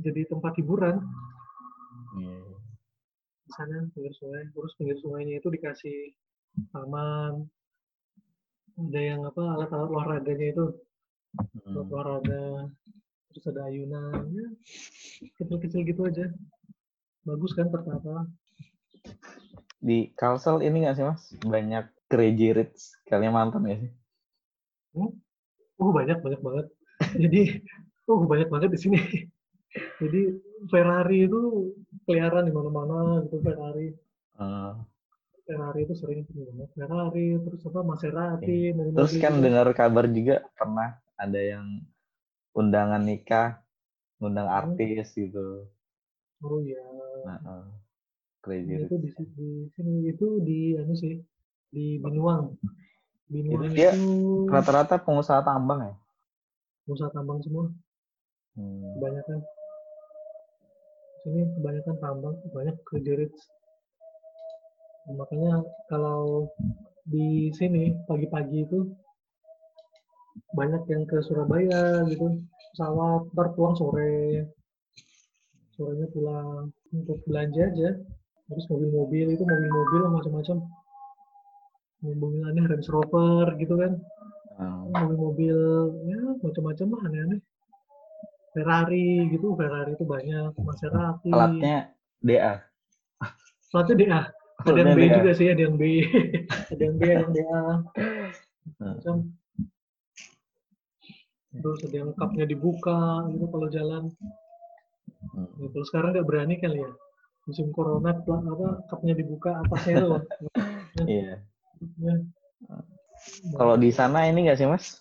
jadi 0.00 0.20
tempat 0.32 0.56
hiburan 0.56 0.96
Iya. 2.16 2.40
di 3.44 3.50
sana 3.52 3.76
pinggir 3.92 4.14
sungai. 4.16 4.48
Terus 4.50 4.72
pinggir 4.74 4.96
sungainya 4.98 5.38
itu 5.38 5.48
dikasih 5.52 6.16
taman. 6.72 7.44
Ada 8.80 9.00
yang 9.04 9.20
apa 9.28 9.42
alat-alat 9.44 9.90
olahraganya 9.92 10.48
itu 10.50 10.66
Hmm. 11.62 11.86
olahraga 11.86 12.66
terus 13.30 13.44
ada 13.46 13.70
ayunan 13.70 14.26
ya 14.34 14.46
kecil-kecil 15.38 15.86
gitu 15.86 16.02
aja 16.02 16.26
bagus 17.22 17.54
kan 17.54 17.70
tertata 17.70 18.26
Di 19.78 20.10
Kalsel 20.18 20.66
ini 20.66 20.82
nggak 20.82 20.96
sih 20.98 21.06
mas? 21.06 21.22
Banyak 21.38 21.86
crazy 22.10 22.50
rich 22.50 22.98
Kalimantan 23.06 23.62
ya 23.70 23.78
sih? 23.78 23.92
oh 25.78 25.90
banyak 25.94 26.18
banyak 26.18 26.42
banget 26.42 26.66
jadi 27.22 27.40
oh 28.10 28.20
banyak 28.30 28.48
banget 28.52 28.70
di 28.74 28.78
sini. 28.84 28.98
Jadi 30.02 30.20
Ferrari 30.72 31.18
itu 31.28 31.40
keliaran 32.06 32.44
di 32.48 32.52
mana-mana 32.58 33.22
gitu 33.24 33.36
Ferrari. 33.46 33.88
Eh, 34.38 34.74
Ferrari 35.46 35.80
itu 35.84 35.94
sering 36.00 36.20
banget 36.32 36.68
Ferrari 36.76 37.26
terus 37.44 37.62
apa 37.68 37.80
Maserati 37.90 38.58
mobil-mobil 38.76 38.96
terus 38.96 39.12
kan 39.22 39.34
dengar 39.44 39.66
kabar 39.80 40.04
juga 40.16 40.34
pernah 40.58 40.88
ada 41.24 41.40
yang 41.52 41.66
undangan 42.60 43.02
nikah, 43.08 43.48
undang 44.26 44.48
Hmm. 44.48 44.58
artis 44.60 45.06
gitu. 45.16 45.68
oh 46.44 46.60
iya. 46.64 46.80
Nah, 47.24 47.38
eh, 47.52 47.66
crazy 48.44 48.74
itu 48.84 48.94
di, 49.02 49.08
si- 49.14 49.32
di 49.38 49.48
sini 49.74 49.94
itu 50.12 50.26
di 50.48 50.58
anu 50.80 50.94
sih 51.02 51.14
di 51.74 51.84
Binuang. 52.02 52.44
Binuang 53.32 53.70
dia 53.74 53.90
itu 53.90 54.00
Rata-rata 54.50 54.96
pengusaha 54.98 55.40
tambang 55.46 55.80
ya? 55.86 55.92
Usaha 56.90 57.10
tambang 57.14 57.40
semua. 57.42 57.70
Hmm. 58.58 58.98
kebanyakan. 58.98 59.38
Sini 61.22 61.42
kebanyakan 61.54 61.96
tambang 62.02 62.36
banyak 62.50 62.76
kerja 62.88 63.12
rich. 63.14 63.40
Makanya 65.10 65.62
kalau 65.88 66.50
di 67.06 67.50
sini 67.56 67.94
pagi-pagi 68.06 68.66
itu 68.66 68.90
banyak 70.54 70.82
yang 70.90 71.04
ke 71.06 71.22
Surabaya 71.22 72.04
gitu. 72.10 72.42
Pesawat 72.74 73.30
ntar 73.34 73.48
pulang 73.54 73.74
sore. 73.78 74.46
Sorenya 75.74 76.06
pulang 76.12 76.70
untuk 76.92 77.18
belanja 77.26 77.70
aja. 77.70 77.90
Terus 78.50 78.64
mobil-mobil 78.66 79.26
itu 79.34 79.42
mobil-mobil 79.46 80.02
macam-macam. 80.10 80.56
Mobil 82.00 82.42
aneh 82.48 82.64
Range 82.66 82.88
Rover 82.90 83.46
gitu 83.60 83.74
kan. 83.78 83.92
Mobil-mobil 84.68 85.58
ya 86.08 86.20
macam-macam 86.44 86.86
lah 86.92 87.02
aneh-aneh. 87.08 87.40
Ferrari 88.50 89.30
gitu 89.30 89.54
Ferrari 89.54 89.94
itu 89.94 90.04
banyak 90.04 90.52
Maserati. 90.58 91.30
Alatnya 91.30 91.94
DA. 92.20 92.54
Alatnya 93.70 93.96
DA 93.96 94.20
ada 94.66 94.80
yang 94.80 94.92
B 94.96 95.00
juga 95.08 95.30
sih 95.32 95.46
ada 95.48 95.62
yang 95.64 95.76
B. 95.80 95.82
Ada 96.72 96.82
yang 96.82 96.96
B 96.96 97.02
ada 97.08 97.22
yang 97.24 97.32
DA 97.32 97.64
macam. 98.80 99.16
Terus 101.50 101.80
ada 101.82 101.96
yang 101.96 102.10
cupnya 102.14 102.44
dibuka 102.46 103.26
gitu 103.32 103.44
kalau 103.50 103.68
jalan. 103.72 104.04
Hmm. 105.34 105.48
Ya, 105.58 105.66
kalau 105.72 105.86
sekarang 105.88 106.08
nggak 106.14 106.28
berani 106.28 106.54
kali 106.60 106.78
ya. 106.84 106.90
Musim 107.48 107.72
corona 107.74 108.14
apa 108.14 108.84
cupnya 108.86 109.14
dibuka 109.16 109.58
atasnya 109.64 109.92
itu 109.98 110.08
Iya. 111.18 111.34
Ya. 111.98 112.14
Kalau 113.54 113.76
di 113.76 113.90
sana 113.92 114.26
ini 114.26 114.48
nggak 114.48 114.58
sih 114.58 114.68
mas? 114.68 115.00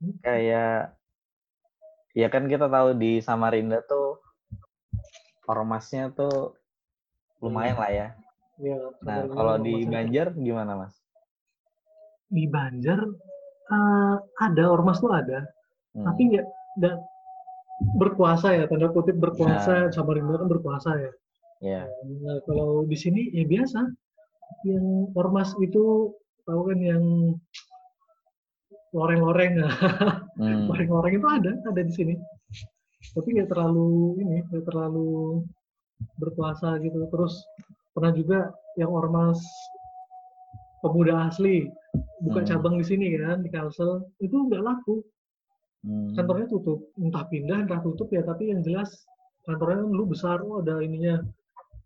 Hmm? 0.00 0.14
Kayak 0.24 0.96
ya 2.14 2.28
kan 2.30 2.46
kita 2.46 2.70
tahu 2.70 2.94
di 2.96 3.18
Samarinda 3.20 3.82
tuh 3.84 4.22
ormasnya 5.44 6.08
tuh 6.14 6.56
lumayan 7.44 7.76
lah 7.76 7.90
ya. 7.92 8.08
ya, 8.56 8.78
Nah 9.04 9.28
kalau 9.28 9.60
di 9.60 9.84
Banjar 9.84 10.32
gimana 10.32 10.72
mas? 10.78 10.94
di 12.32 12.48
Banjar 12.50 12.98
eh, 13.70 14.16
ada 14.42 14.64
ormas 14.66 14.98
tuh 14.98 15.12
ada 15.12 15.44
Hmm. 15.94 16.10
tapi 16.10 16.26
nggak 16.34 16.46
nggak 16.82 16.96
berkuasa 18.02 18.50
ya 18.50 18.66
tanda 18.66 18.90
kutip 18.90 19.14
Nah. 19.14 19.30
berkuasa 19.30 19.94
Samarinda 19.94 20.34
kan 20.42 20.50
berkuasa 20.50 20.90
ya 20.98 21.12
Ya. 21.62 21.82
nah, 22.26 22.42
kalau 22.50 22.82
di 22.84 22.98
sini 22.98 23.30
ya 23.30 23.46
biasa 23.46 23.78
yang 24.66 25.14
ormas 25.14 25.54
itu 25.62 26.10
tahu 26.44 26.60
kan 26.70 26.78
yang 26.80 27.04
loreng-loreng. 28.94 29.54
Hmm. 30.34 30.66
loreng-loreng 30.66 31.14
itu 31.22 31.28
ada 31.30 31.52
ada 31.62 31.78
di 31.86 31.94
sini. 31.94 32.14
Tapi 33.14 33.38
nggak 33.38 33.54
terlalu 33.54 34.18
ini 34.18 34.42
nggak 34.50 34.66
terlalu 34.66 35.46
berkuasa 36.18 36.74
gitu. 36.82 37.06
Terus 37.06 37.38
pernah 37.94 38.10
juga 38.10 38.50
yang 38.74 38.90
ormas 38.90 39.38
pemuda 40.82 41.30
asli 41.30 41.70
buka 42.18 42.42
Hmm. 42.42 42.48
cabang 42.50 42.74
di 42.82 42.86
sini 42.86 43.14
kan 43.14 43.46
di 43.46 43.50
Kalsel. 43.54 44.02
Itu 44.18 44.50
nggak 44.50 44.62
laku. 44.66 45.06
Hmm. 45.86 46.18
kantornya 46.18 46.50
tutup. 46.50 46.82
Entah 46.98 47.22
pindah 47.30 47.62
entah 47.62 47.78
tutup 47.78 48.10
ya 48.10 48.26
tapi 48.26 48.50
yang 48.50 48.66
jelas 48.66 48.90
kantornya 49.46 49.86
kan 49.86 49.88
dulu 49.94 50.18
besar. 50.18 50.42
Oh 50.42 50.66
ada 50.66 50.82
ininya. 50.82 51.22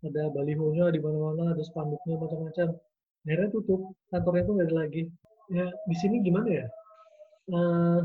Ada 0.01 0.33
balihonya 0.33 0.89
di 0.89 0.99
mana-mana 1.05 1.53
ada 1.53 1.61
spanduknya 1.61 2.17
macam-macam 2.17 2.73
akhirnya 3.29 3.49
tutup 3.51 3.81
kantornya 4.09 4.41
itu 4.41 4.51
nggak 4.51 4.67
ada 4.67 4.77
lagi 4.79 5.01
ya 5.49 5.65
di 5.85 5.95
sini 5.95 6.19
gimana 6.19 6.49
ya 6.49 6.67
Eh, 7.47 7.99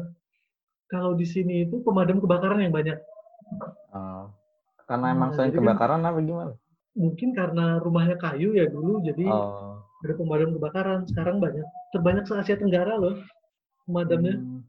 kalau 0.87 1.13
di 1.13 1.25
sini 1.25 1.65
itu 1.65 1.81
pemadam 1.81 2.17
kebakaran 2.17 2.61
yang 2.61 2.73
banyak 2.73 2.97
Oh. 3.91 4.33
Karena 4.85 5.13
emang 5.13 5.31
Nah, 5.31 5.37
sering 5.39 5.53
kan- 5.53 5.61
kebakaran 5.61 6.01
apa 6.03 6.19
gimana? 6.19 6.53
mungkin 6.95 7.33
karena 7.33 7.77
rumahnya 7.77 8.17
kayu 8.17 8.53
ya 8.53 8.65
dulu 8.67 9.01
jadi 9.01 9.27
Oh. 9.27 9.81
ada 10.01 10.15
pemadam 10.15 10.53
kebakaran 10.53 11.05
sekarang 11.05 11.41
banyak 11.41 11.65
terbanyak 11.91 12.25
se 12.25 12.35
Asia 12.35 12.55
Tenggara 12.55 12.95
loh 12.95 13.17
pemadamnya 13.83 14.37
Hmm. 14.37 14.61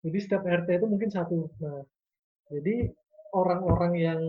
Jadi 0.00 0.16
setiap 0.16 0.42
RT 0.42 0.68
itu 0.72 0.86
mungkin 0.86 1.08
satu. 1.08 1.52
Nah, 1.60 1.84
jadi 2.48 2.88
orang-orang 3.30 3.92
yang 3.94 4.20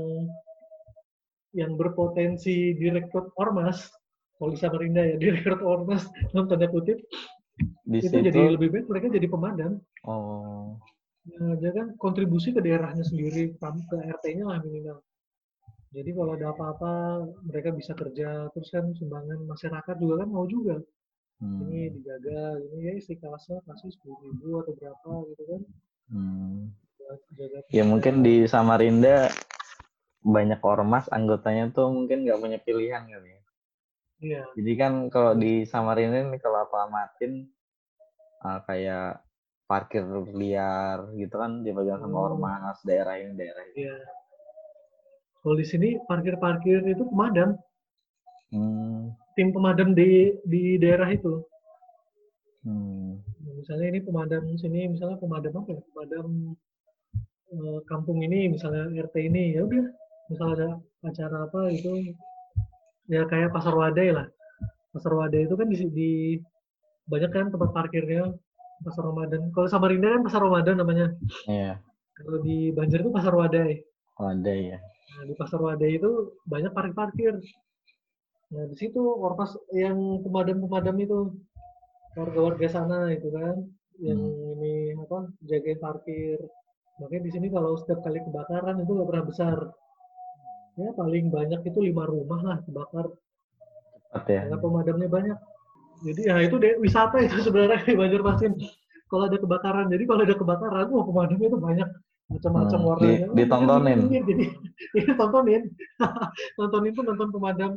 yang 1.54 1.76
berpotensi 1.76 2.76
direkrut 2.76 3.32
ormas, 3.36 3.88
di 4.50 4.58
Samarinda 4.58 5.06
ya 5.06 5.16
direkrut 5.22 5.62
ormas 5.62 6.10
dalam 6.34 6.50
tanda 6.50 6.66
kutip, 6.72 6.98
Di 7.86 8.02
itu 8.02 8.10
situ. 8.10 8.26
jadi 8.26 8.58
lebih 8.58 8.74
baik 8.74 8.86
mereka 8.90 9.08
jadi 9.14 9.28
pemadam. 9.30 9.72
Oh. 10.08 10.82
Nah, 11.22 11.54
dia 11.62 11.70
kan 11.70 11.94
kontribusi 12.02 12.50
ke 12.50 12.66
daerahnya 12.66 13.06
sendiri, 13.06 13.54
ke 13.54 13.96
RT-nya 14.18 14.50
lah 14.50 14.58
minimal. 14.66 14.98
Jadi 15.92 16.10
kalau 16.16 16.32
ada 16.40 16.56
apa-apa 16.56 16.92
mereka 17.44 17.70
bisa 17.76 17.92
kerja, 17.94 18.48
terus 18.56 18.72
kan 18.72 18.90
sumbangan 18.96 19.44
masyarakat 19.44 19.96
juga 20.00 20.24
kan 20.24 20.30
mau 20.32 20.48
juga. 20.48 20.80
Hmm. 21.44 21.68
Ini 21.68 21.92
dijaga, 22.00 22.58
ini 22.64 22.80
ya 22.88 22.94
istiqlasnya 22.96 23.60
kasih 23.68 23.92
sepuluh 23.92 24.18
ribu 24.24 24.62
atau 24.64 24.74
berapa 24.78 25.12
gitu 25.36 25.44
kan. 25.52 25.62
Hmm. 26.10 26.58
Ya, 26.96 27.12
jaga 27.38 27.58
Ya 27.76 27.84
mungkin 27.84 28.24
di 28.24 28.48
Samarinda 28.48 29.30
banyak 30.22 30.62
ormas 30.64 31.10
anggotanya 31.12 31.74
tuh 31.74 31.90
mungkin 31.92 32.24
nggak 32.24 32.40
punya 32.40 32.58
pilihan 32.62 33.04
kali 33.10 33.30
ya. 33.36 33.41
Iya 34.22 34.44
Jadi 34.54 34.72
kan 34.78 34.94
kalau 35.10 35.34
di 35.34 35.66
Samarinda 35.66 36.22
nih 36.24 36.40
kalau 36.40 36.64
aku 36.64 36.76
amatin 36.78 37.50
uh, 38.42 38.60
kayak 38.64 39.20
parkir 39.66 40.04
liar 40.32 41.10
gitu 41.16 41.36
kan 41.36 41.64
dipegang 41.64 42.00
sama 42.00 42.18
Oh. 42.18 42.26
ormas 42.30 42.78
daerah 42.84 43.16
ini 43.16 43.34
daerah 43.34 43.64
ini. 43.68 43.88
iya 43.88 43.96
kalau 45.42 45.56
di 45.58 45.66
sini 45.66 45.98
parkir 46.06 46.36
parkir 46.38 46.80
itu 46.86 47.04
pemadam 47.06 47.58
Hmm. 48.52 49.16
tim 49.34 49.56
pemadam 49.56 49.96
di 49.96 50.28
di 50.44 50.76
daerah 50.76 51.08
itu 51.08 51.40
Hmm. 52.62 53.18
Nah, 53.42 53.54
misalnya 53.58 53.88
ini 53.90 54.00
pemadam 54.04 54.44
sini 54.54 54.86
misalnya 54.86 55.18
pemadam 55.18 55.56
apa 55.56 55.72
ya 55.72 55.82
pemadam 55.90 56.28
eh, 57.50 57.80
kampung 57.90 58.22
ini 58.22 58.54
misalnya 58.54 58.86
RT 59.02 59.16
ini 59.18 59.58
ya 59.58 59.66
udah 59.66 59.86
misal 60.30 60.48
ada 60.54 60.68
acara 61.02 61.50
apa 61.50 61.74
itu 61.74 62.12
ya 63.12 63.28
kayak 63.28 63.52
pasar 63.52 63.76
wadai 63.76 64.10
lah. 64.16 64.28
Pasar 64.96 65.12
wadai 65.20 65.44
itu 65.46 65.56
kan 65.60 65.68
di, 65.68 65.78
di 65.92 66.12
banyak 67.12 67.32
kan 67.36 67.52
tempat 67.52 67.70
parkirnya 67.76 68.32
pasar 68.82 69.04
Ramadan. 69.06 69.52
Kalau 69.52 69.68
Samarinda 69.68 70.16
kan 70.16 70.22
pasar 70.26 70.42
Ramadan 70.42 70.80
namanya. 70.80 71.08
Iya. 71.46 71.78
kalau 72.22 72.38
di 72.46 72.70
Banjar 72.70 73.02
itu 73.02 73.10
pasar 73.10 73.34
wadai. 73.34 73.82
Ada 74.22 74.54
ya. 74.54 74.78
nah 75.12 75.24
di 75.28 75.34
pasar 75.36 75.60
wadai 75.60 76.00
itu 76.00 76.12
banyak 76.48 76.72
parkir 76.72 76.96
parkir 76.96 77.34
nah 78.52 78.64
di 78.68 78.76
situ 78.80 79.00
ormas 79.00 79.52
yang 79.76 79.98
pemadam 80.24 80.60
pemadam 80.64 80.96
itu 81.00 81.20
warga-warga 82.16 82.68
sana 82.68 83.12
itu 83.12 83.28
kan 83.32 83.56
yang 84.00 84.20
Hmm. 84.20 84.56
ini 84.60 84.96
apa 84.98 85.18
jagain 85.46 85.80
parkir. 85.80 86.40
Makanya 87.00 87.24
di 87.28 87.32
sini 87.32 87.48
kalau 87.52 87.76
setiap 87.80 88.02
kali 88.02 88.20
kebakaran 88.24 88.82
itu 88.82 88.92
nggak 88.92 89.10
pernah 89.10 89.26
besar 89.26 89.58
ya 90.82 90.92
paling 90.94 91.30
banyak 91.30 91.62
itu 91.64 91.80
lima 91.80 92.04
rumah 92.06 92.42
lah 92.42 92.58
kebakar. 92.66 93.06
Cepat 94.12 94.24
ya. 94.28 94.40
karena 94.44 94.58
pemadamnya 94.60 95.08
banyak. 95.08 95.38
Jadi 96.02 96.22
ya 96.26 96.36
itu 96.42 96.56
deh 96.58 96.74
wisata 96.82 97.22
itu 97.22 97.38
sebenarnya 97.40 97.80
di 97.86 97.94
Banjarmasin. 97.94 98.54
Kalau 99.08 99.28
ada 99.28 99.38
kebakaran 99.38 99.86
jadi 99.88 100.04
kalau 100.08 100.22
ada 100.24 100.36
kebakaran 100.36 100.86
wah 100.90 101.06
pemadamnya 101.06 101.48
itu 101.48 101.60
banyak. 101.60 101.90
Macam-macam 102.32 102.80
Hmm, 102.80 102.88
warnanya. 102.88 103.28
di- 103.28 103.38
ditontonin. 103.44 104.00
jadi 104.08 104.46
iya 104.96 105.12
tontonin 105.20 105.64
nontonin 106.56 106.92
tuh 106.96 107.04
nonton 107.04 107.28
pemadam 107.28 107.72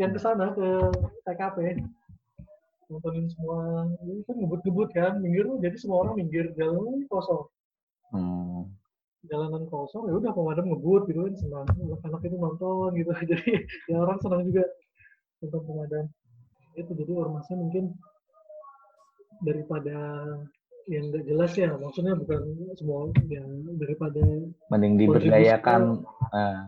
yang 0.00 0.10
ke 0.12 0.20
sana 0.20 0.52
ke 0.52 0.66
TKP 1.22 1.58
nontonin 2.88 3.26
semua. 3.28 3.84
Ini 4.00 4.22
kan 4.24 4.36
ngebut-ngebut 4.38 4.88
kan 4.94 5.12
minggir 5.18 5.44
jadi 5.58 5.76
semua 5.76 6.06
orang 6.06 6.14
minggir. 6.16 6.54
Jalan 6.54 7.04
kosong. 7.10 7.50
Hmm. 8.14 8.45
Jalanan 9.30 9.62
kosong 9.66 10.08
ya 10.10 10.14
udah 10.16 10.30
pemadam 10.32 10.66
ngebut 10.70 11.02
gitu 11.10 11.20
kan 11.26 11.34
senang. 11.38 11.66
Anak-anak 11.68 12.20
itu 12.24 12.36
nonton 12.36 12.90
gitu. 12.94 13.10
Jadi 13.30 13.50
ya 13.90 13.96
orang 14.02 14.18
senang 14.22 14.42
juga 14.46 14.64
nonton 15.42 15.60
pemadam. 15.64 16.04
Itu 16.76 16.92
jadi 16.92 17.12
ormasnya 17.16 17.56
mungkin 17.56 17.84
daripada 19.40 19.96
yang 20.86 21.10
nggak 21.10 21.24
jelas 21.26 21.52
ya 21.58 21.72
maksudnya 21.74 22.14
bukan 22.14 22.40
semua 22.78 23.10
yang 23.26 23.48
daripada 23.80 24.22
Mending 24.70 24.94
diberdayakan 25.00 26.04
eh, 26.30 26.60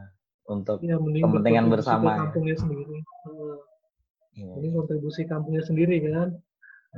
untuk 0.48 0.80
ya 0.82 0.96
mending 0.98 1.22
Kepentingan 1.22 1.66
bersama 1.70 2.16
ya. 2.16 2.18
kampungnya 2.26 2.56
sendiri. 2.56 2.96
Eh, 2.98 3.56
Iya. 4.38 4.54
ini 4.54 4.68
kontribusi 4.70 5.26
kampungnya 5.26 5.66
sendiri 5.66 5.98
kan? 6.14 6.30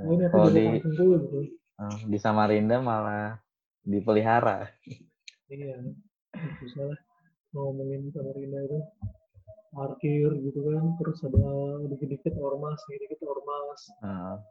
Oh, 0.04 0.12
ini 0.12 0.28
kalau 0.28 0.52
di 0.52 0.76
gitu. 0.76 1.40
eh, 1.80 1.96
di 2.04 2.18
Samarinda 2.20 2.84
malah 2.84 3.40
dipelihara. 3.80 4.68
Iya. 5.50 5.76
Misalnya 6.62 6.96
ngomongin 7.52 8.10
Samarinda 8.14 8.58
itu. 8.64 8.78
Parkir 9.70 10.34
gitu 10.42 10.66
kan 10.66 10.98
terus 10.98 11.22
ada 11.22 11.46
dikit-dikit 11.86 12.34
ormas 12.42 12.82
dikit-dikit 12.90 13.22
ormas. 13.22 13.80
Nah, 14.02 14.42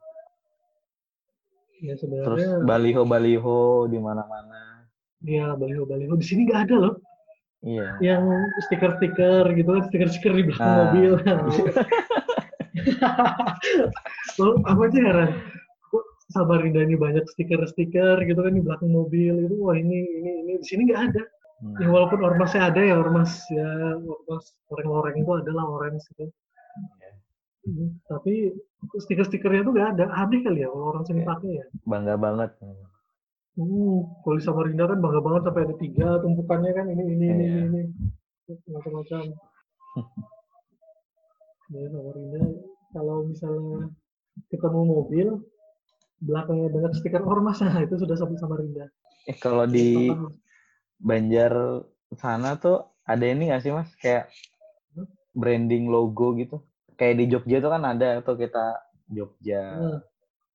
ya 1.84 2.00
terus 2.00 2.08
sebenarnya 2.08 2.64
baliho-baliho 2.64 3.92
di 3.92 4.00
mana-mana. 4.00 4.88
ya 5.20 5.52
baliho-baliho. 5.60 6.16
Di 6.16 6.24
sini 6.24 6.48
nggak 6.48 6.72
ada 6.72 6.76
loh. 6.80 6.96
Iya. 7.60 8.00
yang 8.00 8.24
stiker-stiker 8.64 9.44
gitu 9.52 9.68
kan 9.68 9.84
stiker-stiker 9.92 10.32
di 10.32 10.44
belakang 10.48 10.64
Nah. 10.64 10.80
mobil. 10.88 11.12
Lo 14.40 14.48
apa 14.72 14.82
aja 14.88 15.00
heran 15.04 15.32
kok 16.30 16.46
Samarinda 16.46 16.86
ini 16.86 16.94
banyak 16.94 17.26
stiker-stiker 17.26 18.22
gitu 18.22 18.40
kan 18.40 18.54
di 18.54 18.62
belakang 18.62 18.94
mobil 18.94 19.50
itu 19.50 19.56
wah 19.58 19.74
ini 19.74 19.98
ini 20.22 20.32
ini 20.46 20.52
di 20.62 20.66
sini 20.66 20.86
nggak 20.86 21.04
ada 21.10 21.24
Hmm. 21.60 21.76
ya 21.76 21.92
walaupun 21.92 22.24
ormasnya 22.24 22.72
ada 22.72 22.80
ya 22.80 22.96
ormas 22.96 23.44
ya 23.52 23.68
ormas 24.00 24.56
loreng-loreng 24.72 25.20
itu 25.20 25.32
adalah 25.36 25.68
orange 25.68 26.08
gitu 26.16 26.32
Iya. 27.04 27.12
Hmm, 27.68 28.00
tapi 28.08 28.56
stiker-stikernya 28.96 29.68
tuh 29.68 29.76
nggak 29.76 29.90
ada 29.92 30.06
aneh 30.16 30.40
kali 30.40 30.64
ya 30.64 30.72
kalau 30.72 30.96
orang 30.96 31.04
sini 31.04 31.20
Iya. 31.20 31.28
pakai 31.28 31.52
ya 31.60 31.66
Bangga 31.84 32.16
banget. 32.16 32.56
Hmm, 33.60 34.08
kalau 34.24 34.36
di 34.40 34.44
Samarinda 34.48 34.88
kan 34.88 35.04
bangga 35.04 35.20
banget 35.20 35.42
sampai 35.44 35.62
ada 35.68 35.76
tiga 35.76 36.08
tumpukannya 36.24 36.72
kan 36.72 36.86
ini 36.88 37.04
ini 37.04 37.26
ini 37.28 37.44
Iya. 37.44 37.60
ini, 37.68 37.82
ini. 37.84 38.56
macam-macam. 38.72 39.22
ya 41.76 41.88
Samarinda 41.92 42.42
kalau 42.96 43.18
misalnya 43.28 43.92
ketemu 44.48 44.82
mobil 44.88 45.28
belakangnya 46.20 46.70
dengan 46.72 46.92
stiker 46.92 47.24
ormas 47.24 47.60
nah 47.66 47.80
itu 47.80 47.96
sudah 47.96 48.16
sampai 48.16 48.38
Samarinda. 48.38 48.86
Eh 49.28 49.38
kalau 49.38 49.66
di 49.66 50.12
Banjar 51.00 51.54
sana 52.16 52.60
tuh 52.60 52.92
ada 53.08 53.24
ini 53.24 53.48
nggak 53.50 53.62
sih 53.64 53.72
mas 53.72 53.90
kayak 53.96 54.28
branding 55.32 55.88
logo 55.88 56.36
gitu 56.36 56.60
kayak 57.00 57.16
di 57.24 57.26
Jogja 57.32 57.64
tuh 57.64 57.72
kan 57.72 57.84
ada 57.88 58.20
tuh 58.20 58.36
kita 58.36 58.84
Jogja 59.08 59.64
Nah, 59.80 60.00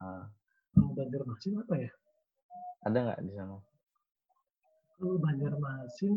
Ah, 0.02 0.26
kalau 0.74 0.90
Banjarmasin 0.92 1.54
apa 1.56 1.74
ya? 1.78 1.90
ada 2.84 2.98
nggak 3.00 3.20
di 3.24 3.32
sana 3.32 3.56
Kalau 4.98 5.16
Banjarmasin 5.16 6.12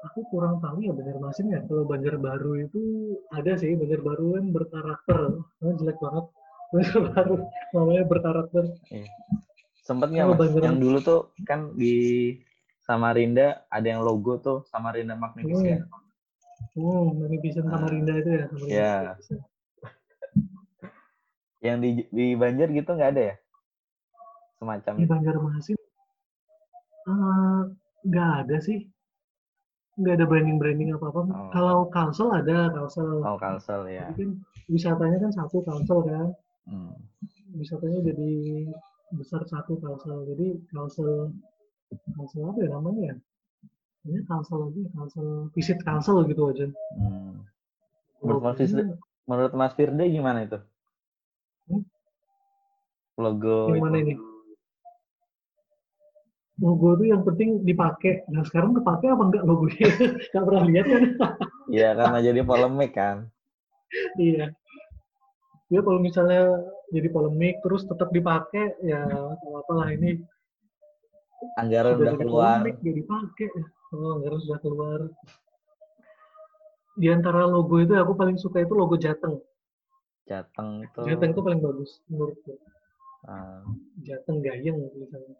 aku 0.00 0.20
kurang 0.28 0.60
tahu 0.60 0.84
ya 0.84 0.92
Banjarmasin 0.92 1.46
ya. 1.48 1.60
Kalau 1.64 1.88
Banjarbaru 1.88 2.52
itu 2.60 2.82
ada 3.32 3.56
sih 3.56 3.72
Banjarbaru 3.72 4.36
kan 4.36 4.44
berkarakter. 4.52 5.20
Oh, 5.62 5.72
jelek 5.78 5.96
banget. 5.98 6.26
Banjarbaru 6.70 7.34
namanya 7.72 8.02
berkarakter. 8.04 8.64
sempet 9.80 10.08
nggak 10.08 10.26
mas 10.28 10.38
Banjar- 10.38 10.64
yang 10.64 10.78
dulu 10.78 10.98
tuh 11.00 11.20
kan 11.42 11.74
di 11.74 11.94
Samarinda 12.80 13.66
ada 13.66 13.86
yang 13.86 14.00
logo 14.00 14.38
tuh 14.38 14.58
Samarinda 14.64 15.14
Magnificent 15.14 15.86
Oh, 16.76 17.10
Magnificent 17.10 17.66
Samarinda 17.66 18.12
itu 18.14 18.30
ya. 18.30 18.44
Samarinda 18.46 18.70
Iya. 18.70 18.94
Magnificent. 19.10 19.42
yang 21.66 21.76
di 21.78 21.90
di 22.08 22.26
Banjar 22.34 22.68
gitu 22.68 22.90
nggak 22.90 23.10
ada 23.10 23.22
ya 23.24 23.36
semacam 24.56 24.92
Di 24.92 25.00
itu 25.00 25.10
Banjarmasin 25.10 25.78
eh, 27.02 27.60
nggak 28.02 28.30
ada 28.40 28.56
sih. 28.60 28.78
Nggak 29.96 30.14
ada 30.14 30.26
branding-branding 30.26 30.88
apa-apa. 30.94 31.20
Oh. 31.26 31.50
Kalau 31.50 31.78
Kalsel 31.88 32.30
ada, 32.30 32.70
Kalsel. 32.70 33.20
oh 33.20 33.36
Kalsel 33.36 33.82
ya 33.86 34.06
Jadi 34.08 34.22
kan 34.22 34.30
wisatanya 34.66 35.18
kan 35.18 35.32
satu 35.34 35.60
Kalsel 35.60 36.00
kan. 36.04 36.28
Hmm. 36.70 36.94
Wisatanya 37.58 38.00
jadi 38.14 38.30
besar 39.10 39.42
satu 39.50 39.74
Kalsel. 39.82 40.22
Jadi 40.30 40.46
Kalsel 40.70 41.34
Kalsel 42.14 42.46
apa 42.46 42.58
ya 42.62 42.68
namanya 42.70 43.02
ya? 43.10 43.16
Ini 44.06 44.22
Kalsel 44.24 44.70
lagi, 44.70 44.82
Kalsel 44.94 45.50
visit 45.52 45.78
Kalsel 45.82 46.24
gitu 46.30 46.42
aja. 46.46 46.66
Hmm. 46.96 47.42
Menurut 48.22 48.42
Mas 48.46 48.56
Logonya 48.60 48.62
Firda, 48.62 48.84
menurut 49.26 49.52
Mas 49.58 49.74
Firda 49.74 50.04
gimana 50.06 50.38
itu? 50.46 50.58
Hmm? 51.66 51.82
Logo 53.18 53.74
yang 53.74 53.82
mana 53.82 53.98
itu. 54.00 54.14
ini? 54.14 54.14
Logo 56.60 56.88
itu 57.00 57.04
yang 57.08 57.22
penting 57.24 57.64
dipakai. 57.64 58.28
Nah 58.28 58.44
sekarang 58.44 58.76
kepake 58.76 59.08
apa 59.08 59.22
enggak 59.26 59.44
logonya? 59.48 59.88
Nggak 60.30 60.44
pernah 60.44 60.64
lihat 60.68 60.86
kan? 60.86 61.02
Iya 61.70 61.88
karena 61.96 62.18
jadi 62.20 62.40
polemik 62.44 62.92
kan. 62.94 63.16
iya. 64.20 64.54
Ya 65.70 65.80
kalau 65.86 66.02
misalnya 66.02 66.66
jadi 66.90 67.08
polemik 67.14 67.62
terus 67.62 67.86
tetap 67.86 68.10
dipakai 68.10 68.74
ya 68.82 69.06
nggak 69.06 69.60
apa 69.62 69.72
lah 69.78 69.88
ini 69.94 70.18
Anggaran 71.56 71.96
udah 71.96 72.12
jadi 72.12 72.16
keluar. 72.20 72.58
polemik 72.60 72.76
dia 72.84 72.94
dipakai. 73.00 73.48
Oh 73.96 74.20
anggaran 74.20 74.40
sudah 74.44 74.58
keluar. 74.60 75.00
Di 77.00 77.08
antara 77.08 77.48
logo 77.48 77.80
itu 77.80 77.96
aku 77.96 78.12
paling 78.12 78.36
suka 78.36 78.60
itu 78.60 78.74
logo 78.76 78.98
Jateng. 79.00 79.40
Jateng 80.28 80.84
itu. 80.84 81.00
Jateng 81.06 81.30
itu 81.32 81.40
paling 81.40 81.60
bagus 81.64 81.90
menurutku. 82.12 82.54
ah, 83.24 83.64
Jateng 84.04 84.44
Gayeng 84.44 84.76
misalnya. 84.94 85.38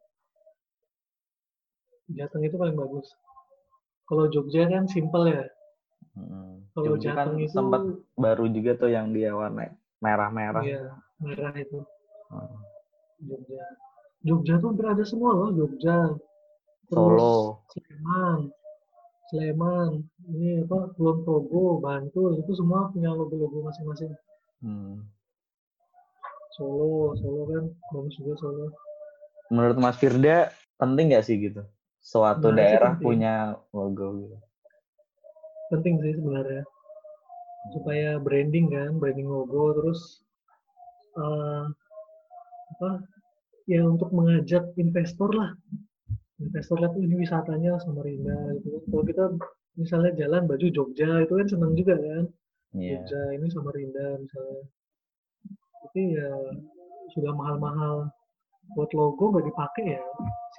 Jateng 2.16 2.42
itu 2.48 2.56
paling 2.56 2.76
bagus. 2.78 3.06
Kalau 4.08 4.26
Jogja 4.32 4.66
kan 4.66 4.88
simple 4.88 5.30
ya. 5.30 5.44
mm. 6.16 6.74
Kalau 6.74 6.96
Jogja 6.96 7.12
kan 7.12 7.34
Jateng 7.34 7.38
itu 7.44 7.52
sempat 7.54 7.82
baru 8.16 8.48
juga 8.48 8.72
tuh 8.80 8.90
yang 8.90 9.12
dia 9.12 9.36
warna 9.36 9.68
merah-merah. 10.00 10.64
Iya, 10.64 10.84
merah 11.20 11.52
itu 11.56 11.80
Ah. 12.30 12.46
Jogja. 13.20 13.64
Jogja 14.22 14.54
tuh 14.62 14.70
hampir 14.72 14.86
ada 14.86 15.02
semua 15.02 15.34
loh, 15.34 15.50
Jogja. 15.50 16.14
Solo. 16.90 17.66
Sleman, 17.70 18.50
Sleman, 19.30 19.90
ini 20.30 20.62
apa 20.62 20.94
Kulon 20.94 21.22
Progo, 21.26 21.78
Bantul 21.82 22.38
itu 22.38 22.54
semua 22.54 22.90
punya 22.90 23.10
logo-logo 23.14 23.66
masing-masing. 23.66 24.14
Hmm. 24.62 25.06
Solo, 26.54 27.14
Solo 27.18 27.42
kan 27.50 27.64
bagus 27.94 28.14
juga 28.18 28.34
Solo. 28.38 28.66
Menurut 29.50 29.78
Mas 29.82 29.98
Firda 29.98 30.54
penting 30.78 31.10
nggak 31.10 31.26
sih 31.26 31.38
gitu? 31.38 31.66
Suatu 31.98 32.50
sih 32.50 32.56
daerah 32.56 32.94
punya 32.96 33.58
logo 33.74 34.22
gitu. 34.22 34.36
Penting 35.74 35.98
sih 36.02 36.14
sebenarnya 36.14 36.62
supaya 37.68 38.16
branding 38.16 38.72
kan, 38.72 38.96
branding 38.96 39.28
logo 39.28 39.76
terus 39.76 40.24
eh, 41.20 41.64
apa 42.76 42.90
ya 43.68 43.84
untuk 43.84 44.10
mengajak 44.10 44.72
investor 44.80 45.30
lah. 45.30 45.52
Investor 46.40 46.80
lihat 46.80 46.96
ini 46.96 47.20
wisatanya 47.20 47.76
Samarinda 47.84 48.56
gitu. 48.64 48.80
Kalau 48.88 49.04
kita 49.04 49.24
misalnya 49.76 50.16
jalan 50.16 50.48
baju 50.48 50.66
Jogja 50.72 51.20
itu 51.20 51.32
kan 51.36 51.46
senang 51.46 51.76
juga 51.76 52.00
kan. 52.00 52.24
Iya. 52.72 53.04
Jogja 53.04 53.20
ini 53.36 53.46
Samarinda 53.52 54.06
misalnya. 54.16 54.62
Tapi 55.84 56.02
ya 56.16 56.30
sudah 57.12 57.32
mahal-mahal 57.36 58.08
buat 58.72 58.90
logo 58.94 59.34
nggak 59.34 59.46
dipakai 59.50 59.98
ya 59.98 60.02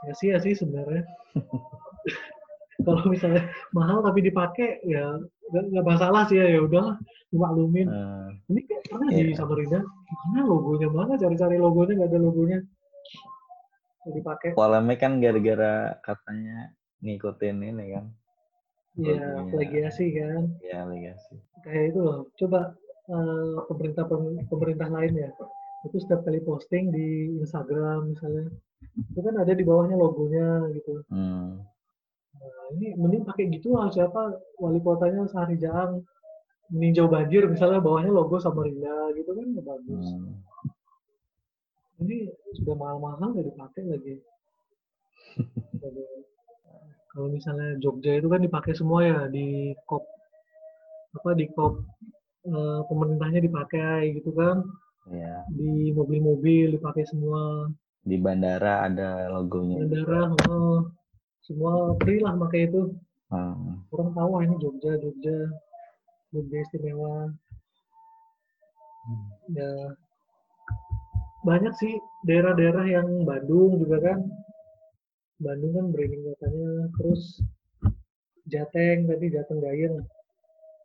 sia-sia 0.02 0.38
sih 0.44 0.54
sebenarnya. 0.54 1.04
Kalau 2.82 3.04
misalnya 3.06 3.44
mahal 3.72 4.02
tapi 4.02 4.20
dipakai 4.22 4.82
ya 4.84 5.18
nggak 5.52 5.64
nggak 5.70 5.86
masalah 5.86 6.22
sih 6.26 6.38
ya 6.38 6.48
ya 6.48 6.60
udahlah 6.62 6.96
dimaklumin. 7.30 7.88
Eh, 7.88 8.28
Ini 8.48 8.60
kayak 8.66 8.84
pernah 8.88 9.08
di 9.08 9.22
Iya. 9.24 9.38
Samarinda 9.38 9.80
mana 10.12 10.40
logonya 10.44 10.88
mana 10.88 11.14
cari-cari 11.16 11.56
logonya 11.56 11.94
nggak 11.96 12.10
ada 12.10 12.20
logonya. 12.20 12.60
Nggak 14.02 14.14
dipakai. 14.16 14.50
polemik 14.54 14.98
kan 14.98 15.18
gara-gara 15.18 15.74
katanya 16.00 16.74
ngikutin 17.00 17.58
ini 17.64 17.86
kan. 17.92 18.06
Ya 18.98 19.16
Logonya. 19.16 19.52
plagiasi 19.52 20.06
kan. 20.14 20.44
Ya 20.60 20.84
legasi. 20.84 21.36
kayak 21.62 21.94
itu 21.94 22.00
loh 22.02 22.26
coba 22.36 22.74
eh, 23.06 23.58
pemerintah 23.68 24.04
pemerintah 24.48 24.90
lain 24.90 25.14
ya 25.16 25.30
itu 25.82 25.98
setiap 25.98 26.22
kali 26.22 26.42
posting 26.42 26.90
di 26.90 27.06
Instagram 27.38 28.10
misalnya 28.10 28.50
itu 29.08 29.20
kan 29.20 29.36
ada 29.36 29.54
di 29.54 29.62
bawahnya 29.62 29.94
logonya 29.94 30.66
gitu 30.74 31.06
Hmm. 31.08 31.62
Nah, 32.42 32.66
ini 32.74 32.88
mending 32.96 33.24
pakai 33.24 33.46
gitu 33.50 33.72
lah 33.72 33.88
siapa 33.88 34.22
wali 34.58 34.80
kotanya 34.80 35.24
Sehari 35.26 35.56
Jaang 35.56 36.02
meninjau 36.68 37.06
banjir 37.06 37.46
misalnya 37.46 37.80
bawahnya 37.80 38.10
logo 38.10 38.36
Samarinda 38.36 38.90
gitu 39.14 39.32
kan 39.32 39.46
ya 39.48 39.62
bagus 39.62 40.06
Hmm. 40.12 40.34
ini 42.02 42.26
sudah 42.56 42.74
mahal-mahal 42.74 43.32
nggak 43.32 43.46
dipakai 43.46 43.84
lagi 43.86 44.16
Jadi, 45.74 46.04
kalau 47.12 47.28
misalnya 47.30 47.78
Jogja 47.78 48.16
itu 48.16 48.26
kan 48.26 48.40
dipakai 48.40 48.74
semua 48.74 49.00
ya 49.02 49.20
di 49.28 49.48
kop 49.84 50.02
apa 51.12 51.30
di 51.34 51.46
kop 51.48 51.84
eh, 52.44 52.82
pemerintahnya 52.86 53.40
dipakai 53.40 54.18
gitu 54.18 54.32
kan 54.32 54.64
Ya. 55.04 55.42
di 55.50 55.90
mobil-mobil 55.92 56.72
dipakai 56.72 57.02
semua 57.04 57.66
Di 58.00 58.16
bandara 58.16 58.86
ada 58.86 59.28
logonya. 59.28 59.82
bandara 59.82 60.30
oh, 60.46 60.94
semua 61.46 61.98
free 62.02 62.22
lah 62.22 62.38
pakai 62.38 62.70
itu. 62.70 62.94
Hmm. 63.32 63.80
orang 63.96 64.12
tahu 64.12 64.32
ah, 64.36 64.42
ini 64.44 64.56
Jogja 64.60 64.92
Jogja 65.00 65.38
Jogja 66.36 66.58
istimewa. 66.68 67.32
Ya. 69.56 69.72
Banyak 71.42 71.74
sih 71.80 71.96
daerah-daerah 72.28 72.86
yang 72.86 73.08
Bandung 73.24 73.80
juga 73.82 74.04
kan. 74.04 74.20
Bandung 75.42 75.74
kan 75.74 75.86
branding 75.90 76.22
kotanya 76.28 76.92
terus 77.00 77.42
Jateng 78.52 79.08
tadi 79.10 79.26
Jateng 79.32 79.64
Gayeng. 79.64 79.96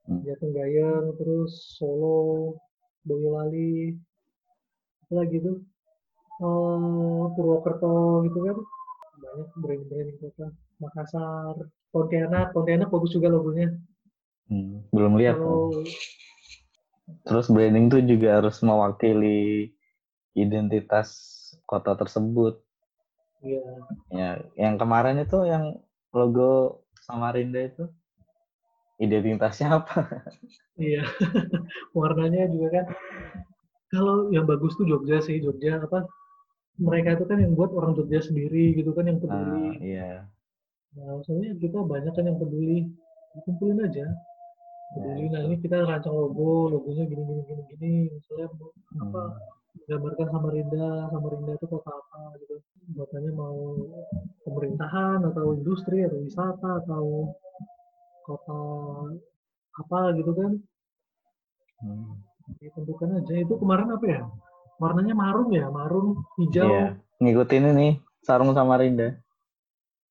Hmm. 0.06 0.22
Jateng 0.22 0.54
Gayeng 0.54 1.18
terus 1.18 1.76
Solo 1.76 2.56
Boyolali. 3.04 3.98
Apa 5.06 5.12
lagi 5.26 5.42
tuh? 5.42 5.58
Eh, 6.36 7.22
Purwokerto 7.34 8.22
gitu 8.30 8.38
kan 8.46 8.58
banyak 9.26 9.48
branding-branding 9.58 10.18
kota 10.22 10.46
Makassar 10.78 11.54
Pontianak 11.90 12.54
Pontianak 12.54 12.88
bagus 12.94 13.10
juga 13.10 13.28
logonya 13.32 13.74
Hmm. 14.46 14.86
Belum 14.94 15.18
lihat. 15.18 15.42
kalau 15.42 15.82
Terus 17.26 17.50
branding 17.50 17.90
tuh 17.90 17.98
juga 18.06 18.38
harus 18.38 18.62
mewakili 18.62 19.74
identitas 20.38 21.10
kota 21.66 21.98
tersebut. 21.98 22.62
ya 23.42 23.62
Ya, 24.14 24.30
yang 24.54 24.78
kemarin 24.78 25.18
itu 25.18 25.42
yang 25.42 25.82
logo 26.14 26.86
Samarinda 27.02 27.58
itu 27.66 27.90
identitasnya 29.02 29.82
apa? 29.82 30.22
Iya, 30.78 31.02
warnanya 31.98 32.46
juga 32.46 32.68
kan. 32.70 32.86
Kalau 33.90 34.30
yang 34.30 34.46
bagus 34.46 34.78
tuh 34.78 34.86
Jogja 34.86 35.18
sih, 35.22 35.42
Jogja 35.42 35.82
apa? 35.82 36.06
Mereka 36.76 37.08
itu 37.16 37.24
kan 37.24 37.38
yang 37.40 37.52
buat 37.56 37.72
orang 37.72 37.96
Jogja 37.96 38.20
sendiri 38.20 38.76
gitu 38.76 38.92
kan 38.92 39.08
yang 39.08 39.16
Nah, 39.16 39.24
peduli. 39.24 39.80
iya. 39.80 40.28
Nah, 40.96 41.20
soalnya 41.24 41.56
kita 41.56 41.80
banyak 41.80 42.12
kan 42.12 42.24
yang 42.28 42.36
peduli. 42.36 42.88
Kumpulin 43.44 43.80
aja. 43.84 44.04
Peduli. 44.92 45.24
Nah, 45.32 45.40
ini 45.48 45.56
kita 45.60 45.84
rancang 45.84 46.12
logo, 46.12 46.68
logonya 46.72 47.04
gini 47.08 47.22
gini 47.24 47.42
gini 47.48 47.62
gini. 47.72 47.92
Misalnya 48.12 48.46
mau 48.60 48.68
apa? 49.00 49.22
Hmm. 49.24 49.54
Gambarkan 49.86 50.28
Samarinda, 50.32 50.88
Samarinda 51.12 51.52
itu 51.52 51.66
kota 51.68 51.90
apa 51.92 52.20
gitu. 52.40 52.56
Buatannya 52.96 53.32
mau 53.36 53.56
pemerintahan 54.44 55.20
atau 55.26 55.52
industri 55.52 56.00
atau 56.04 56.16
wisata 56.24 56.80
atau 56.84 57.04
kota 58.24 58.60
apa 59.76 60.00
gitu 60.16 60.32
kan. 60.32 60.52
Hmm. 61.76 62.16
ditentukan 62.56 63.20
aja 63.20 63.34
itu 63.42 63.52
kemarin 63.58 63.90
apa 63.90 64.06
ya 64.06 64.22
warnanya 64.76 65.14
marun 65.14 65.48
ya 65.50 65.66
marun 65.68 66.20
hijau 66.36 66.68
Iya. 66.68 66.86
Ngikutin 67.16 67.72
ini 67.72 67.88
sarung 68.20 68.52
Samarinda. 68.52 69.16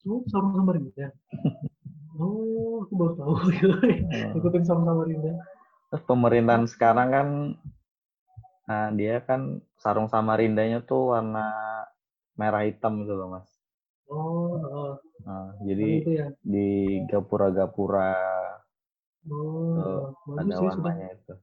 oh 0.06 0.22
sarung 0.26 0.54
Samarinda 0.54 1.14
oh 2.22 2.82
aku 2.82 2.94
baru 2.94 3.14
tahu 3.16 3.34
gitu 3.54 3.76
Hmm. 3.76 4.38
ikutin 4.38 4.64
sama 4.64 4.86
Samarinda 4.86 5.34
Terus 5.86 6.04
pemerintahan 6.04 6.66
sekarang 6.66 7.10
kan 7.10 7.28
nah 8.66 8.90
dia 8.92 9.22
kan 9.22 9.62
sarung 9.78 10.10
Samarindanya 10.10 10.82
tuh 10.82 11.14
warna 11.14 11.46
merah 12.34 12.66
hitam 12.66 13.06
gitu 13.06 13.14
loh, 13.14 13.30
Mas. 13.32 13.48
oh, 14.08 14.58
oh 14.58 14.94
Nah, 15.22 15.54
kan 15.54 15.62
jadi 15.64 15.90
itu 16.00 16.12
ya 16.12 16.28
di 16.42 16.68
gapura-gapura 17.06 18.14
oh, 19.26 19.78
Tuh, 19.78 20.02
bagus 20.28 20.38
ada 20.38 20.52
sih 20.52 20.68
sudah 20.68 20.74
warnanya 20.82 21.08
itu. 21.14 21.34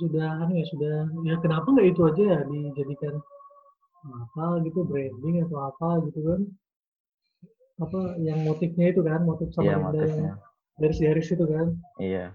Sudah 0.00 0.28
anu 0.42 0.52
ya 0.58 0.66
sudah 0.72 0.94
ya 1.28 1.34
kenapa 1.44 1.66
nggak 1.70 1.88
itu 1.92 2.00
aja 2.08 2.22
ya 2.24 2.38
dijadikan 2.48 3.14
apa 4.04 4.60
gitu 4.68 4.84
branding 4.84 5.36
atau 5.48 5.58
apa 5.64 5.88
gitu 6.10 6.20
kan? 6.28 6.40
Apa 7.80 8.00
yang 8.22 8.44
motifnya 8.46 8.92
itu 8.92 9.00
kan 9.02 9.24
motif 9.24 9.48
Samarinda 9.50 9.72
yang 9.72 9.82
motifnya. 9.88 10.32
garis-garis 10.78 11.28
itu 11.32 11.44
kan? 11.48 11.66
Iya. 11.98 12.26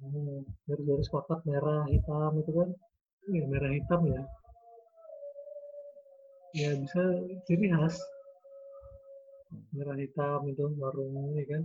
Hmm, 0.00 0.46
garis-garis 0.70 1.08
kotak 1.10 1.42
merah 1.44 1.84
hitam 1.90 2.32
itu 2.38 2.50
kan? 2.54 2.68
Ya, 3.28 3.42
merah 3.50 3.72
hitam 3.74 4.00
ya. 4.08 4.22
Ya 6.56 6.70
bisa 6.78 7.02
ciri 7.44 7.66
khas. 7.74 7.98
Merah 9.74 9.98
hitam 9.98 10.40
itu 10.48 10.64
warung 10.78 11.34
ini 11.34 11.44
kan? 11.50 11.62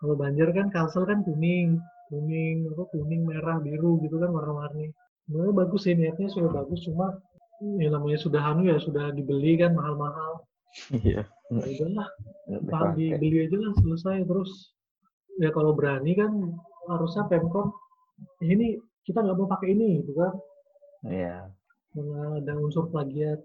Kalau 0.00 0.14
banjir 0.14 0.48
kan 0.54 0.70
kalsel 0.70 1.04
kan 1.06 1.26
kuning 1.26 1.82
kuning 2.14 2.70
apa 2.70 2.82
kuning 2.94 3.22
merah 3.26 3.58
biru 3.58 3.98
gitu 4.06 4.22
kan 4.22 4.30
warna-warni. 4.30 4.94
Sebenarnya 5.26 5.54
bagus 5.66 5.80
sih 5.82 5.94
niatnya 5.98 6.30
sudah 6.30 6.50
bagus. 6.54 6.86
Cuma 6.86 7.18
ya 7.82 7.88
namanya 7.90 8.18
sudah 8.22 8.42
anu 8.54 8.70
ya 8.70 8.78
sudah 8.78 9.10
dibeli 9.10 9.58
kan 9.58 9.74
mahal-mahal. 9.74 10.46
Iya. 10.90 11.22
ya 11.54 11.60
udahlah 11.70 12.08
dipakai. 12.50 13.18
dibeli 13.18 13.36
aja 13.46 13.56
lah 13.58 13.72
selesai 13.82 14.16
terus. 14.26 14.50
Ya 15.42 15.50
kalau 15.50 15.74
berani 15.74 16.14
kan 16.14 16.30
harusnya 16.86 17.26
pemkot 17.26 17.74
"Eh, 18.42 18.54
ini 18.54 18.78
kita 19.02 19.18
nggak 19.22 19.36
mau 19.38 19.50
pakai 19.50 19.74
ini 19.74 20.02
gitu 20.02 20.14
kan. 20.14 20.32
Iya. 21.10 21.50
karena 21.94 22.42
ada 22.42 22.52
unsur 22.58 22.90
plagiat. 22.90 23.38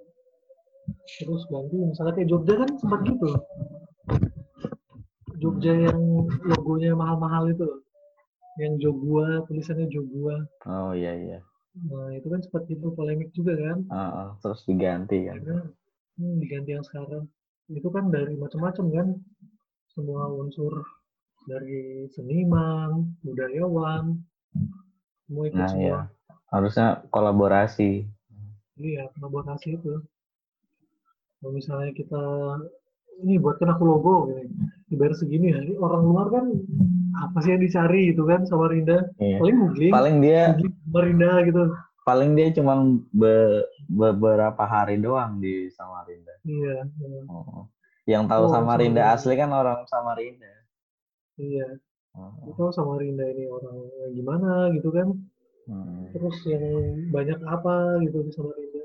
Terus 1.21 1.45
ganti 1.53 1.77
misalnya 1.77 2.17
kayak 2.17 2.29
Jogja 2.33 2.53
kan 2.65 2.69
sempat 2.81 2.99
gitu. 3.05 3.29
Jogja 5.37 5.73
yang 5.85 6.25
logonya 6.49 6.97
mahal-mahal 6.97 7.53
itu. 7.53 7.61
loh 7.61 7.88
yang 8.59 8.75
Jogua 8.77 9.27
tulisannya 9.47 9.87
Jogua 9.87 10.35
Oh 10.67 10.91
iya 10.93 11.13
iya. 11.15 11.39
nah 11.79 12.11
itu 12.11 12.27
kan 12.27 12.39
sempat 12.43 12.63
itu 12.67 12.87
polemik 12.91 13.29
juga 13.31 13.53
kan 13.55 13.77
Ah, 13.87 14.11
ah, 14.11 14.29
terus 14.43 14.61
diganti 14.67 15.25
kan. 15.27 15.39
karena 15.39 15.59
hmm, 16.19 16.35
diganti 16.43 16.69
yang 16.75 16.83
sekarang 16.83 17.23
itu 17.71 17.87
kan 17.87 18.05
dari 18.11 18.33
macam-macam 18.35 18.85
kan 18.91 19.07
semua 19.89 20.27
unsur 20.33 20.73
dari 21.47 22.05
seniman 22.11 23.15
budayawan 23.23 24.19
semua 25.25 25.43
ikut 25.47 25.57
Nah 25.57 25.69
semua 25.71 25.81
iya. 25.81 25.99
Harusnya 26.49 26.87
kolaborasi. 27.13 28.03
iya 28.81 29.05
kolaborasi 29.15 29.77
itu 29.77 29.93
kalau 31.39 31.51
misalnya 31.55 31.91
kita 31.95 32.23
ini 33.23 33.35
buatkan 33.39 33.69
aku 33.71 33.83
logo 33.85 34.15
gitu. 34.33 34.43
dibayar 34.89 35.13
segini 35.15 35.51
ya 35.53 35.59
orang 35.79 36.03
luar 36.03 36.27
kan 36.33 36.45
apa 37.19 37.37
sih 37.39 37.51
yang 37.51 37.61
dicari 37.61 38.11
itu 38.11 38.23
kan 38.23 38.43
Samarinda 38.43 39.11
Iya. 39.17 39.37
paling 39.37 39.55
googling 39.57 39.91
Paling 39.91 40.15
dia 40.19 40.41
googling 40.53 40.75
Samarinda 40.83 41.31
gitu 41.43 41.63
paling 42.01 42.31
dia 42.33 42.47
cuma 42.51 42.73
be- 43.11 43.65
beberapa 43.85 44.63
hari 44.63 44.97
doang 44.97 45.37
di 45.37 45.69
Samarinda. 45.69 46.33
iya 46.41 46.81
iya. 46.81 47.21
Oh. 47.27 47.69
Yang 48.03 48.23
tahu 48.25 48.43
Oh, 48.43 48.49
Samarinda 48.49 49.03
Samarinda. 49.05 49.13
asli 49.13 49.33
kan 49.35 49.49
orang 49.51 49.79
Samarinda. 49.85 50.51
iya 51.37 51.67
Oh. 52.11 52.33
itu 52.47 52.63
Samarinda 52.71 53.25
ini 53.27 53.45
orang 53.45 53.77
gimana 54.09 54.51
gitu 54.73 54.89
kan 54.89 55.07
Hmm. 55.65 56.09
terus 56.09 56.33
yang 56.43 56.65
banyak 57.09 57.37
apa 57.45 57.75
gitu 58.01 58.25
di 58.25 58.31
Samarinda 58.33 58.81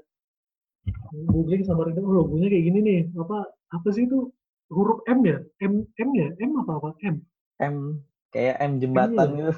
googling 1.25 1.65
Samarinda 1.65 2.01
oh 2.01 2.13
logonya 2.15 2.49
kayak 2.49 2.65
gini 2.67 2.79
nih 2.83 3.01
apa 3.17 3.39
apa 3.71 3.89
sih 3.89 4.05
itu 4.05 4.29
huruf 4.69 5.01
M 5.07 5.25
ya 5.25 5.39
M 5.63 5.81
M 5.87 6.09
ya 6.13 6.29
M 6.37 6.51
apa 6.61 6.73
apa 6.77 6.89
M 7.01 7.25
M 7.57 7.77
kayak 8.35 8.59
M 8.61 8.73
jembatan 8.77 9.29
Iya. 9.31 9.49
gitu. 9.49 9.53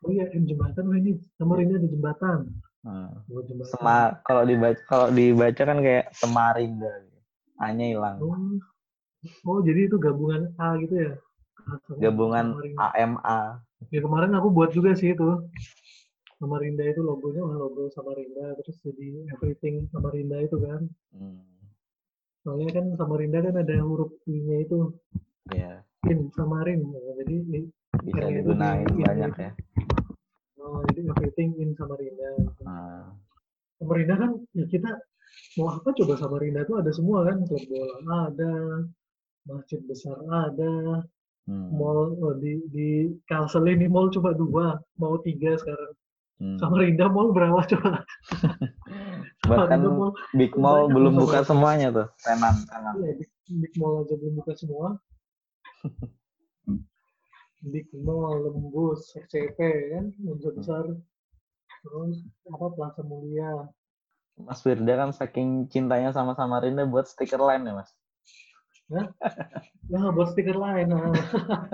oh 0.00 0.10
iya 0.10 0.24
M 0.32 0.44
jembatan 0.44 0.82
wah 0.82 0.96
ini 0.96 1.12
Samarinda 1.36 1.76
ada 1.76 1.86
jembatan 1.86 2.38
Hmm. 2.80 3.12
oh, 3.28 3.44
jembatan 3.44 3.68
Sema 3.70 3.98
kalau 4.24 4.42
dibaca 4.42 4.80
kalau 4.88 5.12
dibaca 5.12 5.62
kan 5.62 5.78
kayak 5.78 6.08
Samarinda. 6.10 6.88
A-nya 7.60 7.92
hilang. 7.92 8.16
oh. 8.18 8.56
oh 9.44 9.58
jadi 9.60 9.84
itu 9.84 10.00
gabungan 10.00 10.48
A 10.56 10.80
gitu 10.80 10.96
ya 10.96 11.12
A 11.60 11.76
sama 11.78 12.00
Gabungan. 12.00 12.56
AMA. 12.74 13.40
ya 13.88 14.00
kemarin 14.00 14.32
aku 14.32 14.48
buat 14.48 14.72
juga 14.72 14.96
sih 14.96 15.12
itu 15.12 15.28
Samarinda 16.36 16.88
itu 16.88 17.04
logonya 17.04 17.44
wah, 17.44 17.60
logo 17.60 17.92
Samarinda 17.92 18.56
terus 18.56 18.80
jadi 18.80 19.28
everything 19.30 19.84
Samarinda 19.92 20.40
itu 20.40 20.56
kan 20.56 20.88
Hmm. 21.12 21.44
soalnya 22.40 22.72
kan 22.72 22.96
Samarinda 22.96 23.44
kan 23.44 23.54
ada 23.54 23.76
huruf 23.84 24.08
I-nya 24.24 24.64
itu 24.64 24.96
Ya, 25.52 25.84
in 26.06 26.32
Samarin 26.32 26.80
jadi 27.20 27.36
bisa 28.00 28.16
Kayak 28.16 28.30
itu 28.30 28.38
digunain 28.42 28.86
di- 28.86 29.02
banyak 29.02 29.32
ini. 29.32 29.42
ya. 29.42 29.50
oh, 30.58 30.78
jadi 30.88 31.00
everything 31.10 31.50
in 31.58 31.70
Samarinda 31.74 32.28
Nah, 32.62 33.10
Samarinda 33.76 34.14
kan 34.16 34.30
ya 34.52 34.64
kita 34.66 34.90
mau 35.56 35.68
apa 35.72 35.88
coba 35.90 36.14
Samarinda 36.14 36.62
itu 36.62 36.74
ada 36.74 36.90
semua 36.90 37.26
kan 37.26 37.42
klub 37.44 37.64
bola 37.66 37.96
ada 38.28 38.50
masjid 39.42 39.80
besar 39.82 40.14
ada 40.22 41.02
hmm. 41.44 41.68
mall 41.72 42.14
oh, 42.16 42.34
di 42.36 42.60
di 42.68 42.88
Kalsel 43.24 43.66
ini 43.66 43.86
mall 43.86 44.10
cuma 44.10 44.30
dua 44.32 44.78
mau 44.96 45.18
tiga 45.20 45.56
sekarang 45.56 45.96
Hmm. 46.40 46.56
Samarinda 46.56 47.04
mall 47.04 47.36
berapa 47.36 47.60
coba 47.68 48.00
Bahkan 49.44 49.78
mall 49.84 50.16
Big 50.32 50.56
Mall 50.56 50.88
banyak 50.88 50.96
belum 50.96 51.12
buka 51.20 51.44
semuanya 51.44 51.92
tuh, 51.92 52.08
tenan. 52.24 52.56
Iya, 52.96 53.12
Big, 53.20 53.28
Big 53.60 53.74
Mall 53.76 54.00
aja 54.00 54.16
belum 54.16 54.40
buka 54.40 54.56
semua. 54.56 54.96
Big 57.60 57.88
Mall, 57.92 58.48
Lembus, 58.48 59.12
RCP 59.12 59.58
kan, 59.92 60.04
besar 60.16 60.52
besar. 60.56 60.84
Terus 61.80 62.24
apa 62.48 62.66
Plaza 62.72 63.02
Mulia. 63.04 63.68
Mas 64.40 64.64
Firda 64.64 64.96
kan 64.96 65.10
saking 65.12 65.68
cintanya 65.68 66.16
sama 66.16 66.32
Samarinda 66.32 66.88
buat 66.88 67.04
stiker 67.04 67.40
lain 67.40 67.68
ya 67.68 67.72
mas. 67.76 67.90
Nah, 69.90 70.10
buat 70.16 70.32
stiker 70.32 70.56
lain. 70.56 70.88
Nah. 70.88 71.12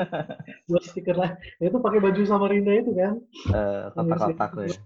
buat 0.70 0.82
stiker 0.84 1.14
lain. 1.14 1.34
Ya, 1.62 1.70
itu 1.70 1.78
pakai 1.78 1.98
baju 2.02 2.20
Samarinda 2.26 2.72
itu 2.74 2.90
kan, 2.92 3.22
Eh, 3.54 3.84
kotak-kotak 3.94 4.50
tuh 4.52 4.64
ya. 4.66 4.78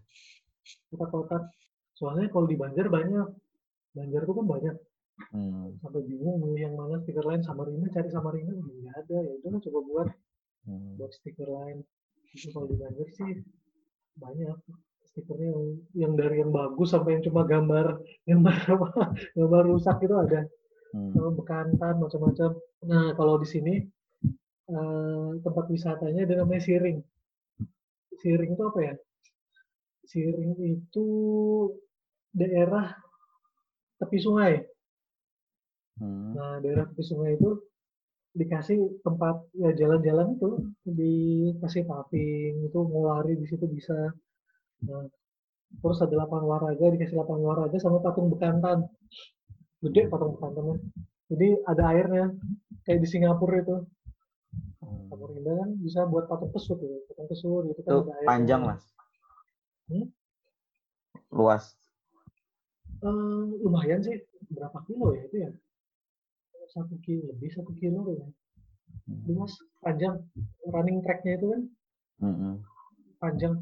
kotak-kotak. 0.92 1.42
Soalnya 1.96 2.28
kalau 2.28 2.44
di 2.44 2.56
Banjar 2.60 2.86
banyak. 2.92 3.28
Banjar 3.96 4.20
itu 4.28 4.32
kan 4.36 4.46
banyak. 4.46 4.76
Hmm. 5.32 5.76
Sampai 5.84 6.00
bingung 6.04 6.40
milih 6.40 6.60
yang 6.70 6.74
mana 6.76 7.00
stiker 7.00 7.24
lain 7.24 7.40
Samarinda, 7.44 7.88
cari 7.92 8.08
Samarinda 8.12 8.52
nggak 8.56 8.94
ada. 9.04 9.16
Ya 9.24 9.32
udah 9.40 9.60
coba 9.64 9.78
buat 9.88 10.08
Hmm. 10.68 10.96
buat 11.00 11.12
stiker 11.14 11.48
lain. 11.48 11.84
Itu 12.30 12.52
kalau 12.52 12.66
di 12.70 12.76
Banjar 12.78 13.08
sih 13.16 13.32
banyak 14.20 14.56
stikernya 15.10 15.48
yang, 15.50 15.64
yang 15.96 16.12
dari 16.14 16.36
yang 16.44 16.52
bagus 16.54 16.94
sampai 16.94 17.18
yang 17.18 17.24
cuma 17.26 17.42
gambar 17.42 17.98
gambar 18.28 18.56
apa 18.76 18.88
gambar 19.34 19.62
rusak 19.66 19.96
itu 20.04 20.14
ada. 20.16 20.46
Hmm. 20.90 21.14
sama 21.14 21.30
bekantan 21.30 22.02
macam-macam. 22.02 22.50
Nah 22.90 23.14
kalau 23.14 23.38
di 23.38 23.46
sini 23.46 23.74
eh, 24.70 25.30
tempat 25.38 25.64
wisatanya 25.70 26.26
ada 26.26 26.42
namanya 26.42 26.62
Siring. 26.66 26.98
Siring 28.18 28.50
itu 28.58 28.62
apa 28.66 28.80
ya? 28.82 28.94
Siring 30.10 30.58
itu 30.58 31.06
daerah 32.34 32.94
tepi 34.02 34.18
sungai. 34.18 34.52
Hmm. 36.00 36.32
Nah, 36.32 36.56
daerah 36.64 36.88
tepi 36.88 37.04
sungai 37.04 37.36
itu 37.36 37.60
dikasih 38.30 39.02
tempat 39.02 39.42
ya 39.58 39.74
jalan-jalan 39.74 40.38
itu 40.38 40.48
dikasih 40.86 41.82
paving 41.82 42.54
itu 42.70 42.78
mau 42.86 43.10
lari 43.10 43.34
di 43.34 43.46
situ 43.46 43.66
bisa. 43.66 44.14
Nah, 44.86 45.04
terus 45.82 45.98
ada 46.02 46.14
lapangan 46.14 46.46
olahraga 46.46 46.86
dikasih 46.94 47.18
lapangan 47.18 47.42
olahraga 47.42 47.76
sama 47.82 47.98
patung 47.98 48.30
bekantan. 48.30 48.86
Gede 49.82 50.06
patung 50.06 50.38
bekantannya. 50.38 50.78
Jadi 51.30 51.48
ada 51.66 51.82
airnya 51.94 52.24
kayak 52.86 53.00
di 53.02 53.08
Singapura 53.10 53.62
itu. 53.62 53.76
Hmm. 54.82 55.06
Samarinda 55.10 55.52
kan 55.62 55.70
bisa 55.82 56.06
buat 56.06 56.26
patung 56.30 56.50
pesut 56.54 56.78
gitu. 56.78 56.96
Patung 57.10 57.26
pesut 57.30 57.62
gitu 57.70 57.80
kan 57.82 57.90
Itu 57.90 57.98
ada 58.06 58.12
airnya. 58.18 58.28
panjang 58.30 58.60
mas. 58.62 58.82
Hmm? 59.90 60.06
Luas. 61.34 61.64
Eh, 63.00 63.44
lumayan 63.62 64.02
sih. 64.02 64.22
Berapa 64.50 64.82
kilo 64.86 65.14
ya 65.14 65.22
itu 65.26 65.36
ya? 65.46 65.50
Satu 66.70 66.94
kilo 67.02 67.34
lebih 67.34 67.50
satu 67.50 67.72
kilo 67.74 68.06
ya. 68.14 68.26
Hmm. 69.06 69.22
luas 69.26 69.54
panjang. 69.82 70.22
Running 70.66 70.98
tracknya 71.02 71.34
itu 71.38 71.46
kan? 71.50 71.62
Hmm. 72.22 72.54
panjang. 73.18 73.54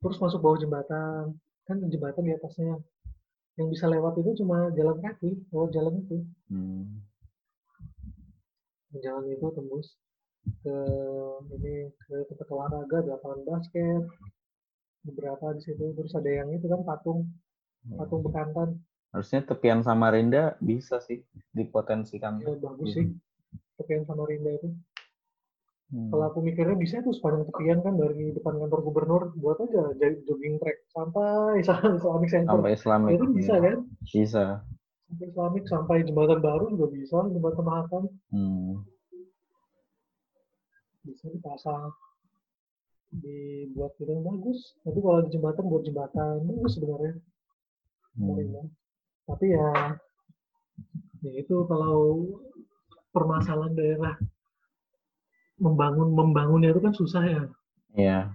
Terus 0.00 0.16
masuk 0.20 0.40
bawah 0.40 0.58
jembatan. 0.60 1.36
Kan 1.68 1.76
jembatan 1.92 2.24
di 2.24 2.32
atasnya. 2.32 2.80
Yang 3.56 3.68
bisa 3.76 3.86
lewat 3.88 4.20
itu 4.20 4.30
cuma 4.44 4.68
jalan 4.76 4.98
kaki 5.00 5.30
lewat 5.52 5.70
jalan 5.72 5.94
itu. 6.04 6.18
Hmm. 6.52 7.04
jalan 8.96 9.28
itu 9.28 9.46
tembus 9.52 9.92
ke 10.64 10.76
ini 11.52 11.92
ke 12.00 12.16
tempat 12.32 12.48
olahraga 12.48 12.96
ada 13.04 13.20
lapangan 13.20 13.40
basket 13.44 14.02
beberapa 15.04 15.52
di 15.52 15.60
situ. 15.68 15.84
Terus 15.92 16.12
ada 16.16 16.30
yang 16.32 16.48
itu 16.56 16.64
kan 16.64 16.80
patung. 16.80 17.28
Patung 17.86 18.24
bekantan 18.24 18.80
Harusnya 19.16 19.40
tepian 19.42 19.80
Samarinda 19.80 20.60
bisa 20.60 21.00
sih 21.00 21.24
dipotensikan. 21.50 22.36
ya 22.36 22.52
bagus 22.54 22.84
Iya. 22.86 22.94
sih 22.94 23.06
tepian 23.74 24.04
Samarinda 24.04 24.52
itu 24.52 24.68
Hmm. 25.86 26.10
kalau 26.10 26.24
aku 26.26 26.42
mikirnya 26.42 26.74
bisa 26.74 26.98
tuh 26.98 27.14
sepanjang 27.14 27.46
tepian 27.46 27.78
kan 27.78 27.94
dari 27.94 28.28
depan 28.30 28.58
kantor 28.58 28.80
gubernur 28.82 29.22
buat 29.34 29.56
aja 29.56 29.94
jogging 30.20 30.58
track 30.58 30.82
sampai 30.90 31.62
Islamic 31.62 32.28
Center 32.28 32.52
Sampai 32.52 32.74
Islamik. 32.74 33.10
itu 33.14 33.24
bisa 33.32 33.54
iya. 33.54 33.64
kan 33.64 33.76
Bisa. 34.02 34.44
sampai 35.06 35.24
Islamik 35.24 35.64
sampai 35.64 35.96
jembatan 36.02 36.42
baru 36.42 36.68
juga 36.68 36.86
bisa 36.90 37.16
jembatan 37.24 37.64
Mahakam 37.64 38.02
Hmm. 38.28 38.82
bisa 41.00 41.30
dipasang 41.30 41.88
dibuat 43.14 43.94
gitu 43.96 44.12
bagus 44.18 44.58
tapi 44.82 44.98
kalau 44.98 45.22
di 45.22 45.30
jembatan 45.30 45.64
buat 45.64 45.82
jembatan 45.82 46.34
bagus 46.44 46.72
sebenarnya 46.74 47.14
Hmm. 48.12 48.26
Samarinda. 48.26 48.62
Tapi 49.26 49.46
ya 49.50 49.68
ya 51.20 51.32
itu 51.34 51.56
kalau 51.66 52.22
permasalahan 53.10 53.74
daerah 53.74 54.14
membangun 55.56 56.12
membangunnya 56.12 56.70
itu 56.70 56.80
kan 56.80 56.94
susah 56.94 57.22
ya 57.24 57.42
Iya. 57.96 58.28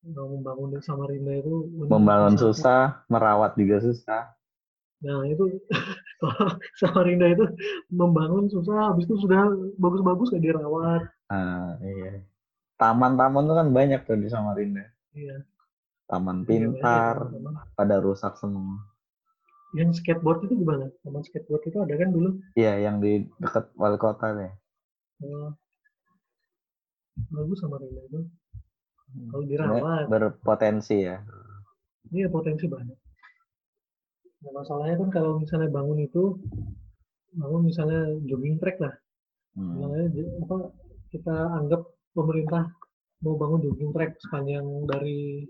Kalau 0.00 0.28
membangun 0.36 0.76
di 0.76 0.80
Samarinda 0.84 1.32
itu 1.32 1.64
Membangun 1.88 2.36
susah, 2.36 3.00
merawat 3.08 3.56
juga 3.56 3.80
susah. 3.80 4.28
Nah 5.00 5.24
itu 5.24 5.44
Samarinda 6.80 7.32
itu 7.32 7.48
membangun 7.88 8.52
susah, 8.52 8.92
habis 8.92 9.08
itu 9.08 9.16
sudah 9.16 9.48
bagus-bagus 9.80 10.28
nggak 10.32 10.44
dirawat. 10.44 11.02
Ah, 11.32 11.80
iya. 11.80 12.20
Taman-taman 12.76 13.48
tuh 13.48 13.56
kan 13.56 13.68
banyak 13.72 14.00
tuh 14.04 14.20
di 14.20 14.28
Samarinda. 14.28 14.84
Iya. 15.16 15.48
Taman 16.04 16.44
Iya, 16.44 16.48
pintar, 16.48 17.16
banyak 17.16 17.40
teman-teman. 17.40 17.52
pada 17.72 17.96
rusak 18.04 18.36
semua. 18.36 18.84
Yang 19.70 20.02
skateboard 20.02 20.46
itu 20.46 20.54
gimana? 20.58 20.90
Taman 21.06 21.22
skateboard 21.22 21.62
itu 21.66 21.78
ada 21.78 21.94
kan 21.94 22.10
dulu? 22.10 22.28
Iya, 22.58 22.90
yang 22.90 22.98
di 22.98 23.26
dekat 23.38 23.70
wali 23.78 23.98
kota 24.00 24.34
deh. 24.34 24.52
Oh, 25.20 25.52
bagus 27.30 27.58
Samarinda 27.60 28.02
itu. 28.08 28.20
Kalau 29.30 29.42
Sebenarnya 29.42 29.74
dirawat, 29.74 30.04
berpotensi 30.06 30.96
ya. 31.02 31.18
dia 32.10 32.26
potensi 32.30 32.66
banyak. 32.66 32.98
Nah, 34.40 34.52
masalahnya 34.56 34.96
kan 34.98 35.10
kalau 35.12 35.38
misalnya 35.38 35.68
bangun 35.68 35.98
itu, 36.00 36.38
bangun 37.36 37.62
misalnya 37.66 38.06
jogging 38.26 38.56
track 38.58 38.78
lah. 38.80 38.94
Hmm. 39.58 39.76
Misalnya 39.76 40.04
apa 40.46 40.58
kita 41.10 41.36
anggap 41.58 41.82
pemerintah 42.14 42.70
mau 43.20 43.36
bangun 43.36 43.60
jogging 43.66 43.92
track 43.92 44.16
sepanjang 44.22 44.64
dari 44.88 45.44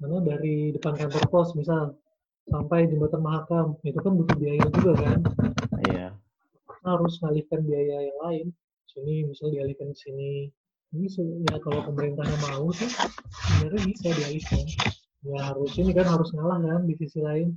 mana 0.00 0.20
dari 0.24 0.72
depan 0.74 0.96
kantor 0.96 1.24
pos 1.28 1.52
misal 1.56 1.96
sampai 2.50 2.90
jembatan 2.90 3.22
Mahakam. 3.22 3.66
Itu 3.86 3.98
kan 4.02 4.12
butuh 4.18 4.36
biaya 4.36 4.64
juga 4.74 4.92
kan. 4.98 5.18
Iya. 5.86 6.08
harus 6.80 7.20
ngalihkan 7.20 7.60
biaya 7.68 8.08
yang 8.08 8.18
lain. 8.24 8.46
Sini 8.88 9.28
misal 9.28 9.52
dialihkan 9.52 9.92
ke 9.92 9.98
sini. 10.00 10.48
Ini 10.90 11.06
ya 11.46 11.62
kalau 11.62 11.86
pemerintahnya 11.86 12.34
mau 12.50 12.66
sih 12.74 12.90
sebenarnya 12.90 13.80
bisa 13.86 14.08
dialihkan. 14.10 14.64
Ya 15.22 15.40
harus 15.52 15.76
ini 15.76 15.92
kan 15.92 16.08
harus 16.08 16.32
ngalah 16.34 16.58
kan 16.58 16.82
di 16.88 16.94
sisi 16.98 17.20
lain. 17.22 17.54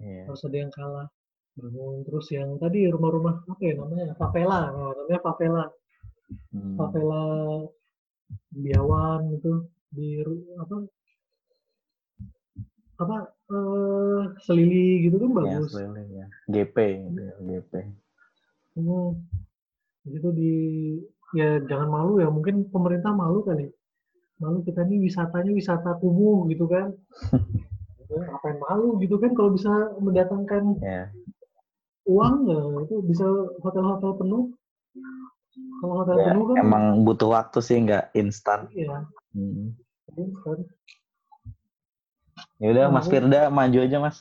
Iya. 0.00 0.28
harus 0.28 0.40
ada 0.48 0.56
yang 0.56 0.72
kalah. 0.72 1.08
Bangun. 1.56 2.04
Terus 2.04 2.26
yang 2.32 2.56
tadi 2.58 2.88
rumah-rumah 2.90 3.44
apa 3.46 3.62
ya 3.62 3.74
namanya? 3.78 4.16
Favela. 4.18 4.60
Nah, 4.72 4.92
namanya 4.92 5.20
favela. 5.22 5.64
Hmm. 6.50 6.74
favela 6.74 7.24
Biawan 8.50 9.38
itu 9.38 9.52
di 9.92 10.18
apa 10.58 10.82
apa 12.96 13.16
eh 13.52 14.22
selili 14.42 15.06
gitu 15.08 15.16
kan 15.20 15.28
Ya, 15.28 15.34
bagus 15.60 15.72
ya. 15.76 16.26
GP 16.48 16.76
gitu 17.06 17.20
ya, 17.20 17.34
GP. 17.44 17.72
Hmm. 18.76 19.10
Itu 20.06 20.28
di 20.32 20.54
ya 21.34 21.58
jangan 21.60 21.88
malu 21.90 22.22
ya 22.22 22.30
mungkin 22.30 22.70
pemerintah 22.70 23.10
malu 23.12 23.42
kali 23.42 23.66
malu 24.38 24.62
kita 24.62 24.84
ini 24.86 25.02
wisatanya 25.02 25.50
wisata 25.50 25.96
kumuh 25.98 26.46
gitu 26.48 26.66
kan 26.66 26.92
Ya, 28.06 28.22
ngapain 28.22 28.54
malu 28.62 29.02
gitu 29.02 29.18
kan 29.18 29.34
kalau 29.34 29.50
bisa 29.50 29.72
mendatangkan 29.98 30.78
Ya. 30.78 31.10
uang 32.06 32.46
ya 32.46 32.62
itu 32.86 33.02
bisa 33.02 33.26
hotel-hotel 33.58 34.14
penuh 34.14 34.54
kalau 35.82 35.94
hotel 36.06 36.14
ya 36.14 36.30
penuh 36.30 36.44
kan 36.46 36.56
emang 36.62 36.84
butuh 37.02 37.34
waktu 37.34 37.58
sih 37.58 37.82
nggak 37.82 38.14
instan. 38.14 38.70
iya 38.70 39.02
Hmm. 39.34 39.74
Ya 42.56 42.68
udah 42.70 42.84
Mas 42.88 43.06
Firda 43.06 43.48
maju 43.48 43.78
aja 43.78 43.98
Mas. 43.98 44.16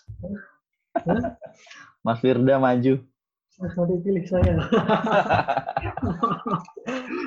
Mas 2.01 2.19
Firda 2.19 2.55
maju. 2.57 2.99
Mas 3.55 3.71
nanti 3.73 3.95
pilih 4.01 4.25
saya 4.25 4.59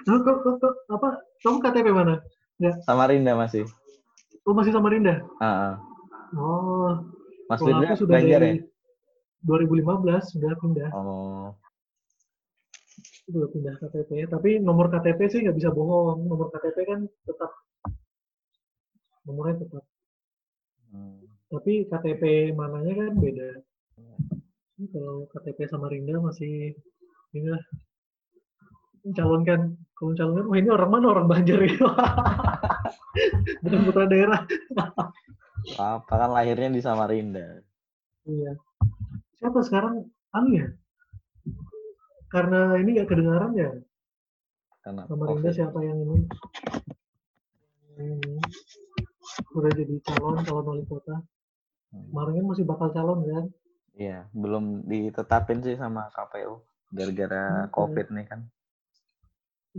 Nah, 0.05 0.19
kok, 0.19 0.37
kok, 0.39 0.55
kok, 0.59 0.75
apa 0.89 1.09
kamu 1.41 1.57
KTP 1.59 1.87
mana 1.89 2.21
Samarinda 2.83 3.33
masih. 3.35 3.65
oh 4.43 4.53
masih 4.53 4.71
Samarinda 4.71 5.25
Ah, 5.39 5.45
ah. 5.47 5.75
oh 6.35 6.93
Mas 7.47 7.59
Firda 7.59 7.87
aku 7.87 7.97
sudah 7.99 8.15
Banjar 8.15 8.41
ya? 8.43 8.45
dari 8.45 8.61
2015 9.43 9.89
sudah 10.29 10.53
pindah 10.55 10.91
Oh. 10.93 11.49
udah 13.29 13.49
pindah 13.49 13.75
KTP 13.79 14.11
tapi 14.27 14.51
nomor 14.59 14.89
KTP 14.89 15.21
sih 15.27 15.41
nggak 15.41 15.53
bisa 15.55 15.69
bohong 15.71 16.25
nomor 16.25 16.49
KTP 16.51 16.77
kan 16.83 17.01
tetap 17.23 17.51
nomornya 19.23 19.61
tetap 19.61 19.85
Hmm. 20.89 21.21
tapi 21.53 21.85
KTP 21.89 22.53
mananya 22.57 23.09
kan 23.09 23.13
beda. 23.17 23.49
Ini 24.79 24.87
kalau 24.95 25.27
KTP 25.33 25.69
Samarinda 25.69 26.17
masih 26.21 26.73
ini 27.37 27.49
lah 27.49 27.63
mencalonkan 29.05 29.77
kalau 29.97 30.15
mencalonkan 30.15 30.45
wah 30.47 30.59
ini 30.61 30.69
orang 30.71 30.91
mana? 30.93 31.07
Orang 31.11 31.27
Banjar 31.27 31.61
itu 31.65 31.85
bukan 33.65 33.81
putra 33.89 34.05
daerah. 34.07 34.41
Apa 35.77 36.13
kan 36.15 36.31
lahirnya 36.31 36.71
di 36.71 36.83
Samarinda. 36.85 37.61
iya. 38.29 38.53
Siapa 39.39 39.59
sekarang? 39.63 40.07
Anu 40.35 40.51
ya? 40.55 40.67
Karena 42.29 42.77
ini 42.77 42.99
nggak 42.99 43.09
kedengaran 43.09 43.53
ya? 43.57 43.71
Karena 44.85 45.03
Samarinda 45.09 45.51
COVID. 45.51 45.57
siapa 45.57 45.79
yang 45.83 45.99
ini? 46.05 46.19
Hmm, 47.99 48.39
udah 49.55 49.71
jadi 49.73 49.95
calon 50.05 50.37
calon 50.45 50.65
wali 50.67 50.85
kota 50.87 51.17
Hmm. 51.89 52.05
kemarin 52.13 52.33
kan 52.37 52.47
masih 52.53 52.65
bakal 52.69 52.89
calon 52.93 53.25
kan 53.25 53.45
Iya, 53.97 54.29
belum 54.31 54.85
ditetapin 54.85 55.65
sih 55.65 55.73
sama 55.75 56.13
KPU 56.13 56.61
gara-gara 56.93 57.65
Hmm. 57.65 57.73
COVID 57.73 58.07
nih 58.13 58.27
kan. 58.29 58.41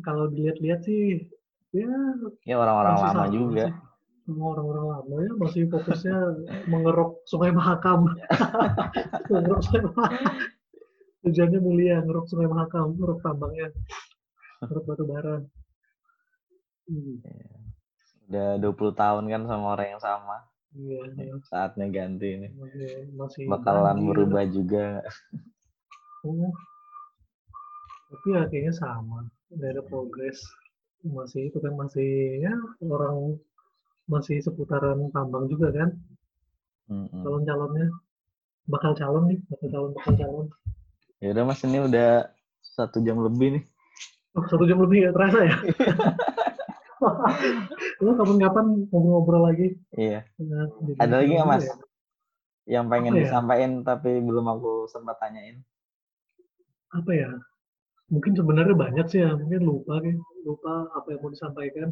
kalau 0.01 0.25
dilihat-lihat 0.31 0.81
sih 0.81 1.27
ya 1.69 1.91
Ya 2.47 2.55
orang-orang 2.57 2.97
lama 2.97 3.05
sama 3.05 3.25
juga. 3.29 3.65
semua 4.25 4.57
orang-orang 4.57 4.85
lama 4.89 5.15
ya 5.21 5.31
masih 5.37 5.61
fokusnya 5.69 6.17
mengeruk 6.65 7.21
sungai 7.29 7.53
Mahakam 7.53 8.09
mengeruk 9.29 9.61
sungai 9.65 9.83
Mahakam 9.85 10.33
tujuannya 11.21 11.59
mulia 11.61 11.95
ngeruk 12.01 12.25
sungai 12.25 12.49
Mahakam 12.49 12.97
ngeruk 12.97 13.19
tambangnya 13.21 13.69
ngeruk 14.65 14.83
batu 14.87 15.03
bara 15.05 15.35
hmm, 16.89 17.21
Udah 18.29 18.61
20 18.61 18.93
tahun 18.93 19.23
kan 19.25 19.41
sama 19.49 19.65
orang 19.73 19.97
yang 19.97 20.03
sama. 20.05 20.37
iya 20.77 21.01
iya. 21.17 21.33
Saatnya 21.49 21.89
ganti 21.89 22.29
nih. 22.45 22.51
masih 22.53 22.93
masih 23.17 23.43
Bakalan 23.49 24.05
berubah 24.05 24.45
juga. 24.45 25.01
Oh. 26.21 26.53
Tapi 28.09 28.27
ya 28.37 28.45
kayaknya 28.45 28.73
sama, 28.77 29.25
nggak 29.49 29.69
ada 29.73 29.81
progres. 29.81 30.37
Masih 31.01 31.49
itu 31.49 31.57
kan 31.57 31.73
masih 31.73 32.41
ya 32.45 32.53
orang 32.85 33.41
masih 34.05 34.41
seputaran 34.41 35.09
tambang 35.13 35.45
juga 35.49 35.73
kan 35.73 35.89
Mm-mm. 36.89 37.21
calon-calonnya. 37.25 37.89
Bakal 38.69 38.93
calon 38.93 39.25
nih, 39.33 39.39
bakal 39.49 39.67
calon 39.73 39.91
bakal 39.97 40.13
calon. 40.21 40.45
Ya 41.17 41.33
udah 41.33 41.43
Mas 41.49 41.61
ini 41.65 41.81
udah 41.81 42.29
satu 42.61 43.01
jam 43.01 43.17
lebih 43.25 43.57
nih. 43.57 43.63
Oh, 44.37 44.45
satu 44.45 44.69
jam 44.69 44.77
lebih 44.85 45.09
nggak 45.09 45.15
terasa 45.17 45.39
ya? 45.41 45.55
Lo 47.99 48.11
kapan-kapan 48.15 48.65
ngobrol-ngobrol 48.87 49.43
lagi? 49.45 49.67
Iya. 49.95 50.23
Nah, 50.39 50.67
Ada 50.99 51.15
lagi 51.23 51.31
nggak 51.33 51.47
Mas? 51.47 51.63
ya. 51.65 51.75
Yang 52.69 52.85
pengen 52.87 53.11
Apa 53.11 53.17
ya? 53.17 53.23
disampaikan 53.25 53.71
tapi 53.81 54.11
belum 54.19 54.45
aku 54.47 54.71
sempat 54.85 55.17
tanyain. 55.17 55.57
Apa 56.91 57.11
ya? 57.11 57.29
Mungkin 58.09 58.33
sebenarnya 58.33 58.73
banyak 58.73 59.05
sih 59.05 59.21
ya, 59.21 59.37
mungkin 59.37 59.61
lupa 59.61 60.01
kan, 60.01 60.17
lupa 60.41 60.73
apa 60.91 61.07
yang 61.13 61.21
mau 61.21 61.29
disampaikan. 61.29 61.89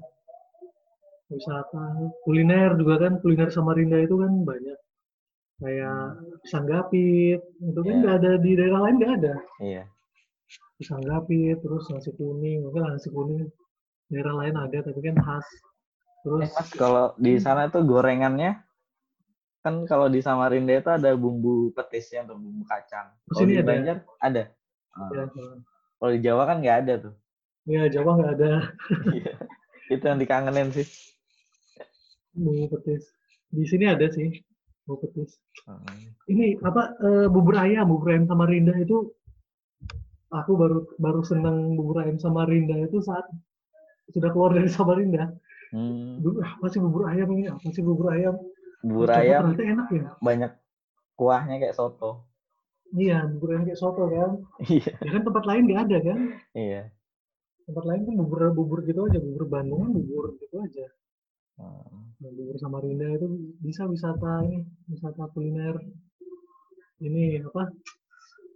Wisata, 1.28 1.84
kuliner 2.24 2.74
juga 2.74 3.04
kan, 3.04 3.20
kuliner 3.20 3.51
Samarinda 3.51 4.00
itu 4.00 4.16
kan 4.17 4.32
banyak. 4.42 4.78
Kayak 5.58 6.17
pisang 6.42 6.66
gapit, 6.66 7.42
itu 7.42 7.79
kan 7.82 7.93
Iya. 7.93 8.01
nggak 8.01 8.16
ada 8.17 8.32
di 8.38 8.51
daerah 8.54 8.79
lain 8.86 8.96
nggak 8.97 9.13
ada. 9.21 9.36
Iya. 9.59 9.84
Pisang 10.78 11.01
gapit, 11.04 11.58
terus 11.62 11.86
nasi 11.92 12.09
kuning, 12.13 12.66
lah 12.70 12.93
nasi 12.93 13.09
kuning 13.09 13.50
daerah 14.08 14.34
lain 14.39 14.55
ada 14.55 14.78
tapi 14.82 15.00
kan 15.01 15.17
khas. 15.17 15.47
Terus 16.24 16.42
Eh, 16.43 16.50
Mas 16.51 16.70
kalau 16.74 17.05
di 17.16 17.34
sana 17.38 17.67
tuh 17.67 17.84
gorengannya 17.84 18.59
kan 19.62 19.84
kalau 19.84 20.08
di 20.08 20.24
Samarinda 20.24 20.79
itu 20.79 20.88
ada 20.88 21.12
bumbu 21.13 21.71
petisnya 21.71 22.24
atau 22.24 22.39
bumbu 22.39 22.63
kacang. 22.63 23.12
Kalau 23.28 23.38
sini 23.38 23.51
di 23.51 23.59
ada. 23.59 23.67
Banjar 23.67 23.97
ada. 24.20 24.43
Ya, 24.97 25.24
Kalau 25.97 26.12
di 26.13 26.20
Jawa 26.21 26.43
kan 26.46 26.58
nggak 26.59 26.78
ada 26.84 26.93
tuh. 27.04 27.13
ya 27.67 27.84
Jawa 27.92 28.12
nggak 28.16 28.32
ada 28.39 28.51
Iya. 29.12 29.34
itu 29.92 30.04
yang 30.04 30.20
dikangenin 30.20 30.71
sih. 30.71 30.88
bumbu 32.32 32.70
petis. 32.71 33.12
Di 33.50 33.63
sini 33.63 33.86
ada 33.88 34.08
sih 34.08 34.29
bumbu 34.86 35.04
petis. 35.04 35.36
Hmm. 35.67 35.84
ini 36.32 36.55
apa 36.63 36.96
eh, 37.01 37.28
bubur 37.28 37.59
ayam 37.59 37.88
bubur 37.92 38.16
ayam 38.16 38.24
Samarinda 38.24 38.71
itu 38.79 39.12
aku 40.29 40.51
baru 40.55 40.79
baru 40.96 41.21
senang 41.24 41.75
bubur 41.75 42.04
ayam 42.04 42.16
Samarinda 42.16 42.78
itu 42.79 43.04
saat 43.04 43.28
sudah 44.09 44.29
keluar 44.32 44.51
dari 44.54 44.70
Samarinda 44.70 45.25
Hmm. 45.67 46.24
dulu 46.24 46.39
ah, 46.39 46.55
apa 46.55 46.71
sih 46.71 46.79
bubur 46.79 47.12
ayam 47.12 47.28
ini 47.36 47.51
apa 47.51 47.67
sih 47.67 47.84
bubur 47.84 48.08
ayam 48.16 48.39
Bubur 48.79 49.12
Coba 49.12 49.20
ayam 49.20 49.51
ternyata 49.51 49.63
enak 49.67 49.88
ya 49.92 50.04
banyak 50.17 50.51
kuahnya 51.13 51.55
kayak 51.59 51.75
soto. 51.75 52.24
iya 52.96 53.28
bubur 53.28 53.51
ayam 53.51 53.67
kayak 53.67 53.75
soto 53.75 54.08
kan 54.08 54.32
Iya. 54.63 54.96
ya 54.96 55.09
kan 55.12 55.24
tempat 55.28 55.43
lain 55.43 55.63
nggak 55.67 55.82
ada 55.84 55.97
kan 56.00 56.20
Iya. 56.55 56.82
tempat 57.67 57.84
lain 57.84 58.01
kan 58.08 58.13
bubur 58.16 58.39
bubur 58.55 58.79
gitu 58.88 59.00
aja 59.04 59.20
bubur 59.20 59.43
Bandung 59.46 59.79
kan 59.84 59.92
bubur 59.92 60.25
gitu 60.39 60.55
aja 60.55 60.88
Hmm. 61.59 62.16
nah, 62.16 62.32
bubur 62.32 62.55
Samarinda 62.55 63.08
itu 63.12 63.28
bisa 63.59 63.84
wisata 63.84 64.47
ini 64.47 64.63
wisata 64.88 65.28
kuliner 65.36 65.75
ini 67.04 67.43
apa 67.43 67.75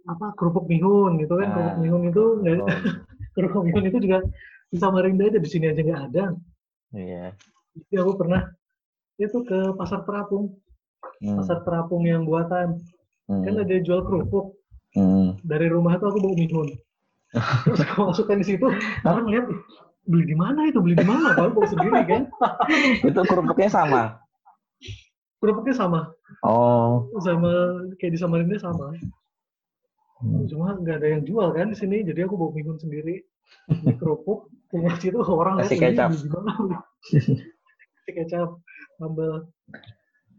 apa 0.08 0.26
kerupuk 0.32 0.64
mihun 0.64 1.20
gitu 1.20 1.36
kan 1.36 1.48
kerupuk 1.50 1.74
Nah, 1.76 1.82
mihun 1.82 2.02
itu 2.08 2.24
Oh, 2.40 2.66
kerupuk 3.36 3.62
mihun 3.68 3.84
itu 3.86 3.98
juga 4.00 4.18
di 4.72 4.80
Samarinda 4.80 5.28
aja 5.28 5.36
di 5.36 5.46
sini 5.46 5.68
aja 5.68 5.78
nggak 5.78 6.02
ada 6.10 6.24
iya. 6.92 7.36
jadi 7.76 8.00
aku 8.00 8.16
pernah 8.16 8.48
itu 9.16 9.38
ke 9.44 9.76
pasar 9.76 10.02
terapung 10.02 10.56
Hmm. 11.18 11.38
pasar 11.38 11.62
terapung 11.62 12.02
yang 12.02 12.22
buatan 12.22 12.78
Hmm. 13.26 13.42
kan 13.42 13.54
ada 13.58 13.76
jual 13.78 14.02
kerupuk 14.02 14.54
Hmm. 14.92 15.34
dari 15.42 15.66
rumah 15.66 15.94
tuh 15.96 16.10
aku 16.10 16.18
bawa 16.18 16.34
mihun 16.34 16.68
terus 17.64 17.80
aku 17.80 18.08
masukkan 18.08 18.38
di 18.38 18.46
situ 18.46 18.66
orang 19.02 19.26
lihat 19.26 19.46
"Ih, 19.46 19.60
beli 20.04 20.24
di 20.26 20.34
mana 20.34 20.66
itu 20.66 20.78
beli 20.78 20.94
di 20.94 21.02
mana 21.02 21.32
baru 21.32 21.52
bawa 21.52 21.66
sendiri 21.66 22.00
kan 22.04 22.22
Itu 23.02 23.20
kerupuknya 23.22 23.68
sama. 23.68 24.02
kerupuknya 25.38 25.74
sama 25.74 26.00
Oh. 26.42 27.06
sama 27.18 27.50
kayak 27.98 28.14
di 28.14 28.18
Samarinda 28.18 28.58
sama 28.58 28.94
Hmm. 30.18 30.46
cuma 30.46 30.74
nggak 30.76 31.02
ada 31.02 31.08
yang 31.08 31.22
jual 31.22 31.50
kan 31.50 31.66
di 31.66 31.74
sini 31.74 32.02
jadi 32.02 32.26
aku 32.26 32.34
bawa 32.36 32.50
mihun 32.52 32.78
sendiri 32.78 33.26
Beli 33.66 33.94
kerupuk 33.96 34.46
keluar 34.72 34.96
situ 34.96 35.20
orang 35.20 35.60
lihat, 35.60 35.68
Kasih 35.68 35.76
"Ini 35.76 35.84
kecap." 35.92 36.10
kasih 38.02 38.14
kecap 38.16 38.48
sambal. 38.96 39.52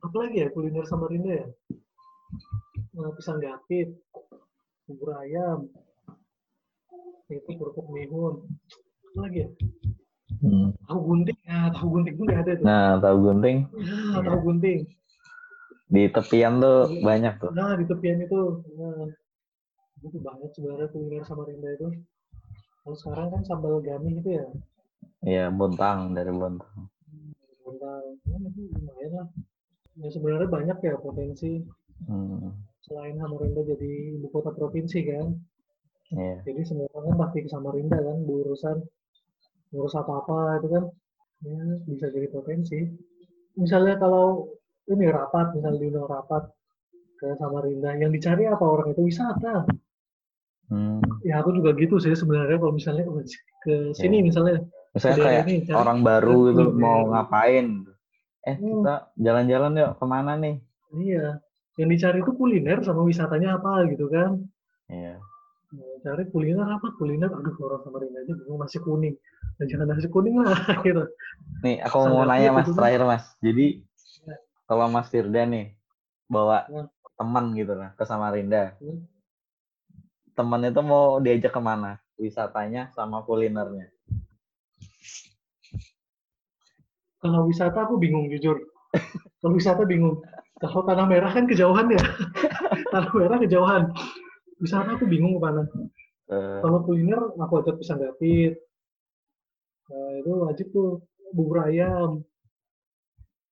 Apa 0.03 0.15
lagi 0.19 0.43
ya 0.43 0.47
kuliner 0.51 0.83
Samarinda 0.89 1.31
ya? 1.31 1.47
Eh, 2.93 3.11
pisang 3.15 3.39
gapit 3.39 3.93
bubur 4.83 5.15
ayam 5.21 5.69
itu 7.31 7.49
kerupuk 7.55 7.87
mihun. 7.93 8.43
Apa 9.13 9.19
lagi 9.29 9.47
ya? 9.47 9.49
Hmm. 10.43 10.75
tahu 10.89 10.99
gunting. 11.07 11.37
Ya 11.47 11.71
tahu 11.71 11.87
gunting 11.97 12.15
nggak 12.19 12.41
ada 12.43 12.51
tuh. 12.59 12.65
Nah, 12.67 12.89
tahu 12.99 13.17
gunting. 13.31 13.57
Ya, 13.79 14.19
tahu 14.19 14.39
gunting. 14.43 14.79
Di 15.87 16.03
tepian 16.09 16.57
tuh 16.57 16.89
banyak 17.05 17.33
tuh. 17.37 17.51
nah 17.53 17.77
di 17.77 17.85
tepian 17.85 18.17
itu 18.17 18.65
nah, 18.75 19.07
itu 20.03 20.17
banyak 20.19 20.49
sebenarnya 20.57 20.87
kuliner 20.91 21.23
Samarinda 21.23 21.69
itu 21.79 21.87
kalau 22.83 22.97
sekarang 22.99 23.27
kan 23.31 23.41
sambal 23.47 23.79
gami 23.79 24.19
gitu 24.19 24.29
ya? 24.43 24.45
Iya, 25.23 25.45
bontang 25.55 26.11
dari 26.11 26.35
bontang. 26.35 26.91
tentang 27.63 28.03
ya, 28.27 28.37
itu 28.43 28.61
lumayan 28.75 29.11
lah. 29.15 29.27
Ya 29.95 30.07
sebenarnya 30.11 30.49
banyak 30.51 30.77
ya 30.83 30.95
potensi. 30.99 31.63
Hmm. 32.03 32.51
selain 32.83 33.15
Samarinda 33.15 33.63
jadi 33.63 34.19
ibu 34.19 34.27
kota 34.27 34.51
provinsi 34.51 35.07
kan. 35.07 35.39
Iya. 36.11 36.43
jadi 36.43 36.61
semua 36.67 36.91
orang 36.91 37.15
kan 37.15 37.17
pasti 37.23 37.37
ke 37.47 37.49
Samarinda 37.49 37.95
kan 37.95 38.17
berurusan 38.27 38.83
ngurus 39.71 39.95
apa-apa 39.95 40.59
itu 40.59 40.67
kan. 40.67 40.83
Ya 41.47 41.63
bisa 41.87 42.11
jadi 42.11 42.27
potensi. 42.27 42.83
Misalnya 43.55 43.95
kalau 44.03 44.51
ini 44.91 45.07
rapat 45.07 45.55
misalnya 45.55 45.79
diundang 45.79 46.11
rapat 46.11 46.43
ke 47.15 47.39
Samarinda 47.39 47.95
yang 47.95 48.11
dicari 48.11 48.51
apa 48.51 48.65
orang 48.67 48.91
itu 48.91 49.07
wisata 49.07 49.63
Hmm. 50.65 51.03
ya 51.21 51.39
aku 51.39 51.51
juga 51.53 51.75
gitu 51.75 51.97
sih 51.97 52.11
sebenarnya 52.11 52.55
kalau 52.55 52.71
misalnya 52.71 53.03
ke 53.61 53.91
sini 53.93 54.19
Iya. 54.19 54.25
misalnya 54.25 54.55
Misalnya 54.91 55.17
kayak 55.19 55.41
ini, 55.43 55.55
cari- 55.63 55.75
orang 55.75 55.99
baru 56.01 56.37
gitu 56.49 56.63
kuliner. 56.67 56.79
mau 56.79 56.99
ngapain. 57.07 57.67
Eh, 58.43 58.55
Hmm. 58.55 58.69
kita 58.79 58.95
jalan-jalan 59.17 59.71
yuk 59.75 59.91
ke 59.93 60.05
mana 60.05 60.33
nih? 60.35 60.55
iya 60.93 61.41
yang 61.73 61.89
dicari 61.89 62.21
itu 62.21 62.31
kuliner 62.31 62.77
sama 62.79 63.01
wisatanya 63.01 63.57
apa 63.57 63.87
gitu 63.87 64.05
kan 64.07 64.37
Iya. 64.85 65.17
Nah, 65.73 65.95
cari 65.99 66.23
kuliner 66.27 66.67
apa 66.67 66.85
kuliner 66.93 67.27
aduh 67.27 67.55
orang 67.59 67.81
Samarinda 67.81 68.19
aja 68.19 68.33
bingung 68.35 68.61
nasi 68.61 68.77
kuning 68.77 69.17
dan 69.55 69.65
jangan 69.65 69.87
nasi 69.89 70.05
kuning 70.05 70.37
lah 70.37 70.53
gitu 70.85 71.01
Nih, 71.59 71.81
aku 71.81 71.97
Standar 71.97 72.13
mau 72.13 72.23
nanya 72.23 72.45
gitu 72.45 72.55
Mas 72.55 72.67
tuh. 72.67 72.75
terakhir 72.75 73.01
Mas. 73.03 73.25
Jadi 73.39 73.65
Ya. 74.21 74.35
kalau 74.63 74.85
Mas 74.87 75.07
Firda 75.07 75.41
nih 75.43 75.73
bawa 76.25 76.57
Ya. 76.67 76.85
teman 77.15 77.45
gitu 77.53 77.73
lah 77.73 77.89
ke 77.91 78.03
Samarinda. 78.03 78.77
Hmm. 78.77 79.01
Teman 80.33 80.65
itu 80.65 80.81
mau 80.81 81.21
diajak 81.21 81.53
ke 81.53 81.61
mana? 81.61 82.01
Wisatanya 82.17 82.89
sama 82.93 83.21
kulinernya. 83.25 83.93
kalau 87.23 87.47
wisata 87.47 87.87
aku 87.87 87.95
bingung 87.95 88.27
jujur. 88.27 88.59
Kalau 89.39 89.55
wisata 89.55 89.87
bingung. 89.87 90.19
Kalau 90.59 90.83
tanah 90.83 91.07
merah 91.07 91.31
kan 91.31 91.47
kejauhan 91.47 91.87
ya. 91.95 92.03
Tanah 92.91 93.11
merah 93.15 93.39
kejauhan. 93.39 93.83
Wisata 94.59 94.99
aku 94.99 95.07
bingung 95.07 95.39
ke 95.39 95.39
mana. 95.39 95.63
Eh, 96.27 96.59
kalau 96.59 96.83
kuliner 96.83 97.19
aku 97.35 97.63
ajak 97.63 97.75
pisang 97.79 97.99
dapit 97.99 98.55
nah, 99.91 100.11
itu 100.19 100.31
wajib 100.43 100.67
tuh. 100.75 101.03
Bubur 101.33 101.65
ayam. 101.65 102.21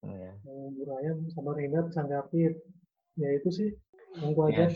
Iya. 0.03 0.31
Nah, 0.45 0.67
bubur 0.71 0.89
ayam 1.01 1.17
sama 1.31 1.55
Rinda 1.55 1.81
pisang 1.87 2.11
dapit 2.11 2.59
ya 3.19 3.27
itu 3.35 3.49
sih 3.51 3.69
yang 4.17 4.31
aku 4.35 4.41
ajak 4.51 4.69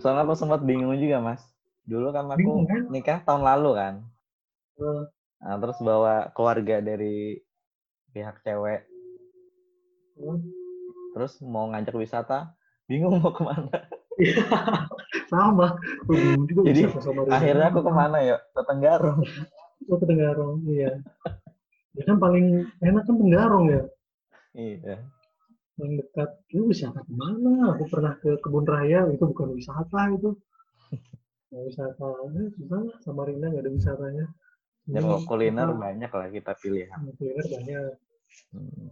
Soalnya 0.00 0.22
aku 0.26 0.34
sempat 0.36 0.60
bingung 0.64 0.92
juga 0.98 1.18
Mas. 1.22 1.42
Dulu 1.88 2.12
kan 2.14 2.26
aku 2.30 2.38
Bingung, 2.40 2.64
kan? 2.68 2.82
nikah 2.92 3.18
tahun 3.26 3.42
lalu 3.42 3.70
kan. 3.76 3.94
Eh, 4.78 5.02
Nah, 5.42 5.58
terus 5.58 5.78
bawa 5.82 6.30
keluarga 6.38 6.78
dari 6.78 7.34
pihak 8.14 8.46
cewek. 8.46 8.86
eh, 10.22 10.38
Terus 11.12 11.42
mau 11.42 11.66
ngajak 11.74 11.98
wisata, 11.98 12.54
bingung 12.86 13.18
mau 13.18 13.34
ke 13.34 13.42
mana. 13.42 13.78
sama 15.32 15.74
aku 16.04 16.12
bingung 16.14 16.44
juga 16.46 16.62
Jadi. 16.70 16.82
Akhirnya 17.32 17.66
aku 17.74 17.80
ke 17.82 17.92
mana 17.92 18.18
yuk? 18.22 18.40
Ke 18.54 18.62
Tenggarong. 18.68 19.18
Oh, 19.90 19.96
ke 20.00 20.04
Tenggarong 20.06 20.62
iya 20.70 20.94
ya 21.92 22.02
kan 22.08 22.16
paling 22.16 22.64
enak 22.80 23.02
kan 23.04 23.14
Tenggarong 23.20 23.66
ya 23.68 23.82
Iya. 24.52 24.96
Yang 25.82 25.94
dekat 25.98 26.30
itu 26.48 26.62
wisata 26.64 27.02
ke 27.02 27.12
mana? 27.12 27.74
Aku 27.74 27.84
pernah 27.86 28.14
ke 28.16 28.38
kebun 28.38 28.64
raya. 28.64 29.04
Itu 29.10 29.26
bukan 29.28 29.52
wisata 29.52 30.00
itu. 30.14 30.30
Nggak 31.50 31.62
wisata. 31.68 32.06
Eh, 32.32 32.48
susah 32.56 32.80
lah 32.80 32.96
Samarinda 33.00 33.46
nggak 33.48 33.64
ada 33.66 33.72
wisatanya. 33.72 34.26
Ya 34.82 34.98
Ini 34.98 35.00
kalau 35.00 35.20
kuliner 35.22 35.68
apa, 35.68 35.78
banyak 35.78 36.10
lah 36.10 36.26
kita 36.28 36.52
pilihan. 36.56 36.98
kuliner 37.14 37.46
banyak. 37.46 37.82
Hmm. 38.50 38.88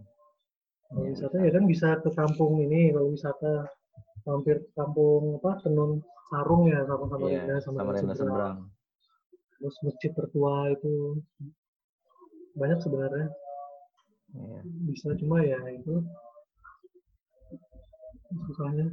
kalau 0.85 1.01
Iya, 1.01 1.09
wisata 1.09 1.35
ya 1.39 1.51
kan 1.51 1.63
bisa 1.65 1.87
ke 1.99 2.09
kampung 2.11 2.59
ini 2.59 2.91
kalau 2.91 3.09
wisata 3.09 3.51
mampir 4.21 4.59
ke 4.59 4.71
kampung 4.71 5.39
apa 5.39 5.63
tenun 5.63 6.03
sarung 6.27 6.67
ya 6.67 6.83
sama 6.83 7.07
Samarinda 7.07 7.43
Iya, 7.49 7.57
sama 7.59 7.77
Samarinda 7.81 8.13
seberang. 8.13 8.57
terus 9.55 9.75
masjid 9.81 10.11
tertua 10.11 10.55
itu. 10.69 11.19
Banyak 12.53 12.79
sebenarnya. 12.79 13.27
Iya. 14.31 14.59
bisa 14.87 15.11
cuma 15.19 15.43
ya 15.43 15.59
itu 15.67 15.91
susahnya 18.45 18.85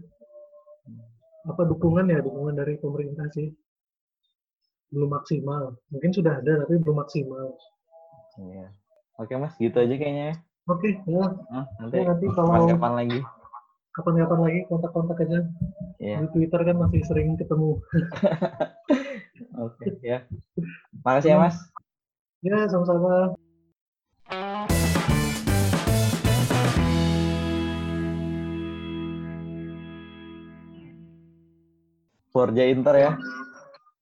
apa 1.44 1.62
dukungan 1.65 2.06
ya 2.06 2.20
dukungan 2.20 2.55
dari 2.55 2.77
pemerintah 2.77 3.27
sih 3.31 3.48
belum 4.89 5.10
maksimal 5.10 5.77
mungkin 5.89 6.10
sudah 6.10 6.39
ada 6.39 6.65
tapi 6.65 6.77
belum 6.77 6.98
maksimal 6.98 7.55
Iya. 8.39 8.70
Oke 9.16 9.35
mas, 9.35 9.51
gitu 9.56 9.74
aja 9.74 9.90
kayaknya 9.90 10.24
ya. 10.31 10.35
oke 10.65 10.90
ya 11.05 11.27
Nah, 11.51 11.65
nanti 11.77 11.97
Ya, 11.97 12.06
nanti 12.06 12.27
kalau- 12.31 12.55
kapan-kapan 12.55 12.93
lagi. 12.94 13.19
kapan-kapan 13.90 14.39
lagi 14.40 14.60
kontak-kontak 14.65 15.19
aja 15.20 15.39
Iya. 15.98 16.16
di 16.23 16.27
Twitter 16.31 16.60
kan 16.62 16.77
masih 16.78 17.02
sering 17.02 17.35
ketemu 17.35 17.82
Oke, 19.59 19.89
ya. 20.01 20.23
Makasih 21.02 21.31
ya 21.31 21.36
mas. 21.36 21.56
ya 22.40 22.59
sama-sama 22.65 23.35
Forja 32.39 32.62
Inter 32.70 32.94
ya. 32.94 33.12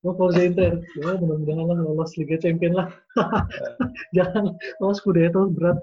Oh, 0.05 0.13
Forza 0.13 0.45
Inter. 0.45 0.77
Ya, 0.93 1.17
mudah-mudahan 1.17 1.65
lah 1.73 1.77
lolos 1.81 2.13
Liga 2.21 2.37
Champion 2.37 2.77
lah. 2.77 2.93
Jangan 4.15 4.53
lolos 4.77 5.01
Scudetto 5.01 5.49
berat. 5.49 5.81